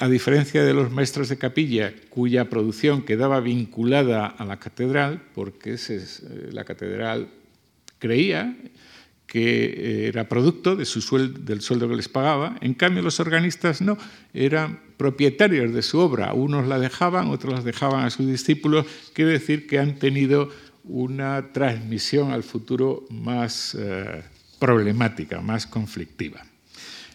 a 0.00 0.08
diferencia 0.08 0.64
de 0.64 0.74
los 0.74 0.90
maestros 0.90 1.28
de 1.28 1.36
capilla, 1.36 1.94
cuya 2.08 2.48
producción 2.48 3.02
quedaba 3.02 3.38
vinculada 3.38 4.26
a 4.26 4.44
la 4.44 4.58
catedral, 4.58 5.22
porque 5.32 5.76
la 6.50 6.64
catedral 6.64 7.28
creía 8.00 8.56
que 9.30 10.08
era 10.08 10.28
producto 10.28 10.74
de 10.74 10.84
su 10.84 11.00
del 11.28 11.60
sueldo 11.60 11.88
que 11.88 11.94
les 11.94 12.08
pagaba. 12.08 12.56
En 12.60 12.74
cambio, 12.74 13.00
los 13.00 13.20
organistas 13.20 13.80
no, 13.80 13.96
eran 14.34 14.80
propietarios 14.96 15.72
de 15.72 15.82
su 15.82 16.00
obra. 16.00 16.32
Unos 16.32 16.66
la 16.66 16.80
dejaban, 16.80 17.28
otros 17.28 17.54
la 17.54 17.60
dejaban 17.60 18.04
a 18.04 18.10
sus 18.10 18.26
discípulos. 18.26 18.86
Quiere 19.12 19.30
decir 19.30 19.68
que 19.68 19.78
han 19.78 20.00
tenido 20.00 20.50
una 20.82 21.52
transmisión 21.52 22.32
al 22.32 22.42
futuro 22.42 23.06
más 23.08 23.76
eh, 23.78 24.24
problemática, 24.58 25.40
más 25.40 25.64
conflictiva. 25.64 26.44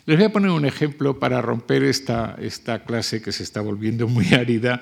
Les 0.06 0.16
voy 0.16 0.28
a 0.28 0.32
poner 0.32 0.52
un 0.52 0.64
ejemplo 0.64 1.20
para 1.20 1.42
romper 1.42 1.84
esta, 1.84 2.38
esta 2.40 2.86
clase 2.86 3.22
que 3.22 3.34
se 3.34 3.44
está 3.44 3.60
volviendo 3.60 4.08
muy 4.08 4.34
árida, 4.34 4.80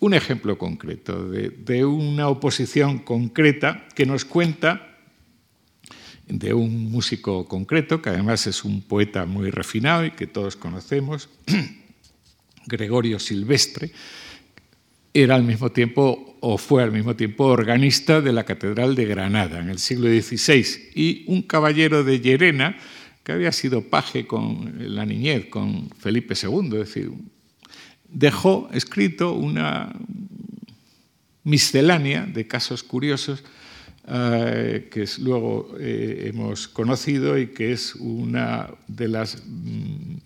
un 0.00 0.14
ejemplo 0.14 0.56
concreto 0.56 1.28
de 1.28 1.84
una 1.84 2.28
oposición 2.28 3.00
concreta 3.00 3.86
que 3.94 4.06
nos 4.06 4.24
cuenta 4.24 4.95
de 6.26 6.54
un 6.54 6.90
músico 6.90 7.46
concreto, 7.46 8.02
que 8.02 8.10
además 8.10 8.46
es 8.46 8.64
un 8.64 8.82
poeta 8.82 9.26
muy 9.26 9.50
refinado 9.50 10.04
y 10.04 10.10
que 10.10 10.26
todos 10.26 10.56
conocemos, 10.56 11.28
Gregorio 12.66 13.18
Silvestre, 13.18 13.92
era 15.14 15.34
al 15.34 15.44
mismo 15.44 15.70
tiempo, 15.70 16.36
o 16.40 16.58
fue 16.58 16.82
al 16.82 16.92
mismo 16.92 17.16
tiempo, 17.16 17.44
organista 17.44 18.20
de 18.20 18.32
la 18.32 18.44
Catedral 18.44 18.94
de 18.94 19.06
Granada 19.06 19.60
en 19.60 19.70
el 19.70 19.78
siglo 19.78 20.08
XVI 20.08 20.90
y 20.94 21.24
un 21.28 21.42
caballero 21.42 22.04
de 22.04 22.20
Llerena 22.20 22.76
que 23.22 23.32
había 23.32 23.50
sido 23.52 23.82
paje 23.82 24.26
con 24.26 24.74
la 24.94 25.06
niñez, 25.06 25.46
con 25.46 25.90
Felipe 25.90 26.34
II, 26.40 26.66
es 26.66 26.70
decir, 26.72 27.10
dejó 28.08 28.68
escrito 28.72 29.32
una 29.32 29.92
miscelánea 31.42 32.26
de 32.26 32.46
casos 32.46 32.82
curiosos 32.82 33.42
eh, 34.08 34.88
que 34.90 35.04
luego 35.18 35.74
eh, 35.80 36.26
hemos 36.28 36.68
conocido 36.68 37.36
y 37.36 37.48
que 37.48 37.72
es 37.72 37.94
una 37.96 38.68
de 38.86 39.08
las 39.08 39.42
mm, 39.44 40.16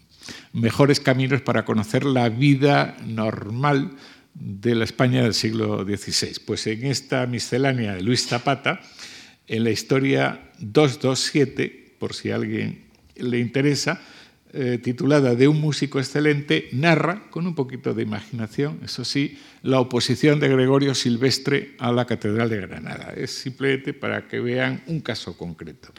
mejores 0.53 1.01
caminos 1.01 1.41
para 1.41 1.64
conocer 1.64 2.05
la 2.05 2.28
vida 2.28 2.97
normal 3.07 3.93
de 4.35 4.74
la 4.74 4.85
España 4.85 5.22
del 5.22 5.35
siglo 5.35 5.85
XVI. 5.85 6.41
Pues 6.45 6.66
en 6.66 6.87
esta 6.87 7.26
miscelánea 7.26 7.95
de 7.95 8.03
Luis 8.03 8.26
Zapata, 8.26 8.81
en 9.47 9.64
la 9.64 9.70
historia 9.70 10.51
227, 10.59 11.97
por 11.99 12.14
si 12.14 12.31
a 12.31 12.37
alguien 12.37 12.85
le 13.16 13.39
interesa, 13.39 14.01
eh, 14.53 14.78
titulada 14.82 15.34
De 15.34 15.48
un 15.48 15.61
músico 15.61 15.98
excelente, 15.98 16.68
narra, 16.72 17.30
con 17.30 17.46
un 17.46 17.55
poquito 17.55 17.94
de 17.94 18.03
imaginación, 18.03 18.80
eso 18.84 19.05
sí, 19.05 19.38
la 19.62 19.80
oposición 19.80 20.40
de 20.40 20.48
Gregorio 20.48 20.94
Silvestre 20.94 21.76
a 21.78 21.92
la 21.92 22.05
Catedral 22.05 22.51
de 22.51 22.61
Granada. 22.61 23.12
Es 23.16 23.30
simplemente 23.30 23.92
para 23.94 24.26
que 24.26 24.40
vean 24.40 24.82
un 24.86 25.01
caso 25.01 25.36
concreto. 25.36 25.92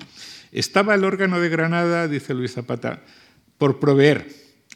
Estaba 0.52 0.96
el 0.96 1.04
órgano 1.04 1.40
de 1.40 1.50
Granada, 1.50 2.08
dice 2.08 2.34
Luis 2.34 2.54
Zapata, 2.54 3.04
por 3.58 3.80
proveer 3.80 4.28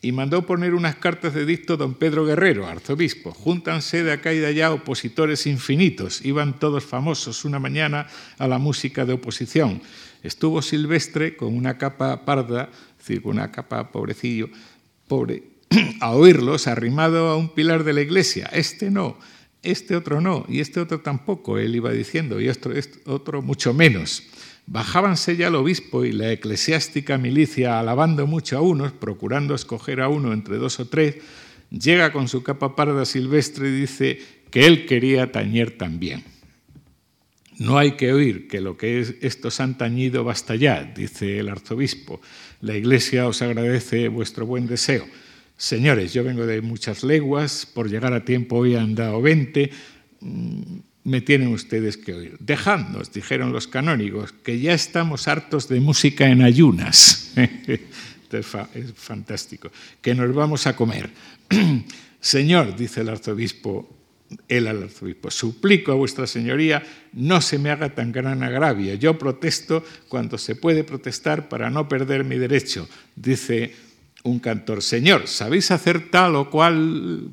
y 0.01 0.11
mandó 0.11 0.45
poner 0.45 0.76
unas 0.76 0.97
cartas 0.97 1.34
de 1.34 1.45
dicto 1.45 1.78
don 1.78 1.95
Pedro 1.95 2.26
Guerrero, 2.26 2.67
arzobispo. 2.67 3.32
Júntanse 3.32 4.03
de 4.03 4.11
acá 4.11 4.34
y 4.34 4.38
de 4.38 4.45
allá 4.45 4.71
opositores 4.71 5.47
infinitos. 5.47 6.23
Iban 6.23 6.59
todos 6.59 6.86
famosos 6.86 7.43
una 7.43 7.57
mañana 7.57 8.07
a 8.38 8.47
la 8.47 8.59
música 8.59 9.03
de 9.05 9.13
oposición. 9.13 9.82
Estuvo 10.21 10.61
Silvestre 10.61 11.36
con 11.36 11.55
una 11.57 11.78
capa 11.78 12.23
parda 12.23 12.69
decir, 13.06 13.22
con 13.22 13.34
una 13.34 13.51
capa 13.51 13.91
pobrecillo, 13.91 14.49
pobre, 15.08 15.43
a 16.01 16.12
oírlos 16.12 16.68
arrimado 16.68 17.30
a 17.30 17.38
un 17.38 17.49
pilar 17.49 17.84
de 17.84 17.93
la 17.93 18.01
iglesia. 18.01 18.49
Este 18.51 18.89
no, 18.89 19.18
este 19.62 19.95
otro 19.95 20.22
no, 20.22 20.45
y 20.49 20.60
este 20.60 20.80
otro 20.80 21.01
tampoco, 21.01 21.58
él 21.58 21.76
iba 21.76 21.91
diciendo, 21.91 22.39
y 22.41 22.49
otro, 22.49 22.74
otro 23.06 23.41
mucho 23.41 23.74
menos. 23.74 24.24
Bajábanse 24.68 25.38
ya 25.38 25.47
el 25.47 25.56
obispo 25.56 26.06
y 26.06 26.12
la 26.12 26.32
eclesiástica 26.32 27.20
milicia 27.20 27.80
alabando 27.80 28.26
mucho 28.26 28.58
a 28.58 28.62
unos, 28.62 28.91
procurando 28.91 29.53
escoger 29.53 30.01
a 30.01 30.10
uno 30.10 30.34
entre 30.34 30.58
dos 30.58 30.80
o 30.80 30.88
tres, 30.88 31.18
llega 31.70 32.12
con 32.12 32.28
su 32.28 32.41
capa 32.41 32.76
parda 32.76 33.06
silvestre 33.06 33.70
y 33.70 33.82
dice 33.82 34.20
que 34.49 34.66
él 34.66 34.88
quería 34.88 35.32
tañer 35.32 35.78
también. 35.78 36.24
No 37.58 37.78
hay 37.78 37.91
que 37.91 38.12
oír 38.12 38.47
que 38.47 38.62
lo 38.62 38.78
que 38.78 38.99
es, 38.99 39.16
estos 39.22 39.60
han 39.60 39.78
tañido 39.78 40.24
basta 40.24 40.56
ya, 40.56 40.84
dice 40.84 41.39
el 41.39 41.49
arzobispo. 41.49 42.22
La 42.62 42.76
Iglesia 42.76 43.28
os 43.28 43.41
agradece 43.41 44.08
vuestro 44.10 44.45
buen 44.45 44.68
deseo. 44.68 45.06
Señores, 45.58 46.14
yo 46.14 46.24
vengo 46.24 46.45
de 46.45 46.62
muchas 46.62 47.03
leguas, 47.03 47.66
por 47.66 47.89
llegar 47.89 48.14
a 48.14 48.26
tiempo 48.26 48.58
hoy 48.58 48.76
han 48.76 48.93
dado 48.93 49.22
20, 49.22 49.72
mm, 50.20 50.62
me 51.06 51.22
tienen 51.22 51.49
ustedes 51.49 51.97
que 51.97 52.14
oír. 52.14 52.38
Dejadnos, 52.39 53.14
dijeron 53.14 53.53
los 53.53 53.68
canónigos, 53.68 54.34
que 54.34 54.60
ya 54.60 54.74
estamos 54.74 55.28
hartos 55.28 55.70
de 55.70 55.80
música 55.80 56.28
en 56.28 56.41
ayunas. 56.41 57.34
es 58.32 58.93
fantástico, 58.95 59.72
que 60.01 60.14
nos 60.14 60.34
vamos 60.34 60.68
a 60.68 60.76
comer. 60.76 61.10
Señor, 62.20 62.76
dice 62.76 63.01
el 63.01 63.10
arzobispo, 63.10 63.95
él 64.47 64.67
al 64.67 64.84
arzobispo, 64.84 65.30
suplico 65.30 65.91
a 65.91 65.95
vuestra 65.95 66.28
señoría 66.28 66.84
no 67.13 67.41
se 67.41 67.59
me 67.59 67.69
haga 67.69 67.93
tan 67.93 68.11
gran 68.11 68.43
agravio. 68.43 68.93
Yo 68.95 69.17
protesto 69.17 69.84
cuando 70.07 70.38
se 70.38 70.55
puede 70.55 70.84
protestar 70.84 71.47
para 71.47 71.69
no 71.69 71.88
perder 71.88 72.23
mi 72.23 72.38
derecho. 72.38 72.88
Dice 73.15 73.73
un 74.23 74.39
cantor, 74.39 74.82
Señor, 74.82 75.28
¿sabéis 75.28 75.71
hacer 75.71 76.09
tal 76.09 76.36
o 76.36 76.49
cual 76.49 77.30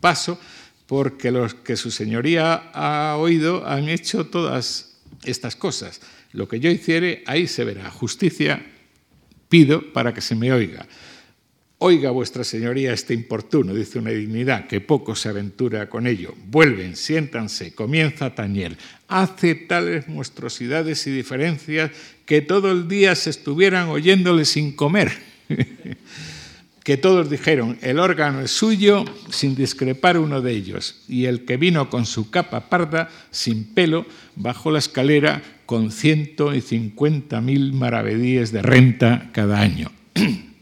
paso? 0.00 0.38
Porque 0.86 1.30
los 1.30 1.54
que 1.54 1.76
su 1.76 1.90
señoría 1.90 2.70
ha 2.74 3.16
oído 3.16 3.66
han 3.66 3.88
hecho 3.88 4.26
todas 4.26 4.98
estas 5.24 5.56
cosas. 5.56 6.00
Lo 6.32 6.46
que 6.46 6.60
yo 6.60 6.70
hiciere, 6.70 7.22
ahí 7.26 7.46
se 7.46 7.64
verá. 7.64 7.90
Justicia 7.90 8.64
pido 9.48 9.92
para 9.92 10.12
que 10.12 10.20
se 10.20 10.34
me 10.34 10.52
oiga. 10.52 10.86
Oiga 11.78 12.10
vuestra 12.10 12.44
señoría 12.44 12.92
este 12.92 13.14
importuno, 13.14 13.74
dice 13.74 13.98
una 13.98 14.10
dignidad, 14.10 14.66
que 14.68 14.80
poco 14.80 15.16
se 15.16 15.28
aventura 15.28 15.88
con 15.90 16.06
ello. 16.06 16.34
Vuelven, 16.46 16.96
siéntanse, 16.96 17.74
comienza 17.74 18.34
Tañer. 18.34 18.78
Hace 19.08 19.54
tales 19.54 20.08
monstruosidades 20.08 21.06
y 21.06 21.10
diferencias 21.10 21.90
que 22.24 22.40
todo 22.40 22.70
el 22.70 22.88
día 22.88 23.14
se 23.14 23.30
estuvieran 23.30 23.88
oyéndole 23.88 24.44
sin 24.44 24.72
comer. 24.72 25.12
que 26.84 26.96
todos 26.96 27.28
dijeron, 27.28 27.76
el 27.82 27.98
órgano 27.98 28.40
es 28.40 28.52
suyo, 28.52 29.04
sin 29.30 29.54
discrepar 29.56 30.18
uno 30.18 30.42
de 30.42 30.52
ellos, 30.52 31.02
y 31.08 31.24
el 31.24 31.44
que 31.44 31.56
vino 31.56 31.90
con 31.90 32.06
su 32.06 32.30
capa 32.30 32.68
parda, 32.68 33.10
sin 33.30 33.64
pelo, 33.64 34.06
bajó 34.36 34.70
la 34.70 34.78
escalera 34.78 35.42
con 35.66 35.90
ciento 35.90 36.54
y 36.54 36.60
cincuenta 36.60 37.40
mil 37.40 37.72
maravedíes 37.72 38.52
de 38.52 38.62
renta 38.62 39.30
cada 39.32 39.60
año. 39.60 39.90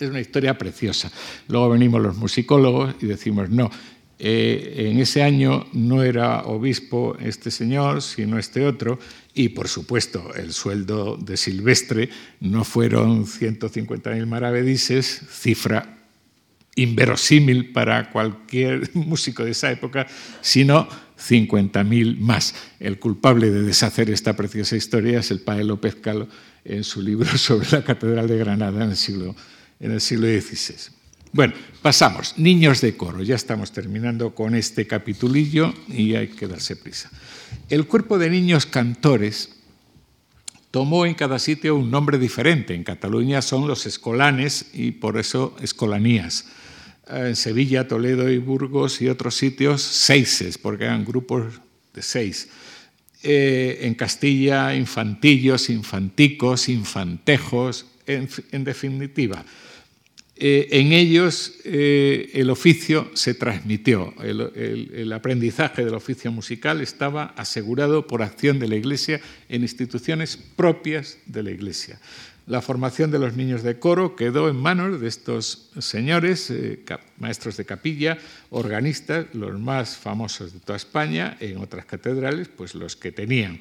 Es 0.00 0.08
una 0.08 0.20
historia 0.20 0.56
preciosa. 0.56 1.10
Luego 1.48 1.70
venimos 1.70 2.00
los 2.00 2.16
musicólogos 2.16 2.94
y 3.00 3.06
decimos, 3.06 3.50
no, 3.50 3.70
eh, 4.18 4.90
en 4.90 4.98
ese 4.98 5.22
año 5.22 5.66
no 5.72 6.02
era 6.02 6.42
obispo 6.42 7.16
este 7.20 7.50
señor, 7.50 8.02
sino 8.02 8.38
este 8.38 8.66
otro, 8.66 8.98
y 9.34 9.50
por 9.50 9.68
supuesto 9.68 10.34
el 10.34 10.52
sueldo 10.52 11.16
de 11.16 11.36
Silvestre 11.36 12.08
no 12.40 12.64
fueron 12.64 13.26
150.000 13.26 14.26
maravedises, 14.26 15.22
cifra 15.30 15.98
inverosímil 16.76 17.72
para 17.72 18.10
cualquier 18.10 18.90
músico 18.94 19.44
de 19.44 19.50
esa 19.50 19.70
época, 19.70 20.06
sino 20.40 20.88
50.000 21.18 22.18
más. 22.18 22.54
El 22.78 22.98
culpable 22.98 23.50
de 23.50 23.62
deshacer 23.62 24.10
esta 24.10 24.34
preciosa 24.34 24.76
historia 24.76 25.20
es 25.20 25.30
el 25.30 25.40
padre 25.40 25.64
López 25.64 25.96
Calo 25.96 26.28
en 26.64 26.84
su 26.84 27.02
libro 27.02 27.26
sobre 27.38 27.68
la 27.70 27.84
Catedral 27.84 28.28
de 28.28 28.38
Granada 28.38 28.84
en 28.84 28.90
el 28.90 28.96
siglo, 28.96 29.34
en 29.80 29.92
el 29.92 30.00
siglo 30.00 30.28
XVI. 30.28 30.92
Bueno, 31.32 31.54
pasamos. 31.80 32.34
Niños 32.36 32.80
de 32.80 32.96
coro. 32.96 33.22
Ya 33.22 33.36
estamos 33.36 33.72
terminando 33.72 34.34
con 34.34 34.54
este 34.54 34.86
capitulillo 34.86 35.72
y 35.88 36.14
hay 36.14 36.28
que 36.28 36.46
darse 36.46 36.76
prisa. 36.76 37.10
El 37.68 37.86
cuerpo 37.86 38.18
de 38.18 38.30
niños 38.30 38.66
cantores 38.66 39.56
tomó 40.70 41.06
en 41.06 41.14
cada 41.14 41.38
sitio 41.38 41.76
un 41.76 41.90
nombre 41.90 42.18
diferente. 42.18 42.74
En 42.74 42.84
Cataluña 42.84 43.42
son 43.42 43.68
los 43.68 43.86
escolanes 43.86 44.70
y 44.74 44.92
por 44.92 45.18
eso 45.18 45.56
escolanías. 45.62 46.46
En 47.08 47.36
Sevilla, 47.36 47.88
Toledo 47.88 48.28
y 48.28 48.38
Burgos 48.38 49.00
y 49.00 49.08
otros 49.08 49.36
sitios, 49.36 49.82
seises, 49.82 50.58
porque 50.58 50.84
eran 50.84 51.04
grupos 51.04 51.60
de 51.94 52.02
seis. 52.02 52.48
Eh, 53.22 53.80
en 53.82 53.94
Castilla, 53.94 54.74
infantillos, 54.74 55.70
infanticos, 55.70 56.68
infantejos, 56.68 57.86
en 58.06 58.64
definitiva 58.64 59.44
eh, 60.42 60.68
en 60.80 60.92
ellos 60.92 61.56
eh, 61.64 62.30
el 62.32 62.48
oficio 62.48 63.10
se 63.12 63.34
transmitió, 63.34 64.14
el, 64.22 65.12
aprendizaje 65.12 65.84
del 65.84 65.92
oficio 65.92 66.32
musical 66.32 66.80
estaba 66.80 67.34
asegurado 67.36 68.06
por 68.06 68.22
acción 68.22 68.58
de 68.58 68.66
la 68.66 68.76
Iglesia 68.76 69.20
en 69.50 69.60
instituciones 69.60 70.38
propias 70.38 71.18
de 71.26 71.42
la 71.42 71.50
Iglesia. 71.50 72.00
La 72.46 72.62
formación 72.62 73.10
de 73.10 73.18
los 73.18 73.36
niños 73.36 73.62
de 73.62 73.78
coro 73.78 74.16
quedó 74.16 74.48
en 74.48 74.56
manos 74.56 74.98
de 74.98 75.08
estos 75.08 75.70
señores, 75.78 76.50
eh, 76.50 76.80
maestros 77.18 77.58
de 77.58 77.66
capilla, 77.66 78.16
organistas, 78.48 79.26
los 79.34 79.60
más 79.60 79.98
famosos 79.98 80.54
de 80.54 80.60
toda 80.60 80.78
España, 80.78 81.36
en 81.40 81.58
otras 81.58 81.84
catedrales, 81.84 82.48
pues 82.48 82.74
los 82.74 82.96
que 82.96 83.12
tenían. 83.12 83.60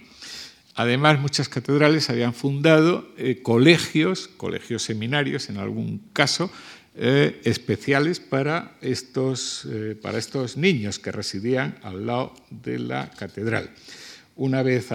Además, 0.80 1.20
muchas 1.20 1.50
catedrales 1.50 2.10
habían 2.10 2.34
fundado 2.34 3.06
eh, 3.18 3.42
colegios, 3.44 4.30
colegios 4.38 4.82
seminarios 4.82 5.50
en 5.50 5.58
algún 5.58 6.02
caso, 6.14 6.50
eh, 6.96 7.42
especiales 7.44 8.22
para 8.22 8.78
estos, 8.80 9.68
eh, 9.70 10.00
para 10.02 10.18
estos 10.18 10.56
niños 10.56 10.98
que 10.98 11.12
residían 11.12 11.78
al 11.84 12.06
lado 12.06 12.34
de 12.50 12.80
la 12.80 13.12
catedral. 13.12 13.72
Una 14.38 14.64
vez 14.64 14.88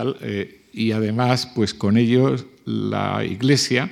y 0.73 0.93
además, 0.93 1.51
pues 1.55 1.75
con 1.75 1.99
ellos 1.99 2.47
la 2.65 3.23
Iglesia 3.23 3.91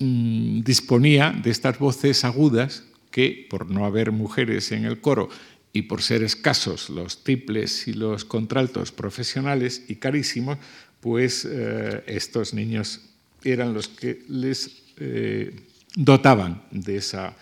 mm, 0.00 0.62
disponía 0.62 1.30
de 1.40 1.50
estas 1.50 1.78
voces 1.78 2.24
agudas 2.24 2.82
que, 3.12 3.46
por 3.48 3.70
no 3.70 3.86
haber 3.86 4.10
mujeres 4.10 4.72
en 4.72 4.86
el 4.86 5.00
coro 5.00 5.28
y 5.72 5.82
por 5.82 6.02
ser 6.02 6.22
escasos 6.22 6.90
los 6.90 7.22
triples 7.24 7.88
y 7.88 7.92
los 7.92 8.24
contraltos 8.24 8.92
profesionales 8.92 9.84
y 9.88 9.96
carísimos, 9.96 10.58
pues 11.00 11.46
eh, 11.48 12.02
estos 12.06 12.54
niños 12.54 13.00
eran 13.44 13.74
los 13.74 13.88
que 13.88 14.22
les 14.28 14.70
eh, 14.98 15.54
dotaban 15.94 16.62
de 16.70 16.96
esa 16.96 17.34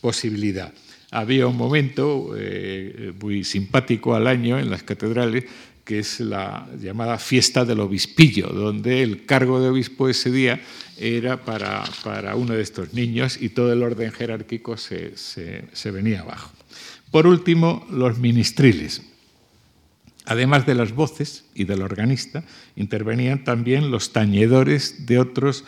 posibilidad. 0.00 0.72
Había 1.10 1.46
un 1.46 1.56
momento 1.56 2.34
eh, 2.36 3.12
muy 3.20 3.44
simpático 3.44 4.14
al 4.14 4.26
año 4.26 4.58
en 4.58 4.70
las 4.70 4.82
catedrales 4.82 5.44
que 5.84 5.98
es 5.98 6.18
la 6.20 6.66
llamada 6.80 7.18
fiesta 7.18 7.64
del 7.64 7.80
obispillo, 7.80 8.48
donde 8.48 9.02
el 9.02 9.26
cargo 9.26 9.60
de 9.60 9.68
obispo 9.68 10.08
ese 10.08 10.30
día 10.30 10.60
era 10.96 11.44
para, 11.44 11.84
para 12.02 12.36
uno 12.36 12.54
de 12.54 12.62
estos 12.62 12.94
niños 12.94 13.36
y 13.40 13.50
todo 13.50 13.72
el 13.72 13.82
orden 13.82 14.10
jerárquico 14.10 14.76
se, 14.78 15.16
se, 15.16 15.64
se 15.72 15.90
venía 15.90 16.20
abajo. 16.20 16.53
Por 17.14 17.28
último, 17.28 17.86
los 17.92 18.18
ministriles. 18.18 19.00
Además 20.24 20.66
de 20.66 20.74
las 20.74 20.92
voces 20.96 21.44
y 21.54 21.62
del 21.62 21.82
organista, 21.82 22.42
intervenían 22.74 23.44
también 23.44 23.92
los 23.92 24.12
tañedores 24.12 25.06
de 25.06 25.20
otros 25.20 25.64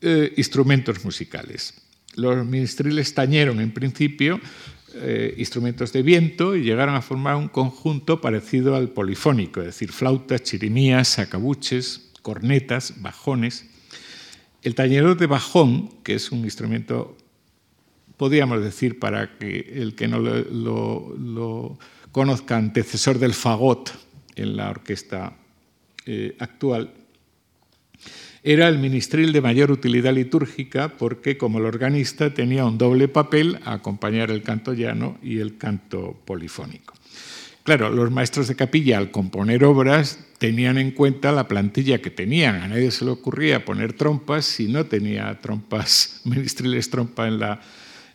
eh, 0.00 0.34
instrumentos 0.36 1.04
musicales. 1.04 1.74
Los 2.16 2.44
ministriles 2.44 3.14
tañeron 3.14 3.60
en 3.60 3.70
principio 3.70 4.40
eh, 4.96 5.36
instrumentos 5.38 5.92
de 5.92 6.02
viento 6.02 6.56
y 6.56 6.64
llegaron 6.64 6.96
a 6.96 7.02
formar 7.02 7.36
un 7.36 7.46
conjunto 7.46 8.20
parecido 8.20 8.74
al 8.74 8.88
polifónico, 8.88 9.60
es 9.60 9.66
decir, 9.66 9.92
flautas, 9.92 10.42
chirimías, 10.42 11.06
sacabuches, 11.06 12.10
cornetas, 12.20 13.00
bajones. 13.00 13.64
El 14.62 14.74
tañedor 14.74 15.18
de 15.18 15.26
bajón, 15.26 16.02
que 16.02 16.14
es 16.16 16.32
un 16.32 16.40
instrumento 16.40 17.16
podríamos 18.18 18.62
decir, 18.62 18.98
para 18.98 19.38
que 19.38 19.72
el 19.76 19.94
que 19.94 20.08
no 20.08 20.18
lo, 20.18 21.78
conozca, 22.12 22.56
antecesor 22.56 23.18
del 23.18 23.32
fagot 23.32 23.92
en 24.36 24.56
la 24.56 24.70
orquesta 24.70 25.32
eh, 26.04 26.36
actual, 26.38 26.92
era 28.42 28.68
el 28.68 28.78
ministril 28.78 29.32
de 29.32 29.40
mayor 29.40 29.70
utilidad 29.70 30.12
litúrgica 30.12 30.90
porque 30.96 31.36
como 31.36 31.58
el 31.58 31.64
organista 31.64 32.34
tenía 32.34 32.64
un 32.64 32.78
doble 32.78 33.08
papel 33.08 33.58
acompañar 33.64 34.30
el 34.30 34.42
canto 34.42 34.74
llano 34.74 35.18
y 35.22 35.38
el 35.38 35.56
canto 35.56 36.20
polifónico. 36.24 36.94
Claro, 37.64 37.90
los 37.90 38.10
maestros 38.10 38.48
de 38.48 38.56
capilla 38.56 38.96
al 38.96 39.10
componer 39.10 39.64
obras 39.64 40.18
tenían 40.38 40.78
en 40.78 40.92
cuenta 40.92 41.32
la 41.32 41.48
plantilla 41.48 42.00
que 42.00 42.10
tenían. 42.10 42.56
A 42.62 42.68
nadie 42.68 42.90
se 42.90 43.04
le 43.04 43.10
ocurría 43.10 43.64
poner 43.64 43.92
trompas 43.92 44.46
si 44.46 44.68
no 44.68 44.86
tenía 44.86 45.38
trompas, 45.40 46.22
ministriles 46.24 46.88
trompa 46.88 47.28
en 47.28 47.40
la, 47.40 47.60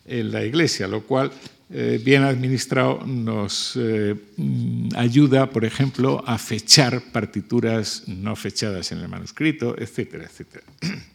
en 0.05 0.31
la 0.31 0.43
Iglesia, 0.43 0.87
lo 0.87 1.03
cual, 1.03 1.31
eh, 1.69 1.99
bien 2.03 2.23
administrado, 2.23 3.05
nos 3.05 3.73
eh, 3.75 4.15
mm, 4.37 4.89
ayuda, 4.95 5.49
por 5.49 5.65
ejemplo, 5.65 6.23
a 6.27 6.37
fechar 6.37 7.01
partituras 7.11 8.03
no 8.07 8.35
fechadas 8.35 8.91
en 8.91 8.99
el 8.99 9.07
manuscrito, 9.07 9.75
etcétera, 9.77 10.25
etcétera. 10.25 10.63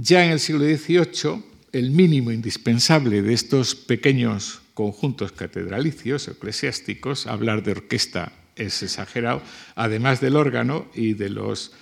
Ya 0.00 0.24
en 0.24 0.30
el 0.30 0.38
siglo 0.38 0.64
XVIII, 0.64 1.42
el 1.72 1.90
mínimo 1.90 2.30
indispensable 2.30 3.20
de 3.20 3.32
estos 3.32 3.74
pequeños 3.74 4.60
conjuntos 4.74 5.32
catedralicios 5.32 6.28
eclesiásticos, 6.28 7.26
hablar 7.26 7.64
de 7.64 7.72
orquesta 7.72 8.32
es 8.54 8.80
exagerado, 8.84 9.42
además 9.74 10.20
del 10.20 10.36
órgano 10.36 10.86
y 10.94 11.14
de 11.14 11.30
los 11.30 11.72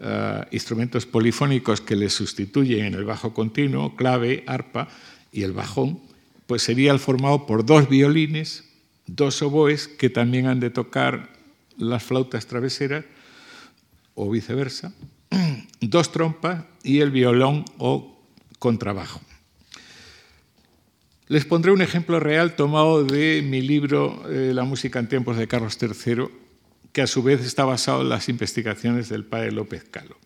eh, 0.00 0.44
instrumentos 0.50 1.06
polifónicos 1.06 1.80
que 1.80 1.94
le 1.94 2.10
sustituyen 2.10 2.86
en 2.86 2.94
el 2.94 3.04
bajo 3.04 3.32
continuo, 3.32 3.94
clave, 3.94 4.42
arpa 4.46 4.88
y 5.30 5.42
el 5.42 5.52
bajón, 5.52 6.00
pues 6.46 6.62
sería 6.62 6.92
el 6.92 6.98
formado 6.98 7.46
por 7.46 7.64
dos 7.64 7.88
violines, 7.88 8.64
dos 9.06 9.40
oboes 9.42 9.88
que 9.88 10.10
también 10.10 10.46
han 10.46 10.60
de 10.60 10.70
tocar 10.70 11.30
las 11.76 12.02
flautas 12.02 12.46
traveseras 12.46 13.04
o 14.14 14.30
viceversa, 14.30 14.92
dos 15.80 16.12
trompas 16.12 16.64
y 16.82 17.00
el 17.00 17.10
violón 17.10 17.64
o 17.78 18.20
contrabajo. 18.58 19.20
Les 21.28 21.44
pondré 21.44 21.72
un 21.72 21.80
ejemplo 21.80 22.20
real 22.20 22.54
tomado 22.54 23.04
de 23.04 23.42
mi 23.42 23.62
libro 23.62 24.22
eh, 24.28 24.52
La 24.52 24.64
música 24.64 24.98
en 24.98 25.08
tiempos 25.08 25.36
de 25.36 25.48
Carlos 25.48 25.78
III, 25.80 26.28
que 26.94 27.02
a 27.02 27.06
su 27.08 27.24
vez 27.24 27.44
está 27.44 27.64
basado 27.64 28.02
en 28.02 28.08
las 28.08 28.28
investigaciones 28.28 29.08
del 29.08 29.24
padre 29.24 29.50
López 29.50 29.84
Calo. 29.90 30.16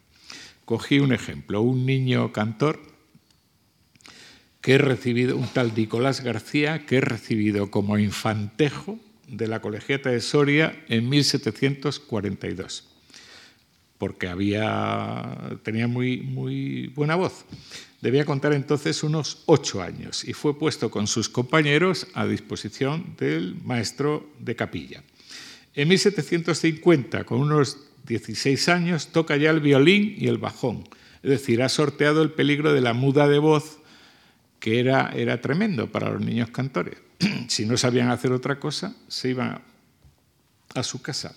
Cogí 0.66 1.00
un 1.00 1.14
ejemplo, 1.14 1.62
un 1.62 1.86
niño 1.86 2.30
cantor 2.30 2.78
que 4.60 4.74
he 4.74 4.78
recibido, 4.78 5.38
un 5.38 5.48
tal 5.48 5.72
Nicolás 5.74 6.20
García, 6.20 6.84
que 6.84 6.98
he 6.98 7.00
recibido 7.00 7.70
como 7.70 7.96
infantejo 7.96 8.98
de 9.26 9.46
la 9.46 9.62
Colegiata 9.62 10.10
de 10.10 10.20
Soria 10.20 10.84
en 10.88 11.08
1742. 11.08 12.84
porque 13.96 14.28
había, 14.28 15.58
tenía 15.64 15.88
muy, 15.88 16.18
muy 16.18 16.88
buena 16.88 17.16
voz. 17.16 17.46
Debía 18.02 18.26
contar 18.26 18.52
entonces 18.52 19.02
unos 19.02 19.42
ocho 19.46 19.82
años 19.82 20.22
y 20.22 20.34
fue 20.34 20.56
puesto 20.56 20.90
con 20.90 21.06
sus 21.06 21.30
compañeros 21.30 22.06
a 22.12 22.26
disposición 22.26 23.16
del 23.18 23.56
maestro 23.64 24.30
de 24.38 24.54
capilla. 24.54 25.02
En 25.78 25.86
1750, 25.86 27.22
con 27.22 27.38
unos 27.38 27.78
16 28.04 28.68
años, 28.68 29.12
toca 29.12 29.36
ya 29.36 29.50
el 29.50 29.60
violín 29.60 30.12
y 30.18 30.26
el 30.26 30.36
bajón, 30.36 30.82
es 31.22 31.30
decir, 31.30 31.62
ha 31.62 31.68
sorteado 31.68 32.20
el 32.20 32.32
peligro 32.32 32.72
de 32.72 32.80
la 32.80 32.94
muda 32.94 33.28
de 33.28 33.38
voz, 33.38 33.78
que 34.58 34.80
era, 34.80 35.12
era 35.14 35.40
tremendo 35.40 35.92
para 35.92 36.10
los 36.10 36.20
niños 36.20 36.50
cantores. 36.50 36.98
si 37.46 37.64
no 37.64 37.76
sabían 37.76 38.10
hacer 38.10 38.32
otra 38.32 38.58
cosa, 38.58 38.96
se 39.06 39.30
iban 39.30 39.62
a 40.74 40.82
su 40.82 41.00
casa. 41.00 41.36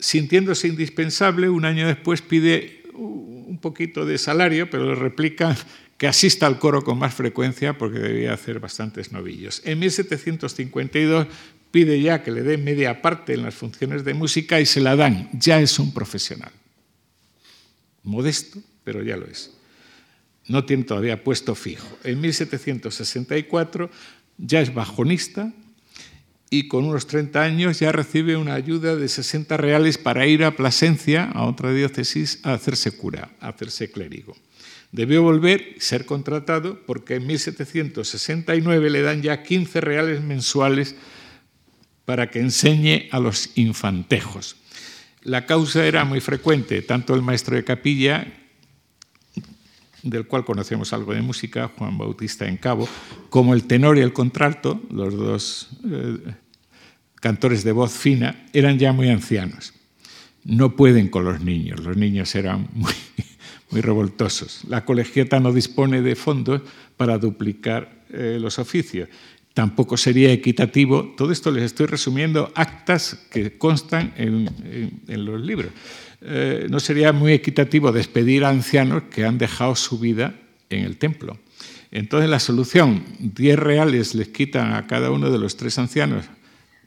Sintiéndose 0.00 0.66
indispensable, 0.66 1.48
un 1.48 1.64
año 1.64 1.86
después 1.86 2.22
pide 2.22 2.82
un 2.92 3.60
poquito 3.62 4.04
de 4.04 4.18
salario, 4.18 4.68
pero 4.68 4.86
le 4.86 4.96
replican 4.96 5.54
que 5.96 6.08
asista 6.08 6.46
al 6.46 6.58
coro 6.58 6.82
con 6.82 6.98
más 6.98 7.14
frecuencia 7.14 7.78
porque 7.78 8.00
debía 8.00 8.34
hacer 8.34 8.58
bastantes 8.58 9.12
novillos. 9.12 9.62
En 9.64 9.78
1752 9.78 11.28
pide 11.76 12.00
ya 12.00 12.22
que 12.22 12.30
le 12.30 12.42
dé 12.42 12.56
media 12.56 13.02
parte 13.02 13.34
en 13.34 13.42
las 13.42 13.54
funciones 13.54 14.02
de 14.02 14.14
música 14.14 14.58
y 14.58 14.64
se 14.64 14.80
la 14.80 14.96
dan. 14.96 15.28
Ya 15.34 15.60
es 15.60 15.78
un 15.78 15.92
profesional. 15.92 16.50
Modesto, 18.02 18.62
pero 18.82 19.02
ya 19.02 19.18
lo 19.18 19.26
es. 19.26 19.50
No 20.48 20.64
tiene 20.64 20.84
todavía 20.84 21.22
puesto 21.22 21.54
fijo. 21.54 21.86
En 22.02 22.18
1764 22.22 23.90
ya 24.38 24.62
es 24.62 24.72
bajonista, 24.72 25.52
y 26.48 26.66
con 26.66 26.86
unos 26.86 27.06
30 27.08 27.42
años 27.42 27.78
ya 27.78 27.92
recibe 27.92 28.38
una 28.38 28.54
ayuda 28.54 28.96
de 28.96 29.08
60 29.08 29.58
reales 29.58 29.98
para 29.98 30.26
ir 30.26 30.44
a 30.44 30.56
Plasencia, 30.56 31.24
a 31.24 31.44
otra 31.44 31.74
diócesis, 31.74 32.40
a 32.42 32.54
hacerse 32.54 32.92
cura, 32.92 33.32
a 33.38 33.48
hacerse 33.48 33.90
clérigo. 33.90 34.34
Debió 34.92 35.22
volver 35.22 35.74
y 35.76 35.80
ser 35.80 36.06
contratado 36.06 36.80
porque 36.86 37.16
en 37.16 37.26
1769 37.26 38.88
le 38.88 39.02
dan 39.02 39.20
ya 39.20 39.42
15 39.42 39.82
reales 39.82 40.22
mensuales 40.22 40.96
para 42.06 42.30
que 42.30 42.40
enseñe 42.40 43.08
a 43.10 43.20
los 43.20 43.50
infantejos. 43.56 44.56
La 45.22 45.44
causa 45.44 45.84
era 45.84 46.04
muy 46.04 46.20
frecuente, 46.20 46.80
tanto 46.80 47.14
el 47.14 47.20
maestro 47.20 47.56
de 47.56 47.64
capilla 47.64 48.26
del 50.02 50.26
cual 50.26 50.44
conocemos 50.44 50.92
algo 50.92 51.12
de 51.12 51.20
música, 51.20 51.70
Juan 51.76 51.98
Bautista 51.98 52.46
en 52.46 52.56
Cabo, 52.56 52.88
como 53.28 53.54
el 53.54 53.64
tenor 53.64 53.98
y 53.98 54.02
el 54.02 54.12
contralto, 54.12 54.80
los 54.90 55.14
dos 55.14 55.68
eh, 55.84 56.18
cantores 57.16 57.64
de 57.64 57.72
voz 57.72 57.92
fina, 57.92 58.46
eran 58.52 58.78
ya 58.78 58.92
muy 58.92 59.08
ancianos. 59.08 59.74
No 60.44 60.76
pueden 60.76 61.08
con 61.08 61.24
los 61.24 61.40
niños, 61.40 61.80
los 61.80 61.96
niños 61.96 62.32
eran 62.36 62.68
muy, 62.72 62.92
muy 63.70 63.80
revoltosos. 63.80 64.62
La 64.68 64.84
colegiata 64.84 65.40
no 65.40 65.52
dispone 65.52 66.00
de 66.02 66.14
fondos 66.14 66.62
para 66.96 67.18
duplicar 67.18 68.04
eh, 68.10 68.38
los 68.40 68.60
oficios. 68.60 69.08
Tampoco 69.56 69.96
sería 69.96 70.30
equitativo, 70.32 71.14
todo 71.16 71.32
esto 71.32 71.50
les 71.50 71.64
estoy 71.64 71.86
resumiendo 71.86 72.52
actas 72.54 73.16
que 73.30 73.56
constan 73.56 74.12
en 74.18 75.24
los 75.24 75.40
libros. 75.40 75.72
Eh, 76.20 76.66
no 76.68 76.78
sería 76.78 77.12
muy 77.14 77.32
equitativo 77.32 77.92
despedir 77.92 78.44
a 78.44 78.50
ancianos 78.50 79.04
que 79.04 79.24
han 79.24 79.38
dejado 79.38 79.74
su 79.76 79.98
vida 79.98 80.34
en 80.68 80.84
el 80.84 80.98
templo. 80.98 81.38
Entonces 81.90 82.28
la 82.28 82.40
solución, 82.40 83.02
10 83.18 83.58
reales 83.58 84.14
les 84.14 84.28
quitan 84.28 84.74
a 84.74 84.86
cada 84.86 85.10
uno 85.10 85.30
de 85.30 85.38
los 85.38 85.56
tres 85.56 85.78
ancianos 85.78 86.26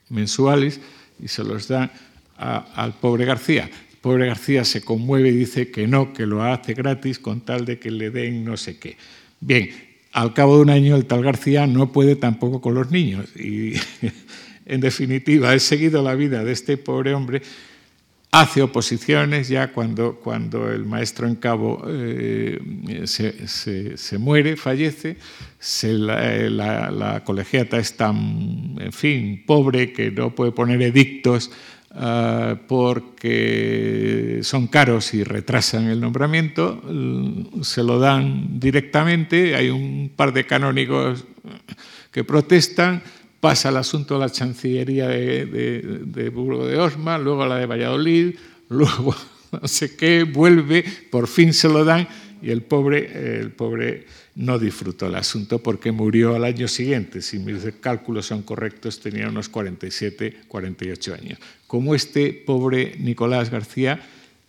mensuales 0.10 0.80
y 1.20 1.28
se 1.28 1.44
los 1.44 1.68
dan 1.68 1.92
al 2.38 2.94
pobre 3.00 3.26
García. 3.26 3.64
El 3.92 3.98
pobre 3.98 4.28
García 4.28 4.64
se 4.64 4.82
conmueve 4.82 5.30
y 5.30 5.38
dice 5.38 5.72
que 5.72 5.88
no, 5.88 6.14
que 6.14 6.28
lo 6.28 6.44
hace 6.44 6.76
gratis 6.76 7.18
con 7.18 7.42
tal 7.42 7.66
de 7.66 7.80
que 7.80 7.90
le 7.90 8.12
den 8.12 8.44
no 8.44 8.58
sé 8.58 8.78
qué. 8.78 8.98
Bien, 9.40 9.70
al 10.12 10.34
cabo 10.34 10.56
de 10.56 10.62
un 10.64 10.70
año 10.70 10.96
el 10.96 11.06
tal 11.06 11.24
García 11.24 11.68
no 11.68 11.92
puede 11.92 12.16
tampoco 12.16 12.62
con 12.62 12.74
los 12.74 12.92
niños. 12.92 13.36
Y 13.36 13.74
en 14.66 14.82
definitiva 14.82 15.54
he 15.54 15.60
seguido 15.60 16.02
la 16.02 16.16
vida 16.16 16.44
de 16.44 16.52
este 16.52 16.78
pobre 16.78 17.14
hombre. 17.14 17.42
Hace 18.32 18.62
oposiciones 18.62 19.48
ya 19.50 19.74
cuando, 19.74 20.18
cuando 20.18 20.72
el 20.72 20.86
maestro 20.86 21.28
en 21.28 21.34
cabo 21.34 21.84
eh, 21.88 22.60
se, 23.06 24.18
muere, 24.20 24.56
fallece, 24.56 25.18
la, 25.84 26.92
la, 26.92 27.24
colegiata 27.24 27.80
es 27.80 27.98
tan, 27.98 28.76
en 28.80 28.94
fin, 28.94 29.44
pobre 29.48 29.92
que 29.92 30.12
no 30.12 30.36
puede 30.36 30.52
poner 30.52 30.80
edictos 30.84 31.50
ah, 31.92 32.56
porque 32.68 34.40
son 34.44 34.68
caros 34.68 35.14
y 35.14 35.24
retrasan 35.24 35.88
el 35.88 36.00
nombramiento, 36.00 36.82
se 37.62 37.84
lo 37.84 38.00
dan 38.00 38.60
directamente, 38.60 39.56
hay 39.56 39.70
un 39.70 40.12
par 40.16 40.34
de 40.34 40.46
canónigos 40.46 41.26
que 42.12 42.24
protestan, 42.24 43.02
pasa 43.40 43.70
el 43.70 43.78
asunto 43.78 44.16
a 44.16 44.20
la 44.20 44.30
Chancillería 44.30 45.08
de, 45.08 45.46
de, 46.06 46.30
Burgo 46.30 46.68
de 46.68 46.78
Osma, 46.78 47.18
luego 47.18 47.44
a 47.44 47.48
la 47.48 47.56
de 47.58 47.66
Valladolid, 47.66 48.36
luego 48.70 49.16
no 49.52 49.68
sé 49.68 49.96
qué, 49.96 50.24
vuelve, 50.24 50.84
por 51.10 51.28
fin 51.28 51.54
se 51.54 51.70
lo 51.70 51.84
dan 51.84 52.08
y 52.42 52.52
el 52.52 52.62
pobre, 52.64 53.40
el 53.40 53.52
pobre 53.52 54.06
no 54.36 54.60
disfrutó 54.60 55.08
el 55.08 55.16
asunto 55.16 55.60
porque 55.60 55.92
murió 55.92 56.36
al 56.36 56.44
año 56.44 56.68
siguiente. 56.68 57.22
Si 57.22 57.40
mis 57.40 57.64
cálculos 57.80 58.28
son 58.28 58.44
correctos, 58.44 59.00
tenía 59.00 59.28
unos 59.28 59.50
47, 59.50 60.42
48 60.48 61.14
años. 61.14 61.40
Como 61.68 61.96
este 61.96 62.34
pobre 62.34 62.96
Nicolás 63.00 63.50
García, 63.50 64.02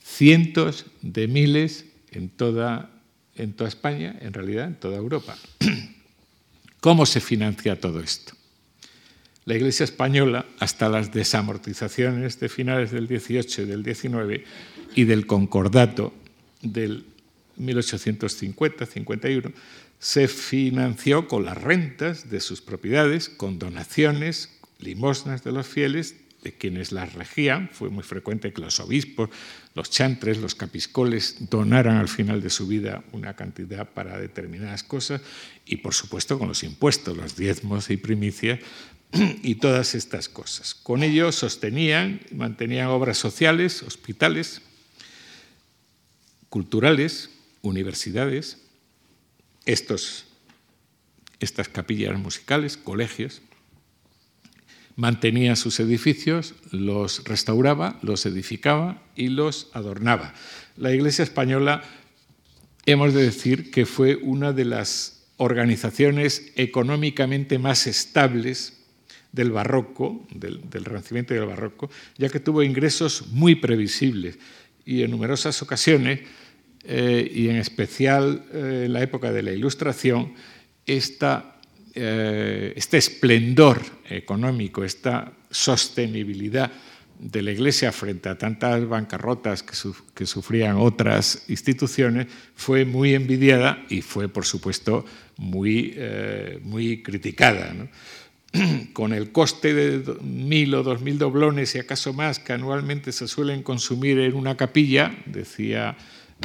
cientos 0.03 0.87
de 1.03 1.29
miles 1.29 1.87
en 2.11 2.29
toda, 2.29 2.91
en 3.37 3.53
toda 3.53 3.69
España, 3.69 4.17
en 4.21 4.33
realidad 4.33 4.67
en 4.67 4.75
toda 4.75 4.97
Europa. 4.97 5.37
¿Cómo 6.81 7.07
se 7.07 7.21
financia 7.21 7.79
todo 7.79 8.01
esto? 8.01 8.35
la 9.51 9.57
Iglesia 9.57 9.83
española, 9.83 10.47
hasta 10.61 10.89
las 10.89 11.13
desamortizaciones 11.13 12.39
de 12.39 12.49
finales 12.49 12.93
del 12.93 13.09
18 13.09 13.63
y 13.63 13.65
del 13.65 13.83
19 13.83 14.45
y 14.95 15.05
del 15.05 15.27
concordato 15.27 16.13
del 16.63 17.05
1850-51, 17.59 19.53
se 19.99 20.29
financió 20.29 21.29
con 21.29 21.45
las 21.45 21.61
rentas 21.61 22.31
de 22.31 22.41
sus 22.41 22.61
propiedades, 22.63 23.29
con 23.29 23.59
donaciones, 23.59 24.49
limosnas 24.79 25.45
de 25.45 25.53
los 25.53 25.67
fieles, 25.67 26.17
de 26.43 26.53
quienes 26.53 26.93
las 26.93 27.13
regían. 27.13 27.69
Fue 27.73 27.91
muy 27.91 28.03
frecuente 28.03 28.53
que 28.53 28.63
los 28.63 28.81
obispos, 28.81 29.29
los 29.75 29.91
chantres, 29.91 30.39
los 30.39 30.55
capiscoles 30.55 31.37
donaran 31.51 31.97
al 31.97 32.09
final 32.09 32.41
de 32.41 32.51
su 32.51 32.67
vida 32.67 33.05
una 33.13 33.37
cantidad 33.37 33.89
para 33.91 34.19
determinadas 34.19 34.83
cosas 34.83 35.21
y, 35.67 35.77
por 35.77 35.95
supuesto, 35.95 36.39
con 36.39 36.49
los 36.49 36.63
impuestos, 36.63 37.17
los 37.17 37.37
diezmos 37.37 37.91
y 37.91 37.97
primicias 37.97 38.61
y 39.43 39.57
todas 39.57 39.95
estas 39.95 40.29
cosas. 40.29 40.75
Con 40.75 41.03
ello 41.03 41.33
sostenían, 41.33 42.21
mantenían 42.33 42.89
obras 42.89 43.19
sociales, 43.19 43.83
hospitales, 43.83 44.63
culturales, 46.49 47.31
universidades, 47.63 48.59
estos, 49.67 50.27
estas 51.41 51.69
capillas 51.69 52.19
musicales, 52.19 52.77
colegios, 52.77 53.43
mantenía 54.97 55.57
sus 55.57 55.81
edificios, 55.81 56.55
los 56.73 57.25
restauraba, 57.25 57.99
los 58.03 58.27
edificaba 58.27 59.03
y 59.17 59.29
los 59.29 59.69
adornaba. 59.73 60.35
La 60.77 60.93
Iglesia 60.93 61.23
española, 61.23 61.83
hemos 62.87 63.15
de 63.15 63.23
decir 63.23 63.71
que 63.71 63.87
fue 63.87 64.17
una 64.17 64.53
de 64.53 64.65
las 64.65 65.27
organizaciones 65.37 66.53
económicamente 66.57 67.59
más 67.59 67.87
estables 67.87 68.81
del 69.33 69.53
barroco, 69.53 70.27
del, 70.35 70.61
Renacimiento 70.85 71.33
y 71.33 71.39
del 71.39 71.47
barroco, 71.47 71.91
ya 72.19 72.29
que 72.29 72.41
tuvo 72.41 72.63
ingresos 72.63 73.29
muy 73.29 73.55
previsibles 73.55 74.39
y 74.85 75.03
en 75.03 75.11
numerosas 75.11 75.63
ocasiones, 75.63 76.21
eh, 76.85 77.31
y 77.33 77.49
en 77.49 77.57
especial 77.57 78.45
eh, 78.53 78.85
en 78.87 78.93
la 78.93 79.03
época 79.03 79.33
de 79.33 79.43
la 79.43 79.53
Ilustración, 79.53 80.33
esta, 80.87 81.57
eh, 81.95 82.73
este 82.75 82.97
esplendor 82.97 83.81
económico, 84.09 84.83
esta 84.83 85.33
sostenibilidad 85.51 86.73
de 87.19 87.43
la 87.43 87.51
Iglesia 87.51 87.93
frente 87.93 88.31
a 88.31 88.39
tantas 88.39 88.89
bancarrotas 88.89 89.63
que, 89.63 90.27
sufrían 90.27 90.77
otras 90.77 91.45
instituciones 91.49 92.29
fue 92.55 92.87
muy 92.87 93.15
envidiada 93.15 93.85
y 93.91 94.01
fue, 94.01 94.31
por 94.31 94.47
supuesto, 94.47 95.05
muy, 95.37 95.99
muy 96.63 97.03
criticada. 97.03 97.75
con 98.95 99.13
el 99.13 99.33
coste 99.33 99.75
de 99.75 100.15
mil 100.23 100.75
o 100.75 100.83
dos 100.83 101.01
mil 101.03 101.19
doblones 101.19 101.75
y 101.75 101.79
acaso 101.79 102.13
más 102.13 102.39
que 102.39 102.53
anualmente 102.53 103.13
se 103.13 103.29
suelen 103.29 103.63
consumir 103.63 104.19
en 104.19 104.35
una 104.35 104.57
capilla, 104.57 105.15
decía 105.27 105.97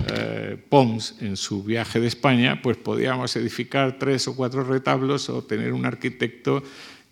eh, 0.08 0.58
Pons 0.70 1.16
en 1.22 1.38
su 1.38 1.64
viaje 1.64 2.00
de 2.00 2.08
España, 2.08 2.62
pues 2.62 2.76
podíamos 2.78 3.36
edificar 3.38 3.98
tres 3.98 4.28
o 4.28 4.36
cuatro 4.36 4.64
retablos 4.64 5.30
o 5.30 5.43
tener 5.43 5.72
un 5.72 5.86
arquitecto 5.86 6.62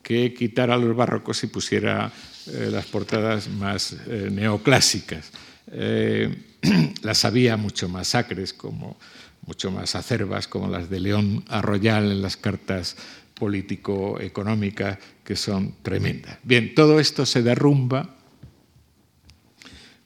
que 0.01 0.33
quitara 0.33 0.75
los 0.77 0.95
barrocos 0.95 1.43
y 1.43 1.47
pusiera 1.47 2.11
eh, 2.47 2.67
las 2.69 2.85
portadas 2.85 3.47
más 3.47 3.95
eh, 4.07 4.29
neoclásicas. 4.31 5.31
las 7.01 7.25
había 7.25 7.57
mucho 7.57 7.87
más 7.87 8.15
acres, 8.15 8.53
como, 8.53 8.97
mucho 9.45 9.71
más 9.71 9.95
acerbas, 9.95 10.47
como 10.47 10.67
las 10.67 10.89
de 10.89 10.99
León 10.99 11.43
Arroyal 11.47 12.11
en 12.11 12.21
las 12.21 12.37
cartas 12.37 12.97
político-económicas, 13.33 14.99
que 15.23 15.35
son 15.35 15.75
tremendas. 15.81 16.37
Bien, 16.43 16.75
todo 16.75 16.99
esto 16.99 17.25
se 17.25 17.41
derrumba 17.41 18.17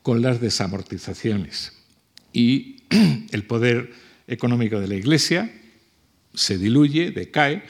con 0.04 0.22
las 0.22 0.40
desamortizaciones 0.40 1.77
y 2.34 2.78
el 3.32 3.44
poder 3.44 3.92
económico 4.28 4.80
de 4.80 4.88
la 4.88 4.96
Iglesia 4.96 5.52
se 6.34 6.58
diluye, 6.58 7.12
decae, 7.12 7.64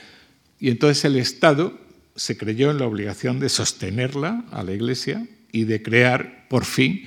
y 0.60 0.70
entonces 0.70 1.06
el 1.06 1.16
Estado 1.16 1.80
se 2.16 2.38
creyó 2.38 2.72
en 2.72 2.80
la 2.80 2.86
obligación 2.86 3.40
de 3.40 3.50
sostenerla 3.50 4.44
a 4.52 4.64
la 4.64 4.74
Iglesia 4.74 5.28
y 5.52 5.66
de 5.66 5.82
crear, 5.82 6.48
por 6.50 6.66
fin, 6.66 7.06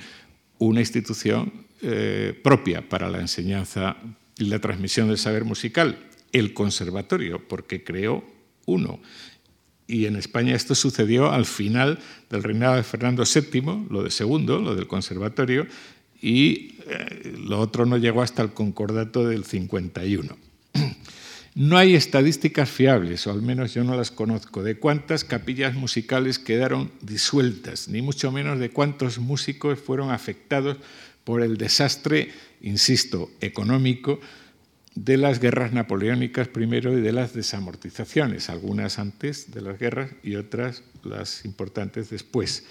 una 0.57 0.79
institución 0.79 1.51
eh, 1.81 2.39
propia 2.43 2.87
para 2.87 3.09
la 3.09 3.19
enseñanza 3.19 3.97
y 4.37 4.45
la 4.45 4.59
transmisión 4.59 5.09
del 5.09 5.17
saber 5.17 5.43
musical, 5.43 5.97
el 6.31 6.53
conservatorio, 6.53 7.45
porque 7.47 7.83
creó 7.83 8.23
uno. 8.65 9.01
Y 9.87 10.05
en 10.05 10.15
España 10.15 10.55
esto 10.55 10.73
sucedió 10.73 11.31
al 11.31 11.45
final 11.45 11.99
del 12.29 12.43
reinado 12.43 12.75
de 12.75 12.83
Fernando 12.83 13.23
VII, 13.23 13.87
lo 13.89 14.03
de 14.03 14.11
segundo, 14.11 14.59
lo 14.59 14.75
del 14.75 14.87
conservatorio, 14.87 15.67
y 16.21 16.75
eh, 16.87 17.33
lo 17.45 17.59
otro 17.59 17.85
no 17.85 17.97
llegó 17.97 18.21
hasta 18.21 18.41
el 18.41 18.51
concordato 18.51 19.27
del 19.27 19.43
51. 19.45 20.37
No 21.53 21.77
hay 21.77 21.95
estadísticas 21.95 22.69
fiables, 22.69 23.27
o 23.27 23.31
al 23.31 23.41
menos 23.41 23.73
yo 23.73 23.83
no 23.83 23.97
las 23.97 24.09
conozco, 24.09 24.63
de 24.63 24.77
cuántas 24.77 25.25
capillas 25.25 25.75
musicales 25.75 26.39
quedaron 26.39 26.89
disueltas, 27.01 27.89
ni 27.89 28.01
mucho 28.01 28.31
menos 28.31 28.57
de 28.57 28.69
cuántos 28.69 29.19
músicos 29.19 29.77
fueron 29.77 30.11
afectados 30.11 30.77
por 31.25 31.41
el 31.41 31.57
desastre, 31.57 32.31
insisto, 32.61 33.29
económico 33.41 34.21
de 34.95 35.17
las 35.17 35.41
guerras 35.41 35.73
napoleónicas 35.73 36.47
primero 36.47 36.97
y 36.97 37.01
de 37.01 37.11
las 37.11 37.33
desamortizaciones, 37.33 38.49
algunas 38.49 38.97
antes 38.97 39.51
de 39.51 39.61
las 39.61 39.77
guerras 39.77 40.11
y 40.23 40.35
otras 40.35 40.83
las 41.03 41.43
importantes 41.43 42.09
después. 42.09 42.63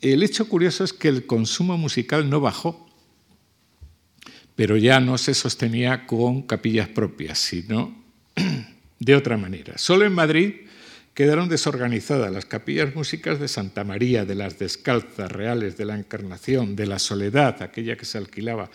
El 0.00 0.22
hecho 0.22 0.48
curioso 0.48 0.84
es 0.84 0.92
que 0.92 1.08
el 1.08 1.26
consumo 1.26 1.78
musical 1.78 2.28
no 2.28 2.40
bajó, 2.40 2.88
pero 4.56 4.76
ya 4.76 5.00
no 5.00 5.18
se 5.18 5.34
sostenía 5.34 6.06
con 6.06 6.42
capillas 6.42 6.88
propias, 6.88 7.38
sino 7.38 7.94
de 8.98 9.14
otra 9.16 9.36
manera. 9.36 9.78
Solo 9.78 10.04
en 10.04 10.12
Madrid 10.12 10.54
quedaron 11.14 11.48
desorganizadas 11.48 12.32
las 12.32 12.44
capillas 12.44 12.94
músicas 12.94 13.40
de 13.40 13.48
Santa 13.48 13.84
María, 13.84 14.24
de 14.24 14.34
las 14.34 14.58
Descalzas, 14.58 15.30
Reales, 15.30 15.76
de 15.76 15.84
la 15.84 15.98
Encarnación, 15.98 16.76
de 16.76 16.86
la 16.86 16.98
Soledad, 16.98 17.62
aquella 17.62 17.96
que 17.96 18.04
se 18.04 18.18
alquilaba 18.18 18.70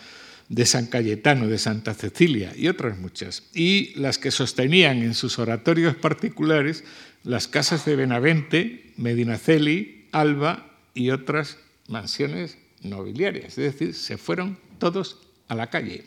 de 0.48 0.66
San 0.66 0.86
Cayetano, 0.86 1.46
de 1.46 1.58
Santa 1.58 1.94
Cecilia 1.94 2.52
y 2.56 2.68
otras 2.68 2.98
muchas, 2.98 3.44
y 3.54 3.92
las 3.94 4.18
que 4.18 4.32
sostenían 4.32 5.02
en 5.02 5.14
sus 5.14 5.38
oratorios 5.38 5.94
particulares 5.94 6.82
las 7.22 7.46
casas 7.46 7.84
de 7.84 7.94
Benavente, 7.94 8.92
Medinaceli, 8.96 10.08
Alba 10.10 10.69
y 10.94 11.10
otras 11.10 11.58
mansiones 11.88 12.58
nobiliarias. 12.82 13.58
Es 13.58 13.74
decir, 13.74 13.94
se 13.94 14.16
fueron 14.16 14.58
todos 14.78 15.18
a 15.48 15.54
la 15.54 15.68
calle 15.68 16.04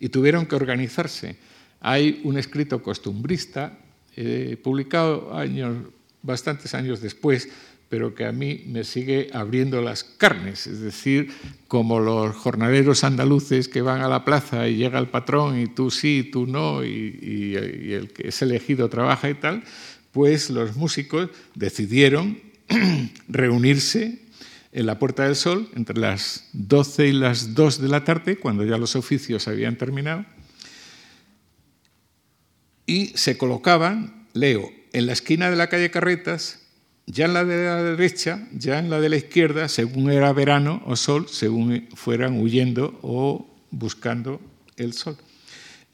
y 0.00 0.08
tuvieron 0.08 0.46
que 0.46 0.56
organizarse. 0.56 1.36
Hay 1.80 2.20
un 2.24 2.38
escrito 2.38 2.82
costumbrista, 2.82 3.78
eh, 4.16 4.56
publicado 4.62 5.34
años, 5.34 5.76
bastantes 6.22 6.74
años 6.74 7.00
después, 7.00 7.48
pero 7.92 8.14
que 8.14 8.24
a 8.24 8.32
mí 8.32 8.64
me 8.68 8.84
sigue 8.84 9.28
abriendo 9.34 9.82
las 9.82 10.02
carnes, 10.02 10.66
es 10.66 10.80
decir, 10.80 11.30
como 11.68 12.00
los 12.00 12.34
jornaleros 12.34 13.04
andaluces 13.04 13.68
que 13.68 13.82
van 13.82 14.00
a 14.00 14.08
la 14.08 14.24
plaza 14.24 14.66
y 14.66 14.76
llega 14.76 14.98
el 14.98 15.08
patrón 15.08 15.60
y 15.60 15.66
tú 15.66 15.90
sí, 15.90 16.26
tú 16.32 16.46
no, 16.46 16.82
y, 16.82 17.54
el 17.92 18.10
que 18.14 18.28
es 18.28 18.40
elegido 18.40 18.88
trabaja 18.88 19.28
y 19.28 19.34
tal, 19.34 19.62
pues 20.10 20.48
los 20.48 20.74
músicos 20.74 21.28
decidieron 21.54 22.38
reunirse 23.28 24.20
en 24.72 24.86
la 24.86 24.98
Puerta 24.98 25.24
del 25.24 25.36
Sol 25.36 25.68
entre 25.74 25.98
las 25.98 26.48
12 26.52 27.08
y 27.08 27.12
las 27.12 27.54
2 27.54 27.80
de 27.80 27.88
la 27.88 28.04
tarde, 28.04 28.38
cuando 28.38 28.64
ya 28.64 28.78
los 28.78 28.96
oficios 28.96 29.48
habían 29.48 29.76
terminado, 29.76 30.24
y 32.86 33.08
se 33.14 33.36
colocaban, 33.36 34.26
leo, 34.32 34.70
en 34.92 35.06
la 35.06 35.12
esquina 35.12 35.50
de 35.50 35.56
la 35.56 35.68
calle 35.68 35.90
Carretas, 35.90 36.60
ya 37.06 37.26
en 37.26 37.34
la 37.34 37.44
de 37.44 37.64
la 37.64 37.82
derecha, 37.82 38.48
ya 38.52 38.78
en 38.78 38.90
la 38.90 39.00
de 39.00 39.08
la 39.08 39.16
izquierda, 39.16 39.68
según 39.68 40.10
era 40.10 40.32
verano 40.32 40.82
o 40.86 40.96
sol, 40.96 41.26
según 41.28 41.88
fueran 41.94 42.40
huyendo 42.40 42.98
o 43.02 43.54
buscando 43.70 44.40
el 44.76 44.92
sol. 44.92 45.16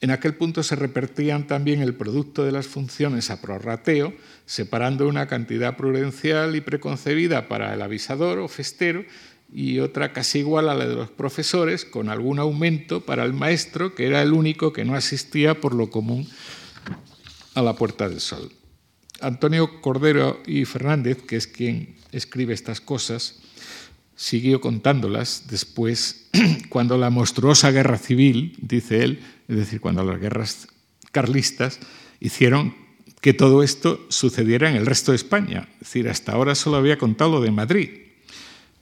En 0.01 0.11
aquel 0.11 0.35
punto 0.35 0.63
se 0.63 0.75
repartían 0.75 1.45
también 1.45 1.81
el 1.81 1.93
producto 1.93 2.45
de 2.45 2.53
las 2.53 2.67
funciones 2.67 3.29
a 3.29 3.41
prorrateo, 3.41 4.13
separando 4.45 5.07
una 5.07 5.27
cantidad 5.27 5.75
prudencial 5.75 6.55
y 6.55 6.61
preconcebida 6.61 7.49
para 7.49 7.73
el 7.73 7.81
avisador 7.81 8.39
o 8.39 8.47
festero 8.47 9.03
y 9.51 9.79
otra 9.79 10.13
casi 10.13 10.39
igual 10.39 10.69
a 10.69 10.75
la 10.75 10.87
de 10.87 10.95
los 10.95 11.09
profesores, 11.09 11.83
con 11.83 12.07
algún 12.07 12.39
aumento 12.39 13.01
para 13.05 13.25
el 13.25 13.33
maestro, 13.33 13.93
que 13.93 14.07
era 14.07 14.21
el 14.21 14.31
único 14.31 14.71
que 14.71 14.85
no 14.85 14.95
asistía 14.95 15.59
por 15.59 15.73
lo 15.73 15.89
común 15.89 16.27
a 17.55 17.61
la 17.61 17.75
Puerta 17.75 18.07
del 18.07 18.21
Sol. 18.21 18.51
Antonio 19.21 19.81
Cordero 19.81 20.41
y 20.45 20.63
Fernández, 20.65 21.23
que 21.23 21.35
es 21.35 21.47
quien 21.47 21.95
escribe 22.11 22.53
estas 22.53 22.79
cosas, 22.79 23.39
siguió 24.15 24.61
contándolas 24.61 25.45
después, 25.49 26.29
cuando 26.69 26.97
la 26.97 27.09
monstruosa 27.09 27.71
guerra 27.71 27.97
civil, 27.97 28.55
dice 28.61 29.03
él, 29.03 29.19
es 29.49 29.55
decir, 29.57 29.81
cuando 29.81 30.03
las 30.03 30.19
guerras 30.19 30.67
carlistas 31.11 31.79
hicieron 32.19 32.75
que 33.19 33.33
todo 33.33 33.63
esto 33.63 34.05
sucediera 34.09 34.69
en 34.69 34.77
el 34.77 34.85
resto 34.85 35.11
de 35.11 35.17
España. 35.17 35.67
Es 35.73 35.79
decir, 35.79 36.07
hasta 36.07 36.31
ahora 36.31 36.55
solo 36.55 36.77
había 36.77 36.97
contado 36.97 37.31
lo 37.31 37.41
de 37.41 37.51
Madrid, 37.51 37.89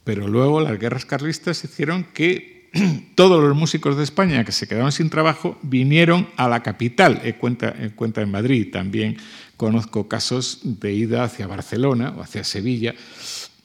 pero 0.04 0.28
luego 0.28 0.60
las 0.60 0.78
guerras 0.78 1.04
carlistas 1.04 1.64
hicieron 1.64 2.04
que 2.14 2.68
todos 3.14 3.42
los 3.42 3.56
músicos 3.56 3.96
de 3.96 4.04
España 4.04 4.44
que 4.44 4.52
se 4.52 4.68
quedaron 4.68 4.92
sin 4.92 5.10
trabajo 5.10 5.58
vinieron 5.62 6.28
a 6.36 6.48
la 6.48 6.62
capital, 6.62 7.20
en 7.24 7.32
cuenta, 7.32 7.74
en 7.78 7.90
cuenta 7.90 8.20
en 8.20 8.30
Madrid. 8.30 8.68
También 8.70 9.16
conozco 9.56 10.06
casos 10.06 10.60
de 10.62 10.92
ida 10.92 11.24
hacia 11.24 11.46
Barcelona 11.46 12.14
o 12.16 12.22
hacia 12.22 12.44
Sevilla, 12.44 12.94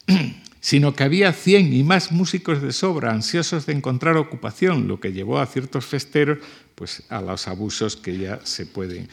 sino 0.60 0.96
que 0.96 1.04
había 1.04 1.34
100 1.34 1.74
y 1.74 1.84
más 1.84 2.12
músicos 2.12 2.62
de 2.62 2.72
sobra 2.72 3.12
ansiosos 3.12 3.66
de 3.66 3.74
encontrar 3.74 4.16
ocupación, 4.16 4.88
lo 4.88 5.00
que 5.00 5.12
llevó 5.12 5.40
a 5.40 5.46
ciertos 5.46 5.86
festeros 5.86 6.40
pues, 6.84 7.02
a 7.08 7.22
los 7.22 7.48
abusos 7.48 7.96
que 7.96 8.18
ya 8.18 8.42
se 8.44 8.66
pueden. 8.66 9.08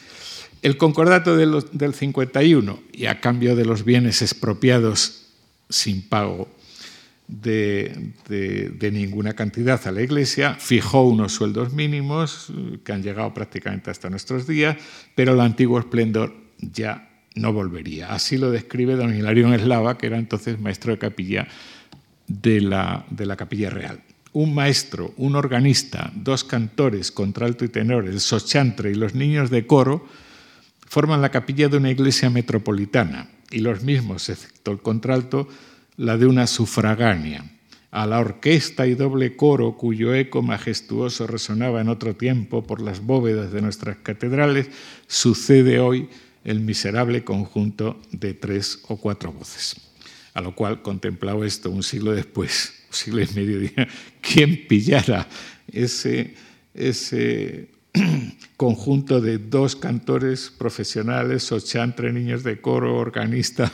El 0.60 0.76
concordato 0.76 1.36
del, 1.36 1.94
51, 1.94 2.82
y 2.92 3.06
a 3.06 3.20
cambio 3.20 3.54
de 3.54 3.64
los 3.64 3.84
bienes 3.84 4.22
expropiados 4.22 5.28
sin 5.68 6.02
pago 6.02 6.48
de, 7.28 8.10
ninguna 8.92 9.34
cantidad 9.34 9.80
a 9.86 9.92
la 9.92 10.02
Iglesia, 10.02 10.56
fijó 10.56 11.02
unos 11.02 11.32
sueldos 11.32 11.72
mínimos 11.72 12.48
que 12.82 12.92
han 12.92 13.04
llegado 13.04 13.32
prácticamente 13.32 13.92
hasta 13.92 14.10
nuestros 14.10 14.48
días, 14.48 14.76
pero 15.14 15.34
el 15.34 15.40
antiguo 15.40 15.78
esplendor 15.78 16.34
ya 16.58 17.08
no 17.36 17.52
volvería. 17.52 18.12
Así 18.12 18.36
lo 18.36 18.50
describe 18.50 18.96
don 18.96 19.14
Hilarión 19.14 19.54
Eslava, 19.54 19.96
que 19.96 20.08
era 20.08 20.18
entonces 20.18 20.58
maestro 20.58 20.90
de 20.90 20.98
capilla 20.98 21.46
de 22.26 22.62
la, 22.62 23.06
de 23.10 23.26
la 23.26 23.36
Capilla 23.36 23.70
Real. 23.70 24.02
Un 24.32 24.54
maestro, 24.54 25.12
un 25.16 25.34
organista, 25.34 26.12
dos 26.14 26.44
cantores, 26.44 27.10
contralto 27.10 27.64
y 27.64 27.68
tenor, 27.68 28.06
el 28.06 28.20
sochantre 28.20 28.92
y 28.92 28.94
los 28.94 29.14
niños 29.14 29.50
de 29.50 29.66
coro 29.66 30.06
forman 30.86 31.20
la 31.20 31.30
capilla 31.30 31.68
de 31.68 31.76
una 31.76 31.90
iglesia 31.90 32.30
metropolitana 32.30 33.28
y 33.50 33.58
los 33.58 33.82
mismos, 33.82 34.28
excepto 34.28 34.70
el 34.70 34.78
contralto, 34.78 35.48
la 35.96 36.16
de 36.16 36.26
una 36.26 36.46
sufragánea. 36.46 37.44
A 37.90 38.06
la 38.06 38.20
orquesta 38.20 38.86
y 38.86 38.94
doble 38.94 39.34
coro, 39.34 39.76
cuyo 39.76 40.14
eco 40.14 40.42
majestuoso 40.42 41.26
resonaba 41.26 41.80
en 41.80 41.88
otro 41.88 42.14
tiempo 42.14 42.64
por 42.64 42.80
las 42.80 43.00
bóvedas 43.04 43.50
de 43.50 43.62
nuestras 43.62 43.96
catedrales, 43.96 44.70
sucede 45.08 45.80
hoy 45.80 46.08
el 46.44 46.60
miserable 46.60 47.24
conjunto 47.24 48.00
de 48.12 48.32
tres 48.34 48.80
o 48.86 48.96
cuatro 48.96 49.32
voces. 49.32 49.76
A 50.34 50.40
lo 50.40 50.54
cual 50.54 50.82
contemplaba 50.82 51.44
esto 51.46 51.70
un 51.70 51.82
siglo 51.82 52.12
después, 52.12 52.79
siglo 52.90 53.22
y 53.22 53.28
medio, 53.34 53.70
¿quién 54.20 54.66
pillara 54.66 55.26
ese, 55.70 56.34
ese 56.74 57.70
conjunto 58.56 59.20
de 59.20 59.38
dos 59.38 59.76
cantores 59.76 60.50
profesionales, 60.50 61.50
ochantre, 61.52 62.12
niños 62.12 62.42
de 62.42 62.60
coro, 62.60 62.96
organista? 62.96 63.72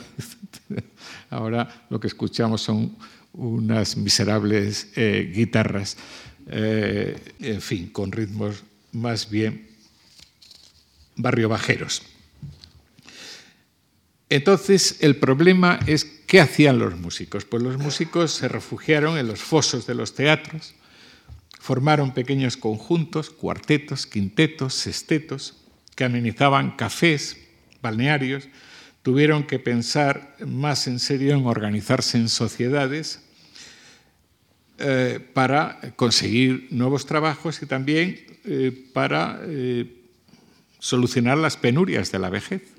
Ahora 1.29 1.85
lo 1.89 1.99
que 1.99 2.07
escuchamos 2.07 2.61
son 2.61 2.95
unas 3.33 3.97
miserables 3.97 4.91
eh, 4.95 5.31
guitarras, 5.33 5.97
eh, 6.47 7.17
en 7.39 7.61
fin, 7.61 7.89
con 7.89 8.11
ritmos 8.11 8.63
más 8.93 9.29
bien 9.29 9.67
barrio 11.15 11.49
bajeros. 11.49 12.03
Entonces, 14.29 14.97
el 15.01 15.15
problema 15.15 15.79
es 15.87 16.03
qué 16.03 16.41
hacían 16.41 16.79
los 16.79 16.97
músicos. 16.97 17.45
Pues 17.45 17.63
los 17.63 17.77
músicos 17.77 18.31
se 18.31 18.47
refugiaron 18.47 19.17
en 19.17 19.27
los 19.27 19.39
fosos 19.39 19.87
de 19.87 19.95
los 19.95 20.13
teatros, 20.15 20.75
formaron 21.59 22.13
pequeños 22.13 22.57
conjuntos, 22.57 23.29
cuartetos, 23.29 24.05
quintetos, 24.05 24.73
sextetos, 24.73 25.63
que 25.95 26.03
amenizaban 26.03 26.75
cafés, 26.75 27.37
balnearios, 27.81 28.47
tuvieron 29.01 29.43
que 29.43 29.57
pensar 29.57 30.35
más 30.45 30.87
en 30.87 30.99
serio 30.99 31.33
en 31.33 31.45
organizarse 31.45 32.17
en 32.17 32.27
sociedades 32.27 33.21
eh, 34.79 35.19
para 35.33 35.79
conseguir 35.95 36.67
nuevos 36.69 37.05
trabajos 37.05 37.61
y 37.61 37.65
también 37.65 38.21
eh, 38.43 38.89
para 38.93 39.39
eh, 39.43 40.03
solucionar 40.77 41.37
las 41.37 41.57
penurias 41.57 42.11
de 42.11 42.19
la 42.19 42.29
vejez. 42.29 42.76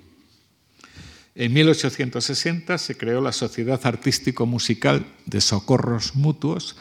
En 1.38 1.52
1860 1.52 2.78
se 2.78 2.96
creó 2.96 3.20
la 3.20 3.30
Sociedad 3.30 3.80
Artístico-Musical 3.84 5.06
de 5.24 5.40
Socorros 5.40 6.16
Mutuos, 6.16 6.74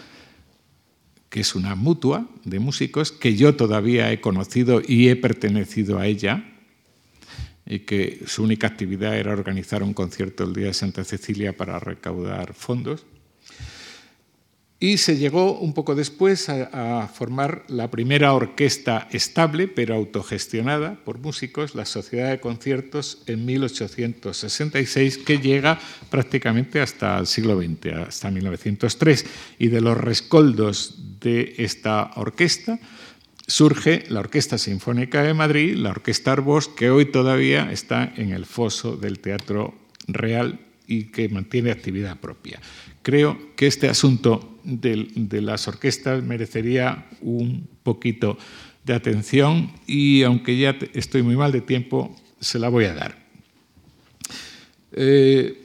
que 1.29 1.41
es 1.41 1.53
una 1.53 1.75
mutua 1.75 2.27
de 2.43 2.57
músicos 2.57 3.11
que 3.11 3.35
yo 3.35 3.55
todavía 3.55 4.11
he 4.11 4.19
conocido 4.19 4.81
y 4.83 5.09
he 5.09 5.15
pertenecido 5.15 5.99
a 5.99 6.07
ella, 6.07 6.43
y 7.67 7.81
que 7.81 8.23
su 8.25 8.41
única 8.41 8.65
actividad 8.65 9.15
era 9.15 9.31
organizar 9.31 9.83
un 9.83 9.93
concierto 9.93 10.45
el 10.45 10.53
día 10.53 10.65
de 10.65 10.73
Santa 10.73 11.03
Cecilia 11.03 11.55
para 11.55 11.77
recaudar 11.77 12.55
fondos. 12.55 13.05
Y 14.79 14.97
se 14.97 15.17
llegó 15.17 15.57
un 15.57 15.73
poco 15.73 15.95
después 15.95 16.49
a, 16.49 17.07
formar 17.07 17.63
la 17.67 17.89
primera 17.89 18.33
orquesta 18.33 19.07
estable, 19.11 19.67
pero 19.67 19.95
autogestionada 19.95 20.99
por 21.03 21.17
músicos, 21.17 21.73
la 21.73 21.85
Sociedad 21.85 22.29
de 22.29 22.39
Conciertos, 22.39 23.23
en 23.25 23.43
1866, 23.45 25.17
que 25.17 25.39
llega 25.39 25.79
prácticamente 26.11 26.79
hasta 26.79 27.17
el 27.17 27.25
siglo 27.25 27.59
XX, 27.59 27.93
hasta 28.07 28.29
1903. 28.29 29.25
Y 29.57 29.69
de 29.69 29.81
los 29.81 29.97
rescoldos 29.97 30.95
de 31.21 31.55
esta 31.57 32.11
orquesta 32.15 32.79
surge 33.47 34.03
la 34.09 34.19
Orquesta 34.19 34.59
Sinfónica 34.59 35.23
de 35.23 35.33
Madrid, 35.33 35.75
la 35.75 35.89
Orquesta 35.89 36.33
Arbós, 36.33 36.67
que 36.67 36.91
hoy 36.91 37.05
todavía 37.05 37.71
está 37.71 38.13
en 38.15 38.31
el 38.31 38.45
foso 38.45 38.95
del 38.95 39.19
Teatro 39.19 39.73
Real 40.07 40.59
y 40.85 41.05
que 41.05 41.29
mantiene 41.29 41.71
actividad 41.71 42.17
propia. 42.19 42.61
Creo 43.01 43.55
que 43.55 43.67
este 43.67 43.89
asunto 43.89 44.56
de, 44.67 45.41
las 45.41 45.67
orquestas 45.67 46.21
merecería 46.23 47.07
un 47.21 47.67
poquito 47.83 48.37
de 48.83 48.93
atención 48.93 49.71
y 49.87 50.23
aunque 50.23 50.57
ya 50.57 50.77
estoy 50.93 51.23
muy 51.23 51.35
mal 51.35 51.51
de 51.51 51.61
tiempo, 51.61 52.15
se 52.39 52.59
la 52.59 52.69
voy 52.69 52.85
a 52.85 52.93
dar. 52.93 53.17
Eh, 54.91 55.63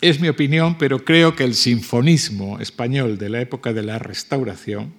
es 0.00 0.20
mi 0.20 0.28
opinión, 0.28 0.76
pero 0.78 1.04
creo 1.04 1.34
que 1.34 1.44
el 1.44 1.54
sinfonismo 1.54 2.60
español 2.60 3.16
de 3.16 3.30
la 3.30 3.40
época 3.40 3.72
de 3.72 3.82
la 3.82 3.98
Restauración 3.98 4.92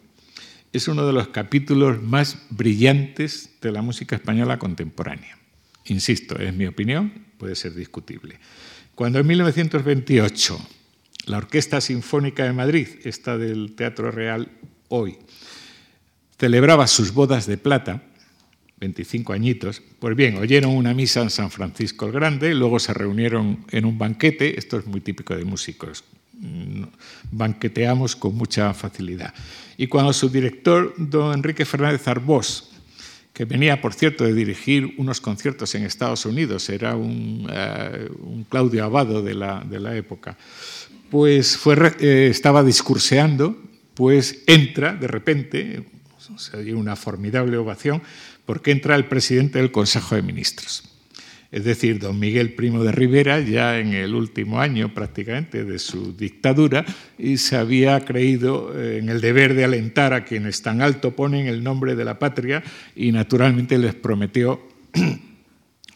es 0.74 0.88
uno 0.88 1.06
de 1.06 1.14
los 1.14 1.28
capítulos 1.30 2.02
más 2.02 2.40
brillantes 2.50 3.52
de 3.62 3.72
la 3.72 3.84
música 3.84 4.16
española 4.16 4.58
contemporánea. 4.58 5.38
Insisto, 5.86 6.38
es 6.40 6.54
mi 6.54 6.66
opinión, 6.66 7.26
puede 7.38 7.56
ser 7.56 7.76
discutible. 7.76 8.40
Cuando 8.96 9.20
en 9.20 9.28
1928 9.28 10.60
la 11.28 11.38
Orquesta 11.38 11.82
Sinfónica 11.82 12.46
de 12.46 12.54
Madrid, 12.54 12.88
esta 13.04 13.38
del 13.38 13.76
Teatro 13.76 14.12
Real 14.12 14.50
hoy, 14.88 15.18
celebraba 16.40 16.88
sus 16.88 17.14
bodas 17.14 17.46
de 17.48 17.58
plata, 17.58 18.04
25 18.80 19.34
añitos, 19.34 19.82
pues 20.00 20.16
bien, 20.16 20.38
oyeron 20.38 20.72
una 20.72 20.94
misa 20.94 21.22
en 21.22 21.30
San 21.30 21.52
Francisco 21.52 22.06
el 22.06 22.14
Grande, 22.14 22.54
luego 22.54 22.80
se 22.80 22.94
reunieron 22.94 23.66
en 23.72 23.86
un 23.86 23.98
banquete, 23.98 24.58
esto 24.58 24.78
es 24.78 24.86
muy 24.86 25.02
típico 25.02 25.36
de 25.36 25.44
músicos, 25.44 26.04
mm, 26.34 26.84
banqueteamos 27.32 28.16
con 28.16 28.36
mucha 28.36 28.74
facilidad. 28.74 29.34
Y 29.78 29.88
cuando 29.88 30.14
su 30.14 30.30
director, 30.30 30.94
don 30.98 31.34
Enrique 31.34 31.66
Fernández 31.66 32.08
Arbós, 32.08 32.72
que 33.34 33.46
venía, 33.46 33.82
por 33.82 33.94
cierto, 33.94 34.24
de 34.24 34.34
dirigir 34.34 34.96
unos 34.98 35.22
conciertos 35.22 35.76
en 35.76 35.84
Estados 35.84 36.26
Unidos, 36.26 36.70
era 36.70 36.96
un, 36.96 37.48
eh, 37.52 38.10
Claudio 38.50 38.84
Abado 38.84 39.22
de 39.22 39.36
la, 39.36 39.64
de 39.64 39.80
la 39.80 39.96
época, 39.96 40.36
pues 41.10 41.60
eh, 42.00 42.28
estaba 42.30 42.64
discurseando, 42.64 43.58
pues 43.94 44.44
entra 44.48 44.94
de 44.94 45.08
repente, 45.08 45.84
se 46.38 46.64
dio 46.64 46.78
una 46.78 46.96
formidable 46.96 47.58
ovación, 47.58 48.02
porque 48.46 48.72
entra 48.72 48.96
el 48.96 49.06
presidente 49.06 49.60
del 49.60 49.72
Consejo 49.72 50.16
de 50.16 50.22
Ministros. 50.22 50.84
Es 51.50 51.64
decir, 51.64 52.00
don 52.00 52.20
Miguel 52.20 52.54
Primo 52.54 52.84
de 52.84 52.92
Rivera, 52.92 53.40
ya 53.40 53.80
en 53.80 53.94
el 53.94 54.14
último 54.14 54.60
año 54.60 54.94
prácticamente 54.94 55.64
de 55.64 55.80
su 55.80 56.16
dictadura, 56.16 56.86
y 57.18 57.38
se 57.38 57.56
había 57.56 58.02
creído 58.02 58.74
eh, 58.78 58.98
en 58.98 59.10
el 59.10 59.22
deber 59.22 59.54
de 59.54 59.64
alentar 59.64 60.14
a 60.14 60.26
quienes 60.26 60.62
tan 60.62 60.82
alto 60.82 61.16
ponen 61.16 61.48
el 61.48 61.64
nombre 61.64 61.96
de 61.96 62.04
la 62.04 62.20
patria 62.20 62.64
y 62.96 63.12
naturalmente 63.14 63.78
les 63.78 63.96
prometió 63.96 64.62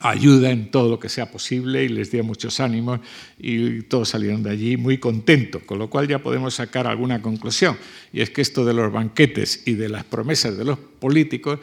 ayuda 0.02 0.52
en 0.52 0.72
todo 0.72 0.90
lo 0.90 1.00
que 1.00 1.10
sea 1.10 1.32
posible 1.32 1.84
y 1.84 1.90
les 1.90 2.12
dio 2.12 2.24
muchos 2.24 2.60
ánimos 2.60 3.00
y 3.40 3.84
todos 3.84 4.10
salieron 4.10 4.44
de 4.44 4.50
allí 4.50 4.78
muy 4.78 4.98
contentos, 4.98 5.64
con 5.64 5.80
lo 5.80 5.90
cual 5.90 6.08
ya 6.08 6.20
podemos 6.20 6.56
sacar 6.56 6.88
alguna 6.88 7.22
conclusión. 7.22 7.78
Y 8.12 8.22
es 8.22 8.30
que 8.30 8.42
esto 8.42 8.66
de 8.66 8.74
los 8.74 8.92
banquetes 8.92 9.64
y 9.66 9.74
de 9.74 9.90
las 9.90 10.04
promesas 10.04 10.58
de 10.58 10.66
los 10.66 10.80
políticos 10.80 11.60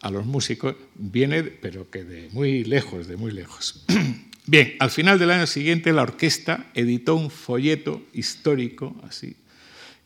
a 0.00 0.10
los 0.10 0.24
músicos 0.24 0.76
viene, 0.94 1.42
pero 1.42 1.90
que 1.90 2.04
de 2.04 2.28
muy 2.32 2.64
lejos, 2.64 3.06
de 3.06 3.16
muy 3.16 3.32
lejos. 3.32 3.84
Bien, 4.46 4.74
al 4.78 4.90
final 4.90 5.18
del 5.18 5.30
año 5.30 5.46
siguiente 5.46 5.92
la 5.92 6.02
orquesta 6.02 6.70
editó 6.74 7.14
un 7.14 7.30
folleto 7.30 8.02
histórico, 8.12 8.96
así, 9.06 9.36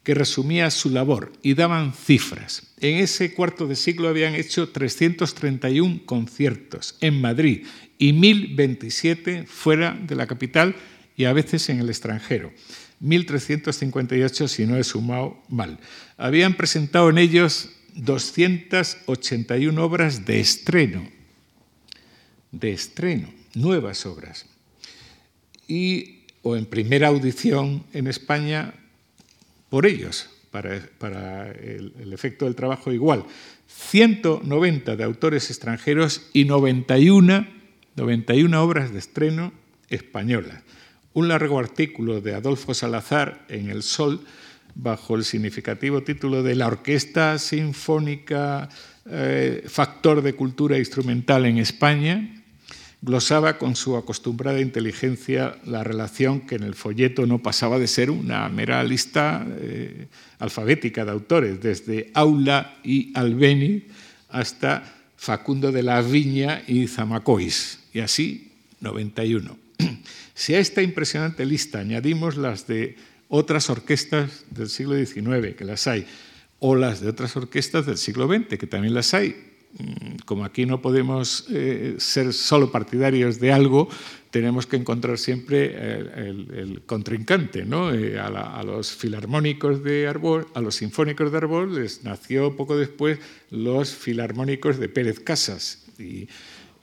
que 0.02 0.14
resumía 0.14 0.70
su 0.70 0.90
labor 0.90 1.32
y 1.42 1.54
daban 1.54 1.94
cifras. 1.94 2.73
En 2.84 2.96
ese 2.96 3.32
cuarto 3.32 3.66
de 3.66 3.76
siglo 3.76 4.08
habían 4.08 4.34
hecho 4.34 4.68
331 4.68 6.02
conciertos 6.04 6.98
en 7.00 7.18
Madrid 7.18 7.64
y 7.96 8.12
1027 8.12 9.46
fuera 9.46 9.98
de 9.98 10.14
la 10.14 10.26
capital 10.26 10.76
y 11.16 11.24
a 11.24 11.32
veces 11.32 11.70
en 11.70 11.78
el 11.78 11.88
extranjero. 11.88 12.52
1358 13.00 14.48
si 14.48 14.66
no 14.66 14.76
he 14.76 14.84
sumado 14.84 15.42
mal. 15.48 15.78
Habían 16.18 16.58
presentado 16.58 17.08
en 17.08 17.16
ellos 17.16 17.70
281 17.94 19.82
obras 19.82 20.26
de 20.26 20.40
estreno, 20.40 21.08
de 22.52 22.72
estreno, 22.72 23.32
nuevas 23.54 24.04
obras. 24.04 24.44
Y, 25.66 26.24
o 26.42 26.54
en 26.54 26.66
primera 26.66 27.08
audición 27.08 27.86
en 27.94 28.08
España, 28.08 28.74
por 29.70 29.86
ellos, 29.86 30.28
para, 30.54 31.50
el, 31.50 32.12
efecto 32.12 32.44
del 32.44 32.54
trabajo 32.54 32.92
igual. 32.92 33.24
190 33.66 34.94
de 34.94 35.02
autores 35.02 35.50
extranjeros 35.50 36.28
y 36.32 36.44
91, 36.44 37.46
91 37.96 38.62
obras 38.62 38.92
de 38.92 39.00
estreno 39.00 39.52
españolas. 39.88 40.62
Un 41.12 41.26
largo 41.26 41.58
artículo 41.58 42.20
de 42.20 42.34
Adolfo 42.34 42.72
Salazar 42.72 43.44
en 43.48 43.68
El 43.68 43.82
Sol 43.82 44.20
bajo 44.76 45.16
el 45.16 45.24
significativo 45.24 46.02
título 46.02 46.44
de 46.44 46.54
La 46.54 46.68
Orquesta 46.68 47.38
Sinfónica 47.38 48.68
eh, 49.06 49.64
Factor 49.66 50.22
de 50.22 50.34
Cultura 50.34 50.78
Instrumental 50.78 51.46
en 51.46 51.58
España, 51.58 52.43
glosaba 53.04 53.58
con 53.58 53.76
su 53.76 53.96
acostumbrada 53.96 54.60
inteligencia 54.60 55.58
la 55.66 55.84
relación 55.84 56.40
que 56.40 56.54
en 56.54 56.62
el 56.62 56.74
folleto 56.74 57.26
no 57.26 57.42
pasaba 57.42 57.78
de 57.78 57.86
ser 57.86 58.10
una 58.10 58.48
mera 58.48 58.82
lista 58.82 59.46
eh, 59.60 60.06
alfabética 60.38 61.04
de 61.04 61.10
autores, 61.10 61.60
desde 61.60 62.10
Aula 62.14 62.78
y 62.82 63.12
Albeni 63.14 63.84
hasta 64.30 64.82
Facundo 65.16 65.70
de 65.70 65.82
la 65.82 66.00
Viña 66.00 66.62
y 66.66 66.86
Zamacois, 66.86 67.80
y 67.92 68.00
así 68.00 68.52
91. 68.80 69.58
Si 70.36 70.52
a 70.52 70.58
esta 70.58 70.82
impresionante 70.82 71.46
lista 71.46 71.78
añadimos 71.78 72.36
las 72.36 72.66
de 72.66 72.96
otras 73.28 73.70
orquestas 73.70 74.44
del 74.50 74.68
siglo 74.68 74.96
XIX, 74.96 75.54
que 75.54 75.64
las 75.64 75.86
hay, 75.86 76.06
o 76.58 76.74
las 76.74 77.00
de 77.00 77.08
otras 77.08 77.36
orquestas 77.36 77.86
del 77.86 77.98
siglo 77.98 78.26
XX, 78.26 78.58
que 78.58 78.66
también 78.66 78.94
las 78.94 79.14
hay, 79.14 79.53
como 80.24 80.44
aquí 80.44 80.66
no 80.66 80.80
podemos 80.80 81.46
eh, 81.50 81.96
ser 81.98 82.32
solo 82.32 82.70
partidarios 82.70 83.40
de 83.40 83.52
algo, 83.52 83.88
tenemos 84.30 84.66
que 84.66 84.76
encontrar 84.76 85.18
siempre 85.18 85.74
el, 85.74 86.82
contrincante. 86.86 87.64
¿no? 87.64 87.92
Eh, 87.92 88.18
a, 88.18 88.62
los 88.62 88.92
filarmónicos 88.92 89.82
de 89.82 90.06
Arbol, 90.06 90.46
a 90.54 90.60
los 90.60 90.76
sinfónicos 90.76 91.30
de 91.30 91.38
Arbol, 91.38 91.74
les 91.74 92.04
nació 92.04 92.56
poco 92.56 92.76
después 92.76 93.18
los 93.50 93.94
filarmónicos 93.94 94.78
de 94.78 94.88
Pérez 94.88 95.20
Casas. 95.20 95.84
Y, 95.98 96.28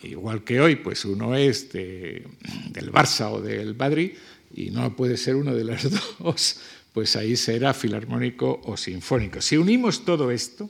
igual 0.04 0.44
que 0.44 0.60
hoy, 0.60 0.78
pues 0.78 1.06
uno 1.06 1.36
es 1.36 1.72
del 1.72 2.92
Barça 2.92 3.32
o 3.32 3.42
del 3.42 3.76
Madrid 3.76 4.14
y 4.54 4.72
no 4.72 4.96
puede 4.96 5.18
ser 5.18 5.36
uno 5.36 5.56
de 5.56 5.64
los 5.64 5.88
dos, 6.20 6.60
pues 6.94 7.16
ahí 7.16 7.36
será 7.36 7.74
filarmónico 7.74 8.62
o 8.66 8.76
sinfónico. 8.76 9.42
Si 9.42 9.58
unimos 9.58 10.04
todo 10.04 10.32
esto, 10.32 10.70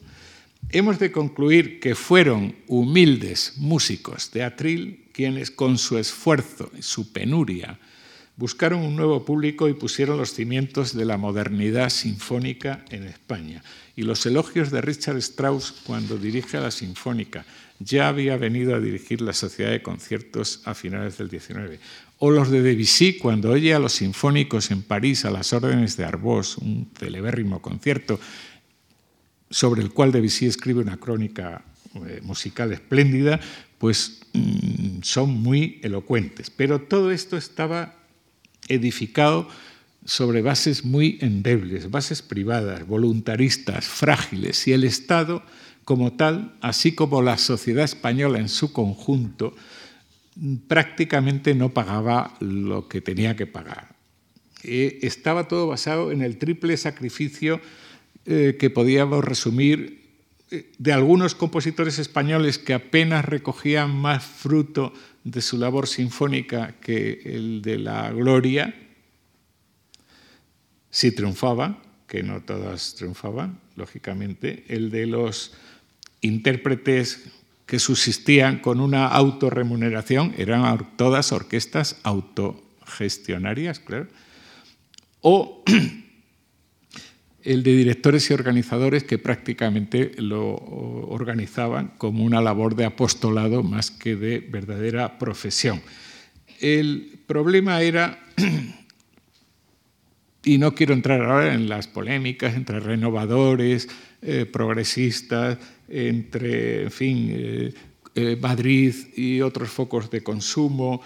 hemos 0.70 1.00
de 1.00 1.12
concluir 1.12 1.80
que 1.80 1.96
fueron 1.96 2.56
humildes 2.68 3.54
músicos 3.58 4.32
de 4.32 4.44
atril 4.44 5.06
quienes 5.14 5.52
con 5.52 5.78
su 5.78 5.98
esfuerzo 5.98 6.72
y 6.78 6.82
su 6.82 7.12
penuria 7.12 7.80
buscaron 8.38 8.82
un 8.82 8.96
nuevo 8.96 9.24
público 9.24 9.70
y 9.70 9.74
pusieron 9.74 10.18
los 10.18 10.34
cimientos 10.34 10.96
de 10.96 11.06
la 11.06 11.18
modernidad 11.18 11.90
sinfónica 11.90 12.84
en 12.90 13.04
España. 13.04 13.64
Y 13.96 14.04
los 14.04 14.26
elogios 14.26 14.72
de 14.72 14.82
Richard 14.82 15.18
Strauss 15.18 15.74
cuando 15.84 16.18
dirige 16.18 16.58
a 16.58 16.62
la 16.62 16.72
Sinfónica, 16.72 17.46
ya 17.80 18.08
había 18.08 18.38
venido 18.38 18.74
a 18.74 18.80
dirigir 18.80 19.22
la 19.22 19.34
Sociedad 19.34 19.72
de 19.72 19.84
Conciertos 19.84 20.62
a 20.66 20.74
finales 20.74 21.18
del 21.18 21.30
XIX. 21.30 21.80
O 22.18 22.32
los 22.32 22.50
de 22.50 22.62
Debussy 22.62 23.18
cuando 23.18 23.52
oye 23.52 23.74
a 23.74 23.80
los 23.80 23.94
sinfónicos 23.94 24.72
en 24.72 24.84
París 24.84 25.26
a 25.26 25.32
las 25.32 25.54
órdenes 25.54 25.98
de 25.98 26.06
Arbós, 26.06 26.58
un 26.58 26.90
celebérrimo 26.98 27.62
concierto 27.62 28.20
sobre 29.52 29.84
el 29.84 29.92
cual 29.92 30.12
Debussy 30.12 30.48
escribe 30.48 30.82
una 30.82 30.98
crónica 30.98 31.64
eh, 31.94 32.22
musical 32.24 32.72
espléndida, 32.72 33.40
pues 33.78 34.22
mm, 34.34 35.02
son 35.04 35.30
muy 35.30 35.80
elocuentes. 35.84 36.50
Pero 36.50 36.82
todo 36.82 37.12
esto 37.12 37.38
estaba 37.38 37.96
edificado 38.68 39.48
sobre 40.06 40.42
bases 40.42 40.84
muy 40.84 41.20
endebles, 41.22 41.92
bases 41.92 42.22
privadas, 42.22 42.88
voluntaristas, 42.88 43.86
frágiles, 43.86 44.68
y 44.68 44.74
el 44.74 44.84
Estado 44.84 45.44
como 45.84 46.14
tal, 46.14 46.56
así 46.62 46.94
como 46.94 47.22
la 47.22 47.38
sociedad 47.38 47.84
española 47.84 48.40
en 48.40 48.50
su 48.50 48.72
conjunto, 48.72 49.54
prácticamente 50.68 51.54
no 51.54 51.74
pagaba 51.74 52.36
lo 52.40 52.88
que 52.88 53.02
tenía 53.02 53.36
que 53.36 53.48
pagar. 53.48 53.96
Eh, 54.64 55.00
estaba 55.02 55.48
todo 55.48 55.68
basado 55.68 56.12
en 56.12 56.22
el 56.22 56.38
triple 56.38 56.78
sacrificio 56.78 57.60
eh, 58.26 58.58
que 58.60 58.70
podíamos 58.70 59.24
resumir 59.24 60.02
eh, 60.52 60.72
de 60.78 60.94
algunos 60.94 61.34
compositores 61.34 61.98
españoles 61.98 62.58
que 62.58 62.74
apenas 62.74 63.26
recogían 63.26 63.96
más 63.96 64.24
fruto 64.24 64.94
de 65.24 65.42
su 65.42 65.58
labor 65.58 65.88
sinfónica 65.88 66.76
que 66.82 67.22
el 67.26 67.62
de 67.62 67.78
la 67.78 68.12
gloria, 68.12 68.76
si 70.90 71.12
triunfaba, 71.12 71.82
que 72.08 72.24
no 72.24 72.42
todas 72.42 72.96
triunfaban, 72.96 73.60
lógicamente, 73.76 74.66
el 74.68 74.92
de 74.92 75.08
los 75.08 75.54
intérpretes 76.20 77.32
que 77.66 77.80
subsistían 77.80 78.60
con 78.60 78.82
una 78.82 79.08
autorremuneración, 79.08 80.36
eran 80.38 80.98
todas 80.98 81.32
orquestas 81.32 81.96
autogestionarias, 82.04 83.80
claro, 83.80 84.08
o 85.22 85.64
el 87.44 87.64
de 87.64 87.76
directores 87.76 88.30
y 88.30 88.34
organizadores 88.34 89.04
que 89.04 89.18
prácticamente 89.18 90.12
lo 90.18 90.56
organizaban 90.56 91.94
como 91.98 92.24
una 92.24 92.42
labor 92.42 92.76
de 92.76 92.86
apostolado 92.86 93.64
más 93.64 93.92
que 93.92 94.16
de 94.16 94.40
verdadera 94.40 95.18
profesión. 95.18 95.82
El 96.60 97.20
problema 97.26 97.82
era, 97.82 98.20
y 100.44 100.58
no 100.58 100.76
quiero 100.76 100.94
entrar 100.94 101.24
ahora 101.24 101.54
en 101.54 101.68
las 101.68 101.88
polémicas 101.88 102.56
entre 102.56 102.80
renovadores, 102.80 103.88
eh, 104.22 104.46
progresistas, 104.46 105.58
entre, 105.90 106.84
en 106.84 106.92
fin, 106.92 107.30
eh, 107.32 107.74
eh, 108.14 108.38
Madrid 108.40 108.94
y 109.16 109.42
otros 109.42 109.70
focos 109.70 110.12
de 110.12 110.22
consumo, 110.22 111.02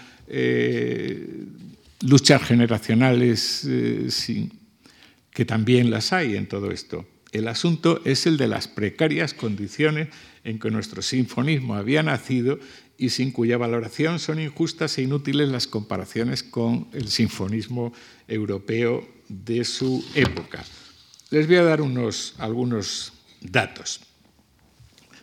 luchas 2.02 2.44
generacionales 2.44 3.68
sin 4.10 4.65
que 5.36 5.46
también 5.46 5.92
las 5.92 6.14
hay 6.14 6.38
en 6.38 6.48
todo 6.48 6.72
esto. 6.72 7.06
El 7.34 7.50
asunto 7.50 8.00
es 8.06 8.26
el 8.26 8.38
de 8.38 8.48
las 8.48 8.70
precarias 8.70 9.34
condiciones 9.34 10.08
en 10.46 10.60
que 10.60 10.72
nuestro 10.72 11.02
sinfonismo 11.02 11.76
había 11.76 12.02
nacido 12.04 12.58
y 12.98 13.10
sin 13.10 13.34
cuya 13.34 13.58
valoración 13.58 14.20
son 14.20 14.40
injustas 14.40 14.98
e 14.98 15.02
inútiles 15.02 15.50
las 15.50 15.68
comparaciones 15.68 16.42
con 16.42 16.88
el 16.94 17.10
sinfonismo 17.10 17.92
europeo 18.30 19.06
de 19.28 19.66
su 19.66 20.06
época. 20.16 20.64
Les 21.32 21.48
voy 21.48 21.58
a 21.58 21.64
dar 21.64 21.82
unos, 21.82 22.36
algunos 22.38 23.12
datos. 23.42 24.00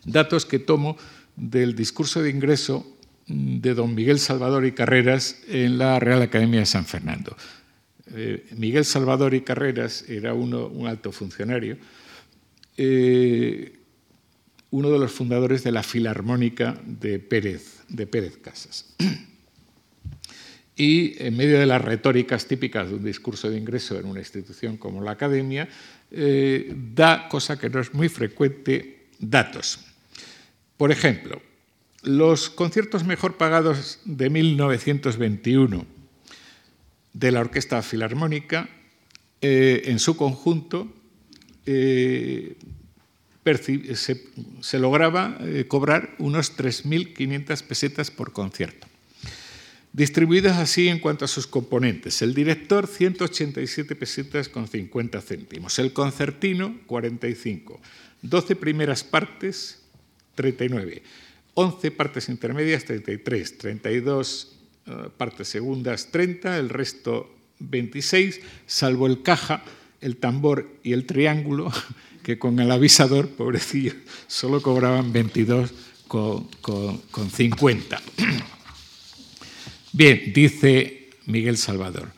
Datos 0.05 0.45
que 0.45 0.59
tomo 0.59 0.99
del 1.37 1.75
discurso 1.75 2.21
de 2.21 2.29
ingreso 2.29 2.87
de 3.29 3.73
don 3.73 3.95
Miguel 3.95 4.19
Salvador 4.19 4.67
y 4.67 4.73
Carreras 4.73 5.39
en 5.49 5.79
la 5.79 5.99
Real 6.01 6.21
Academia 6.21 6.61
de 6.61 6.67
San 6.67 6.85
Fernando. 6.85 7.35
Eh, 8.07 8.47
Miguel 8.57 8.85
Salvador 8.85 9.35
y 9.35 9.43
Carreras 9.43 10.05
era 10.09 10.35
uno, 10.35 10.67
un 10.67 10.87
alto 10.87 11.13
funcionario, 11.13 11.77
eh, 12.77 13.79
uno 14.71 14.91
de 14.91 14.99
los 14.99 15.13
fundadores 15.13 15.63
de 15.63 15.73
la 15.73 15.83
Filarmónica 15.83 16.81
de 16.85 17.19
Pérez, 17.19 17.85
de 17.89 18.07
Pérez 18.07 18.39
Casas. 18.39 18.95
Y 20.75 21.23
en 21.23 21.37
medio 21.37 21.61
de 21.61 21.67
las 21.67 21.83
retóricas 21.83 22.47
típicas 22.47 22.89
de 22.89 22.97
un 22.97 23.05
discurso 23.05 23.51
de 23.51 23.59
ingreso 23.59 23.99
en 23.99 24.07
una 24.07 24.21
institución 24.21 24.79
como 24.79 25.03
la 25.03 25.13
Academia, 25.13 25.69
eh, 26.11 26.75
da, 26.95 27.29
cosa 27.29 27.59
que 27.59 27.69
no 27.69 27.79
es 27.79 27.93
muy 27.93 28.09
frecuente, 28.09 29.09
datos. 29.19 29.81
Por 30.79 30.91
ejemplo, 30.91 31.43
los 32.03 32.49
conciertos 32.49 33.05
mejor 33.05 33.37
pagados 33.37 34.01
de 34.05 34.31
1921 34.31 35.87
de 37.13 37.33
la 37.33 37.41
Orquesta 37.41 37.83
Filarmónica, 37.83 38.69
eh, 39.41 39.83
en 39.87 39.99
su 39.99 40.17
conjunto, 40.17 40.93
eh, 41.67 42.57
se, 43.95 44.79
lograba 44.79 45.37
eh, 45.41 45.65
cobrar 45.67 46.15
unos 46.19 46.57
3.500 46.57 47.63
pesetas 47.65 48.11
por 48.11 48.33
concierto, 48.33 48.87
distribuidas 49.93 50.59
así 50.59 50.89
en 50.89 51.01
cuanto 51.01 51.25
a 51.25 51.29
sus 51.29 51.47
componentes. 51.47 52.23
El 52.23 52.35
director, 52.35 52.87
187 52.87 53.97
pesetas 53.97 54.49
con 54.49 54.69
50 54.69 55.21
céntimos. 55.21 55.79
El 55.79 55.93
concertino, 55.93 56.79
45. 56.87 57.81
12 58.23 58.57
primeras 58.57 59.03
partes, 59.03 59.83
39. 60.37 61.03
11 61.55 61.91
partes 61.91 62.29
intermedias, 62.29 62.85
33. 62.85 63.59
32 63.59 64.53
eh, 64.53 64.62
partes 65.17 65.49
segundas 65.49 66.09
30, 66.11 66.59
el 66.59 66.69
resto 66.69 67.35
26, 67.61 68.41
salvo 68.67 69.07
el 69.07 69.23
caja, 69.23 69.63
el 70.01 70.17
tambor 70.17 70.79
y 70.83 70.93
el 70.93 71.07
triángulo, 71.07 71.73
que 72.23 72.39
con 72.39 72.59
el 72.61 72.71
avisador, 72.71 73.29
pobrecillo, 73.29 73.95
solo 74.27 74.63
cobraban 74.63 75.13
22 75.13 75.73
con, 76.09 76.45
con 76.61 77.31
50. 77.31 78.01
Bien, 79.93 80.33
dice 80.35 81.11
Miguel 81.27 81.57
Salvador, 81.57 82.11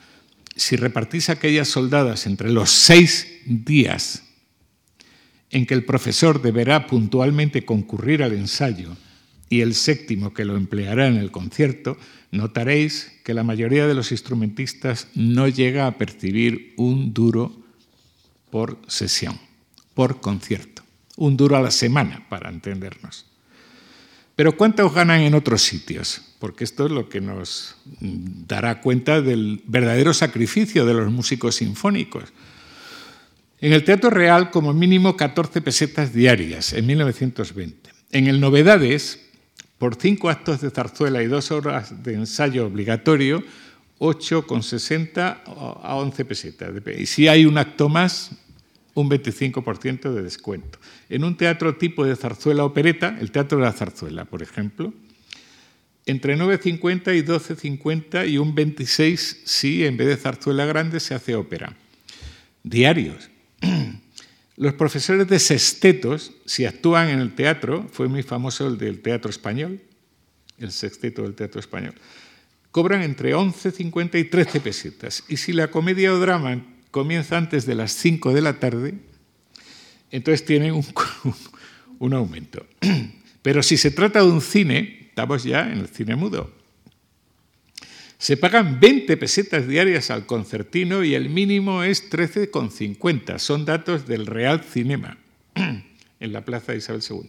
si 0.57 0.77
repartís 0.77 1.29
aquellas 1.29 1.69
soldadas 1.69 2.27
entre 2.27 2.51
los 2.51 2.71
seis 2.71 3.41
días 3.45 4.23
en 5.51 5.67
que 5.67 5.75
el 5.75 5.85
profesor 5.85 6.43
deberá 6.43 6.87
puntualmente 6.87 7.65
concurrir 7.65 8.23
al 8.23 8.33
ensayo 8.33 8.97
y 9.49 9.61
el 9.61 9.75
séptimo 9.75 10.35
que 10.35 10.45
lo 10.45 10.57
empleará 10.57 11.07
en 11.07 11.17
el 11.17 11.31
concierto, 11.31 11.97
notaréis 12.35 13.13
que 13.25 13.33
la 13.33 13.45
mayoría 13.45 13.87
de 13.87 13.95
los 13.95 14.13
instrumentistas 14.13 15.09
no 15.15 15.49
llega 15.49 15.87
a 15.87 15.97
percibir 15.97 16.75
un 16.77 17.15
duro 17.15 17.57
por 18.51 18.79
sesión, 18.89 19.39
por 19.95 20.21
concierto, 20.21 20.83
un 21.17 21.37
duro 21.37 21.57
a 21.57 21.63
la 21.63 21.71
semana, 21.71 22.27
para 22.29 22.51
entendernos. 22.51 23.27
Pero 24.37 24.57
¿cuántos 24.57 24.93
ganan 24.93 25.21
en 25.21 25.35
otros 25.35 25.63
sitios? 25.63 26.23
Porque 26.41 26.65
esto 26.65 26.87
es 26.87 26.93
lo 26.93 27.09
que 27.09 27.21
nos 27.21 27.77
dará 28.01 28.81
cuenta 28.81 29.21
del 29.23 29.63
verdadero 29.67 30.13
sacrificio 30.13 30.85
de 30.85 30.95
los 30.95 31.11
músicos 31.13 31.57
sinfónicos. 31.57 32.33
En 33.61 33.73
el 33.73 33.85
Teatro 33.85 34.11
Real, 34.11 34.51
como 34.51 34.75
mínimo 34.75 35.17
14 35.17 35.61
pesetas 35.61 36.13
diarias 36.13 36.73
en 36.73 36.87
1920. 36.87 37.91
En 38.11 38.27
el 38.27 38.41
Novedades, 38.41 39.24
por 39.79 39.97
cinco 39.97 40.31
actos 40.31 40.61
de 40.61 40.71
zarzuela 40.71 41.23
y 41.23 41.27
dos 41.27 41.51
horas 41.51 42.03
de 42.03 42.15
ensayo 42.15 42.67
obligatorio, 42.67 43.43
8,60 43.99 45.43
a 45.83 45.97
11 45.97 46.25
pesetas. 46.25 46.71
Y 46.99 47.07
si 47.07 47.29
hay 47.29 47.47
un 47.47 47.59
acto 47.59 47.89
más, 47.89 48.33
un 48.95 49.11
25% 49.11 50.13
de 50.13 50.23
descuento. 50.23 50.79
En 51.09 51.25
un 51.25 51.37
teatro 51.37 51.77
tipo 51.77 52.05
de 52.05 52.17
zarzuela 52.17 52.65
opereta, 52.65 53.17
el 53.21 53.31
Teatro 53.31 53.59
de 53.59 53.65
la 53.65 53.73
Zarzuela, 53.73 54.25
por 54.25 54.43
ejemplo, 54.43 54.93
entre 56.07 56.37
9,50 56.37 57.17
y 57.17 57.23
12,50 57.23 58.29
y 58.29 58.39
un 58.39 58.55
26 58.55 59.43
si 59.45 59.85
en 59.85 59.97
vez 59.97 60.09
de 60.09 60.17
zarzuela 60.17 60.65
grande 60.67 61.01
se 61.01 61.15
hace 61.15 61.35
ópera. 61.35 61.77
Diarios. 62.63 63.31
Los 64.57 64.75
profesores 64.75 65.27
de 65.27 65.39
sextetos, 65.39 66.33
si 66.47 66.65
actúan 66.65 67.09
en 67.09 67.19
el 67.19 67.35
teatro, 67.35 67.89
fue 67.93 68.09
muy 68.09 68.23
famoso 68.23 68.67
el 68.67 68.79
del 68.79 69.01
teatro 69.01 69.31
español, 69.31 69.81
el 70.59 70.71
sexteto 70.71 71.23
del 71.23 71.35
teatro 71.35 71.61
español, 71.61 71.95
cobran 72.71 73.03
entre 73.03 73.35
11, 73.35 73.71
50 73.71 74.19
y 74.19 74.25
13 74.25 74.61
pesetas. 74.61 75.25
Y 75.29 75.37
si 75.37 75.53
la 75.53 75.71
comedia 75.71 76.13
o 76.13 76.19
drama 76.19 76.65
comienza 76.91 77.37
antes 77.37 77.67
de 77.67 77.75
las 77.75 77.93
5 77.93 78.33
de 78.33 78.41
la 78.41 78.61
tarde, 78.61 78.95
entonces 80.11 80.45
tienen 80.45 80.73
un, 80.73 80.87
un 81.99 82.15
aumento. 82.15 82.65
Pero 83.43 83.63
si 83.63 83.77
se 83.77 83.91
trata 83.91 84.21
de 84.21 84.31
un 84.31 84.41
cine, 84.41 85.05
Estamos 85.15 85.45
ya 85.45 85.71
en 85.71 85.79
el 85.79 85.87
cine 85.87 86.17
mudo. 86.17 86.51
Se 88.19 88.37
pagan 88.37 88.81
20 88.81 89.17
pesetas 89.17 89.67
diarias 89.67 90.11
al 90.11 90.27
concertino 90.27 91.05
y 91.05 91.15
el 91.15 91.29
mínimo 91.29 91.83
es 91.83 92.11
13,50. 92.11 93.39
Son 93.39 93.65
datos 93.65 94.07
del 94.07 94.27
Real 94.27 94.63
Cinema 94.63 95.19
en 95.55 96.33
la 96.33 96.45
Plaza 96.45 96.75
Isabel 96.75 97.03
II. 97.09 97.29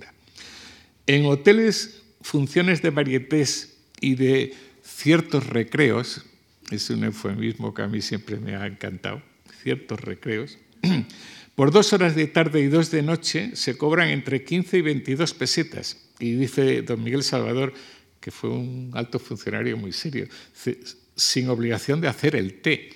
En 1.08 1.26
hoteles, 1.26 2.04
funciones 2.22 2.82
de 2.82 2.90
varietés 2.92 3.78
y 4.00 4.16
de 4.16 4.54
ciertos 4.84 5.48
recreos, 5.48 6.26
es 6.72 6.90
un 6.90 7.04
eufemismo 7.04 7.74
que 7.74 7.82
a 7.82 7.88
mí 7.88 8.02
siempre 8.02 8.38
me 8.38 8.56
ha 8.56 8.66
encantado, 8.66 9.22
ciertos 9.62 10.00
recreos, 10.00 10.58
por 11.56 11.72
dos 11.72 11.94
horas 11.94 12.16
de 12.16 12.28
tarde 12.28 12.62
y 12.62 12.68
dos 12.68 12.92
de 12.92 13.02
noche 13.02 13.56
se 13.56 13.78
cobran 13.78 14.10
entre 14.10 14.44
15 14.44 14.78
y 14.78 14.82
22 14.82 15.34
pesetas. 15.34 15.98
Y 16.20 16.34
dice 16.36 16.82
don 16.82 17.04
Miguel 17.04 17.24
Salvador, 17.24 17.74
que 18.26 18.32
fue 18.32 18.50
un 18.50 18.90
alto 18.96 19.20
funcionario 19.20 19.78
muy 19.78 19.92
serio, 19.92 20.28
sin 21.16 21.48
obligación 21.48 22.02
de 22.02 22.08
hacer 22.08 22.36
el 22.36 22.60
té. 22.60 22.90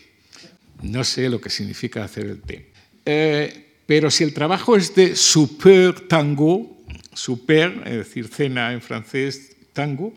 No 0.81 1.03
sé 1.03 1.29
lo 1.29 1.39
que 1.39 1.51
significa 1.51 2.03
hacer 2.03 2.25
el 2.25 2.41
té. 2.41 2.71
Eh, 3.05 3.75
pero 3.85 4.09
si 4.09 4.23
el 4.23 4.33
trabajo 4.33 4.75
es 4.75 4.95
de 4.95 5.15
super 5.15 6.07
tango, 6.07 6.81
super, 7.13 7.79
es 7.85 7.97
decir, 7.97 8.27
cena 8.27 8.73
en 8.73 8.81
francés, 8.81 9.55
tango, 9.71 10.15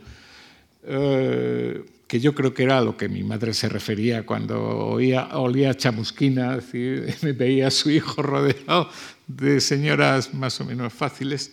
eh, 0.84 1.84
que 2.06 2.18
yo 2.18 2.34
creo 2.34 2.54
que 2.54 2.62
era 2.62 2.78
a 2.78 2.80
lo 2.80 2.96
que 2.96 3.10
mi 3.10 3.22
madre 3.22 3.52
se 3.52 3.68
refería 3.68 4.24
cuando 4.24 4.62
oía, 4.62 5.36
olía 5.36 5.76
chamusquina, 5.76 6.56
es 6.56 7.36
veía 7.36 7.66
a 7.66 7.70
su 7.70 7.90
hijo 7.90 8.22
rodeado 8.22 8.88
de 9.26 9.60
señoras 9.60 10.32
más 10.32 10.58
o 10.62 10.64
menos 10.64 10.90
fáciles, 10.90 11.52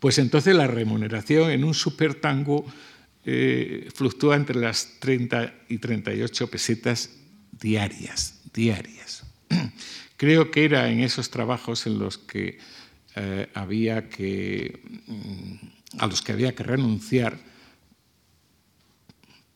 pues 0.00 0.18
entonces 0.18 0.54
la 0.54 0.66
remuneración 0.66 1.50
en 1.50 1.64
un 1.64 1.74
super 1.74 2.14
tango 2.14 2.64
eh, 3.24 3.88
fluctúa 3.94 4.36
entre 4.36 4.58
las 4.58 4.98
30 5.00 5.54
y 5.68 5.78
38 5.78 6.46
pesetas 6.48 7.10
diarias, 7.52 8.40
diarias. 8.54 9.24
Creo 10.16 10.50
que 10.50 10.64
era 10.64 10.90
en 10.90 11.00
esos 11.00 11.30
trabajos 11.30 11.86
en 11.86 11.98
los 11.98 12.18
que 12.18 12.58
eh, 13.16 13.48
había 13.54 14.08
que, 14.08 14.80
mm, 15.06 15.98
a 15.98 16.06
los 16.06 16.22
que 16.22 16.32
había 16.32 16.54
que 16.54 16.62
renunciar 16.62 17.38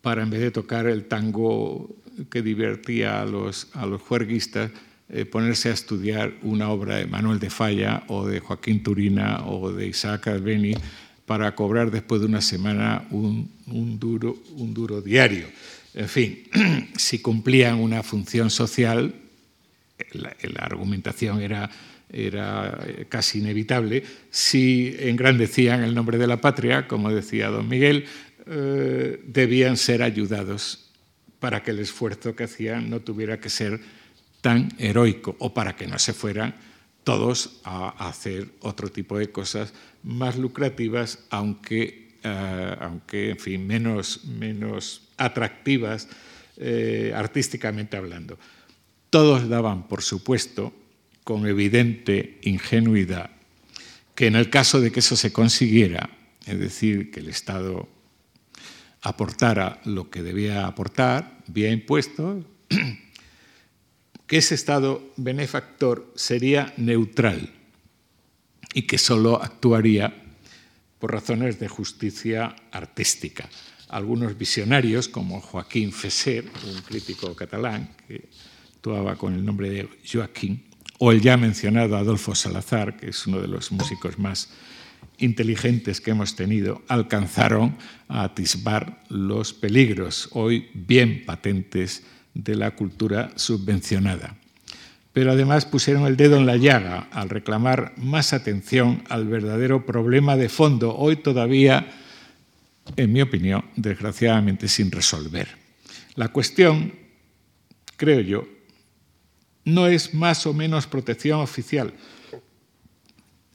para 0.00 0.22
en 0.22 0.30
vez 0.30 0.40
de 0.40 0.50
tocar 0.50 0.86
el 0.86 1.06
tango 1.06 1.94
que 2.30 2.42
divertía 2.42 3.22
a 3.22 3.24
los, 3.24 3.68
a 3.74 3.86
los 3.86 4.02
juerguistas, 4.02 4.70
eh, 5.08 5.24
ponerse 5.24 5.68
a 5.68 5.72
estudiar 5.72 6.32
una 6.42 6.70
obra 6.70 6.96
de 6.96 7.06
Manuel 7.06 7.38
de 7.38 7.50
Falla 7.50 8.04
o 8.08 8.26
de 8.26 8.40
Joaquín 8.40 8.82
Turina 8.82 9.46
o 9.46 9.72
de 9.72 9.86
Isaac 9.86 10.28
Albeni 10.28 10.74
para 11.26 11.54
cobrar 11.54 11.90
después 11.90 12.20
de 12.20 12.26
una 12.26 12.40
semana 12.40 13.06
un, 13.10 13.50
duro, 13.98 14.36
un 14.56 14.74
duro 14.74 15.00
diario. 15.00 15.46
En 15.94 16.08
fin, 16.08 16.44
si 16.96 17.20
cumplían 17.20 17.78
una 17.78 18.02
función 18.02 18.50
social, 18.50 19.14
la, 20.12 20.34
argumentación 20.58 21.40
era, 21.40 21.70
era 22.10 22.78
casi 23.08 23.38
inevitable. 23.38 24.02
Si 24.30 24.96
engrandecían 24.98 25.82
el 25.82 25.94
nombre 25.94 26.18
de 26.18 26.26
la 26.26 26.40
patria, 26.40 26.88
como 26.88 27.12
decía 27.12 27.48
don 27.48 27.68
Miguel, 27.68 28.06
eh, 28.46 29.22
debían 29.24 29.76
ser 29.76 30.02
ayudados 30.02 30.90
para 31.38 31.62
que 31.62 31.70
el 31.70 31.78
esfuerzo 31.78 32.34
que 32.34 32.44
hacían 32.44 32.90
no 32.90 33.00
tuviera 33.00 33.38
que 33.38 33.48
ser 33.48 33.80
tan 34.42 34.68
heroico 34.78 35.36
o 35.38 35.54
para 35.54 35.74
que 35.74 35.86
no 35.86 35.98
se 35.98 36.12
fueran 36.12 36.54
todos 37.04 37.60
a 37.64 38.08
hacer 38.08 38.48
otro 38.60 38.90
tipo 38.90 39.18
de 39.18 39.30
cosas 39.30 39.72
más 40.02 40.36
lucrativas, 40.36 41.20
aunque, 41.30 42.18
eh, 42.22 42.76
aunque 42.80 43.30
en 43.30 43.38
fin, 43.38 43.66
menos, 43.66 44.24
menos 44.24 45.08
atractivas 45.16 46.08
eh, 46.58 47.12
artísticamente 47.14 47.96
hablando. 47.96 48.38
Todos 49.10 49.48
daban, 49.48 49.88
por 49.88 50.02
supuesto, 50.02 50.72
con 51.24 51.46
evidente 51.46 52.38
ingenuidad, 52.42 53.30
que 54.14 54.26
en 54.26 54.36
el 54.36 54.50
caso 54.50 54.80
de 54.80 54.90
que 54.90 55.00
eso 55.00 55.16
se 55.16 55.32
consiguiera, 55.32 56.10
es 56.46 56.58
decir, 56.58 57.10
que 57.10 57.20
el 57.20 57.28
Estado 57.28 57.88
aportara 59.02 59.80
lo 59.84 60.10
que 60.10 60.22
debía 60.22 60.66
aportar, 60.66 61.38
vía 61.46 61.70
impuestos, 61.70 62.44
que 64.26 64.38
ese 64.38 64.54
Estado 64.54 65.02
benefactor 65.16 66.12
sería 66.14 66.72
neutral 66.76 67.50
y 68.74 68.82
que 68.82 68.98
solo 68.98 69.42
actuaría 69.42 70.14
por 70.98 71.12
razones 71.12 71.58
de 71.58 71.68
justicia 71.68 72.54
artística. 72.70 73.48
Algunos 73.88 74.38
visionarios, 74.38 75.08
como 75.08 75.40
Joaquín 75.40 75.92
Fesser, 75.92 76.44
un 76.64 76.80
crítico 76.82 77.34
catalán 77.34 77.94
que 78.06 78.28
actuaba 78.76 79.16
con 79.16 79.34
el 79.34 79.44
nombre 79.44 79.68
de 79.68 79.88
Joaquín, 80.10 80.64
o 80.98 81.12
el 81.12 81.20
ya 81.20 81.36
mencionado 81.36 81.96
Adolfo 81.96 82.34
Salazar, 82.34 82.96
que 82.96 83.10
es 83.10 83.26
uno 83.26 83.40
de 83.40 83.48
los 83.48 83.72
músicos 83.72 84.18
más 84.18 84.50
inteligentes 85.18 86.00
que 86.00 86.12
hemos 86.12 86.36
tenido 86.36 86.82
alcanzaron 86.88 87.76
a 88.08 88.24
atisbar 88.24 89.02
los 89.08 89.52
peligros, 89.52 90.28
hoy 90.32 90.68
bien 90.74 91.24
patentes, 91.26 92.02
de 92.34 92.56
la 92.56 92.72
cultura 92.72 93.32
subvencionada. 93.36 94.36
Pero 95.12 95.32
además 95.32 95.66
pusieron 95.66 96.06
el 96.06 96.16
dedo 96.16 96.36
en 96.36 96.46
la 96.46 96.56
llaga 96.56 97.08
al 97.12 97.28
reclamar 97.28 97.92
más 97.98 98.32
atención 98.32 99.04
al 99.08 99.26
verdadero 99.26 99.84
problema 99.84 100.36
de 100.36 100.48
fondo, 100.48 100.96
hoy 100.96 101.16
todavía, 101.16 101.86
en 102.96 103.12
mi 103.12 103.20
opinión, 103.20 103.64
desgraciadamente 103.76 104.68
sin 104.68 104.90
resolver. 104.90 105.48
La 106.14 106.28
cuestión, 106.28 106.94
creo 107.96 108.20
yo, 108.20 108.48
no 109.64 109.86
es 109.86 110.14
más 110.14 110.46
o 110.46 110.54
menos 110.54 110.86
protección 110.86 111.40
oficial, 111.40 111.92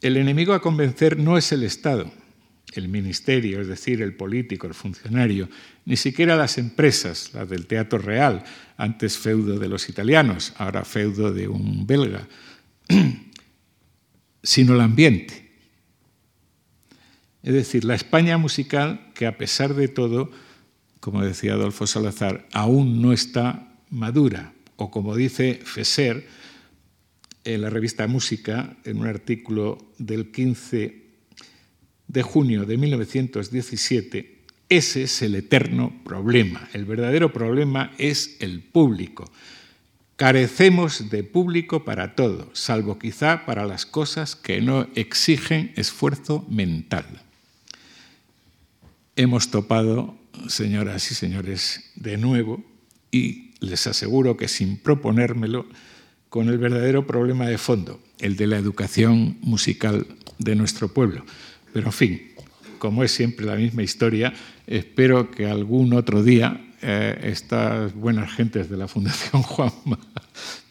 el 0.02 0.18
enemigo 0.18 0.54
a 0.54 0.62
convencer 0.62 1.18
no 1.18 1.38
es 1.38 1.52
el 1.52 1.64
Estado, 1.64 2.12
el 2.74 2.90
ministerio, 2.90 3.62
es 3.62 3.68
decir, 3.68 4.02
el 4.02 4.14
político, 4.16 4.68
el 4.68 4.74
funcionario, 4.74 5.50
ni 5.86 5.96
siquiera 5.96 6.36
las 6.36 6.58
empresas, 6.58 7.32
las 7.34 7.50
del 7.50 7.66
Teatro 7.66 8.00
Real, 8.00 8.44
antes 8.76 9.18
feudo 9.18 9.58
de 9.58 9.70
los 9.70 9.90
italianos, 9.90 10.54
ahora 10.58 10.84
feudo 10.84 11.32
de 11.32 11.48
un 11.48 11.88
belga, 11.88 12.28
sino 14.44 14.76
el 14.76 14.82
ambiente. 14.82 15.48
Es 17.42 17.54
decir, 17.54 17.86
la 17.86 17.96
España 17.96 18.38
musical 18.38 19.12
que 19.14 19.26
a 19.26 19.38
pesar 19.38 19.74
de 19.74 19.88
todo, 19.88 20.32
como 21.00 21.24
decía 21.24 21.54
Adolfo 21.54 21.88
Salazar, 21.88 22.48
aún 22.52 23.02
no 23.02 23.14
está 23.14 23.76
madura, 23.90 24.54
o 24.76 24.92
como 24.92 25.16
dice 25.16 25.62
Fesser, 25.64 26.28
en 27.46 27.62
la 27.62 27.70
revista 27.70 28.08
Música, 28.08 28.76
en 28.84 28.98
un 29.00 29.08
artículo 29.08 29.94
del 29.98 30.32
15 30.32 31.07
de 32.08 32.24
junio 32.24 32.66
de 32.66 32.78
1917, 32.78 34.38
ese 34.70 35.04
es 35.04 35.22
el 35.22 35.36
eterno 35.36 35.94
problema. 36.04 36.68
El 36.74 36.86
verdadero 36.86 37.32
problema 37.32 37.94
es 37.98 38.38
el 38.40 38.62
público. 38.62 39.32
Carecemos 40.18 41.10
de 41.10 41.24
público 41.24 41.86
para 41.86 42.16
todo, 42.16 42.50
salvo 42.54 42.98
quizá 42.98 43.46
para 43.46 43.66
las 43.66 43.86
cosas 43.86 44.36
que 44.36 44.62
no 44.62 44.88
exigen 44.96 45.72
esfuerzo 45.76 46.46
mental. 46.50 47.06
Hemos 49.16 49.52
topado, 49.52 50.18
señoras 50.48 51.12
y 51.12 51.16
señores, 51.16 51.92
de 51.96 52.18
nuevo, 52.18 52.64
y 53.12 53.52
les 53.60 53.88
aseguro 53.88 54.38
que 54.38 54.48
sin 54.48 54.78
proponérmelo, 54.78 55.68
con 56.30 56.50
el 56.50 56.58
verdadero 56.58 57.08
problema 57.08 57.48
de 57.48 57.58
fondo, 57.58 58.02
el 58.20 58.36
de 58.36 58.48
la 58.48 58.58
educación 58.58 59.38
musical 59.42 60.06
de 60.40 60.56
nuestro 60.56 60.94
pueblo. 60.94 61.26
Pero 61.78 61.90
en 61.90 61.94
fin, 61.94 62.32
como 62.80 63.04
es 63.04 63.12
siempre 63.12 63.46
la 63.46 63.54
misma 63.54 63.84
historia, 63.84 64.34
espero 64.66 65.30
que 65.30 65.46
algún 65.46 65.94
otro 65.94 66.24
día 66.24 66.60
eh, 66.82 67.20
estas 67.22 67.94
buenas 67.94 68.34
gentes 68.34 68.68
de 68.68 68.78
la 68.78 68.88
Fundación 68.88 69.44
Juanma 69.44 70.00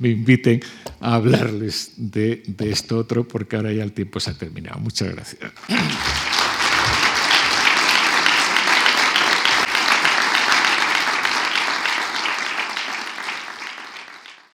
me 0.00 0.08
inviten 0.08 0.60
a 0.98 1.14
hablarles 1.14 1.92
de, 1.96 2.42
de 2.48 2.70
esto 2.72 2.98
otro, 2.98 3.22
porque 3.28 3.54
ahora 3.54 3.72
ya 3.72 3.84
el 3.84 3.92
tiempo 3.92 4.18
se 4.18 4.32
ha 4.32 4.34
terminado. 4.34 4.80
Muchas 4.80 5.12
gracias. 5.12 5.52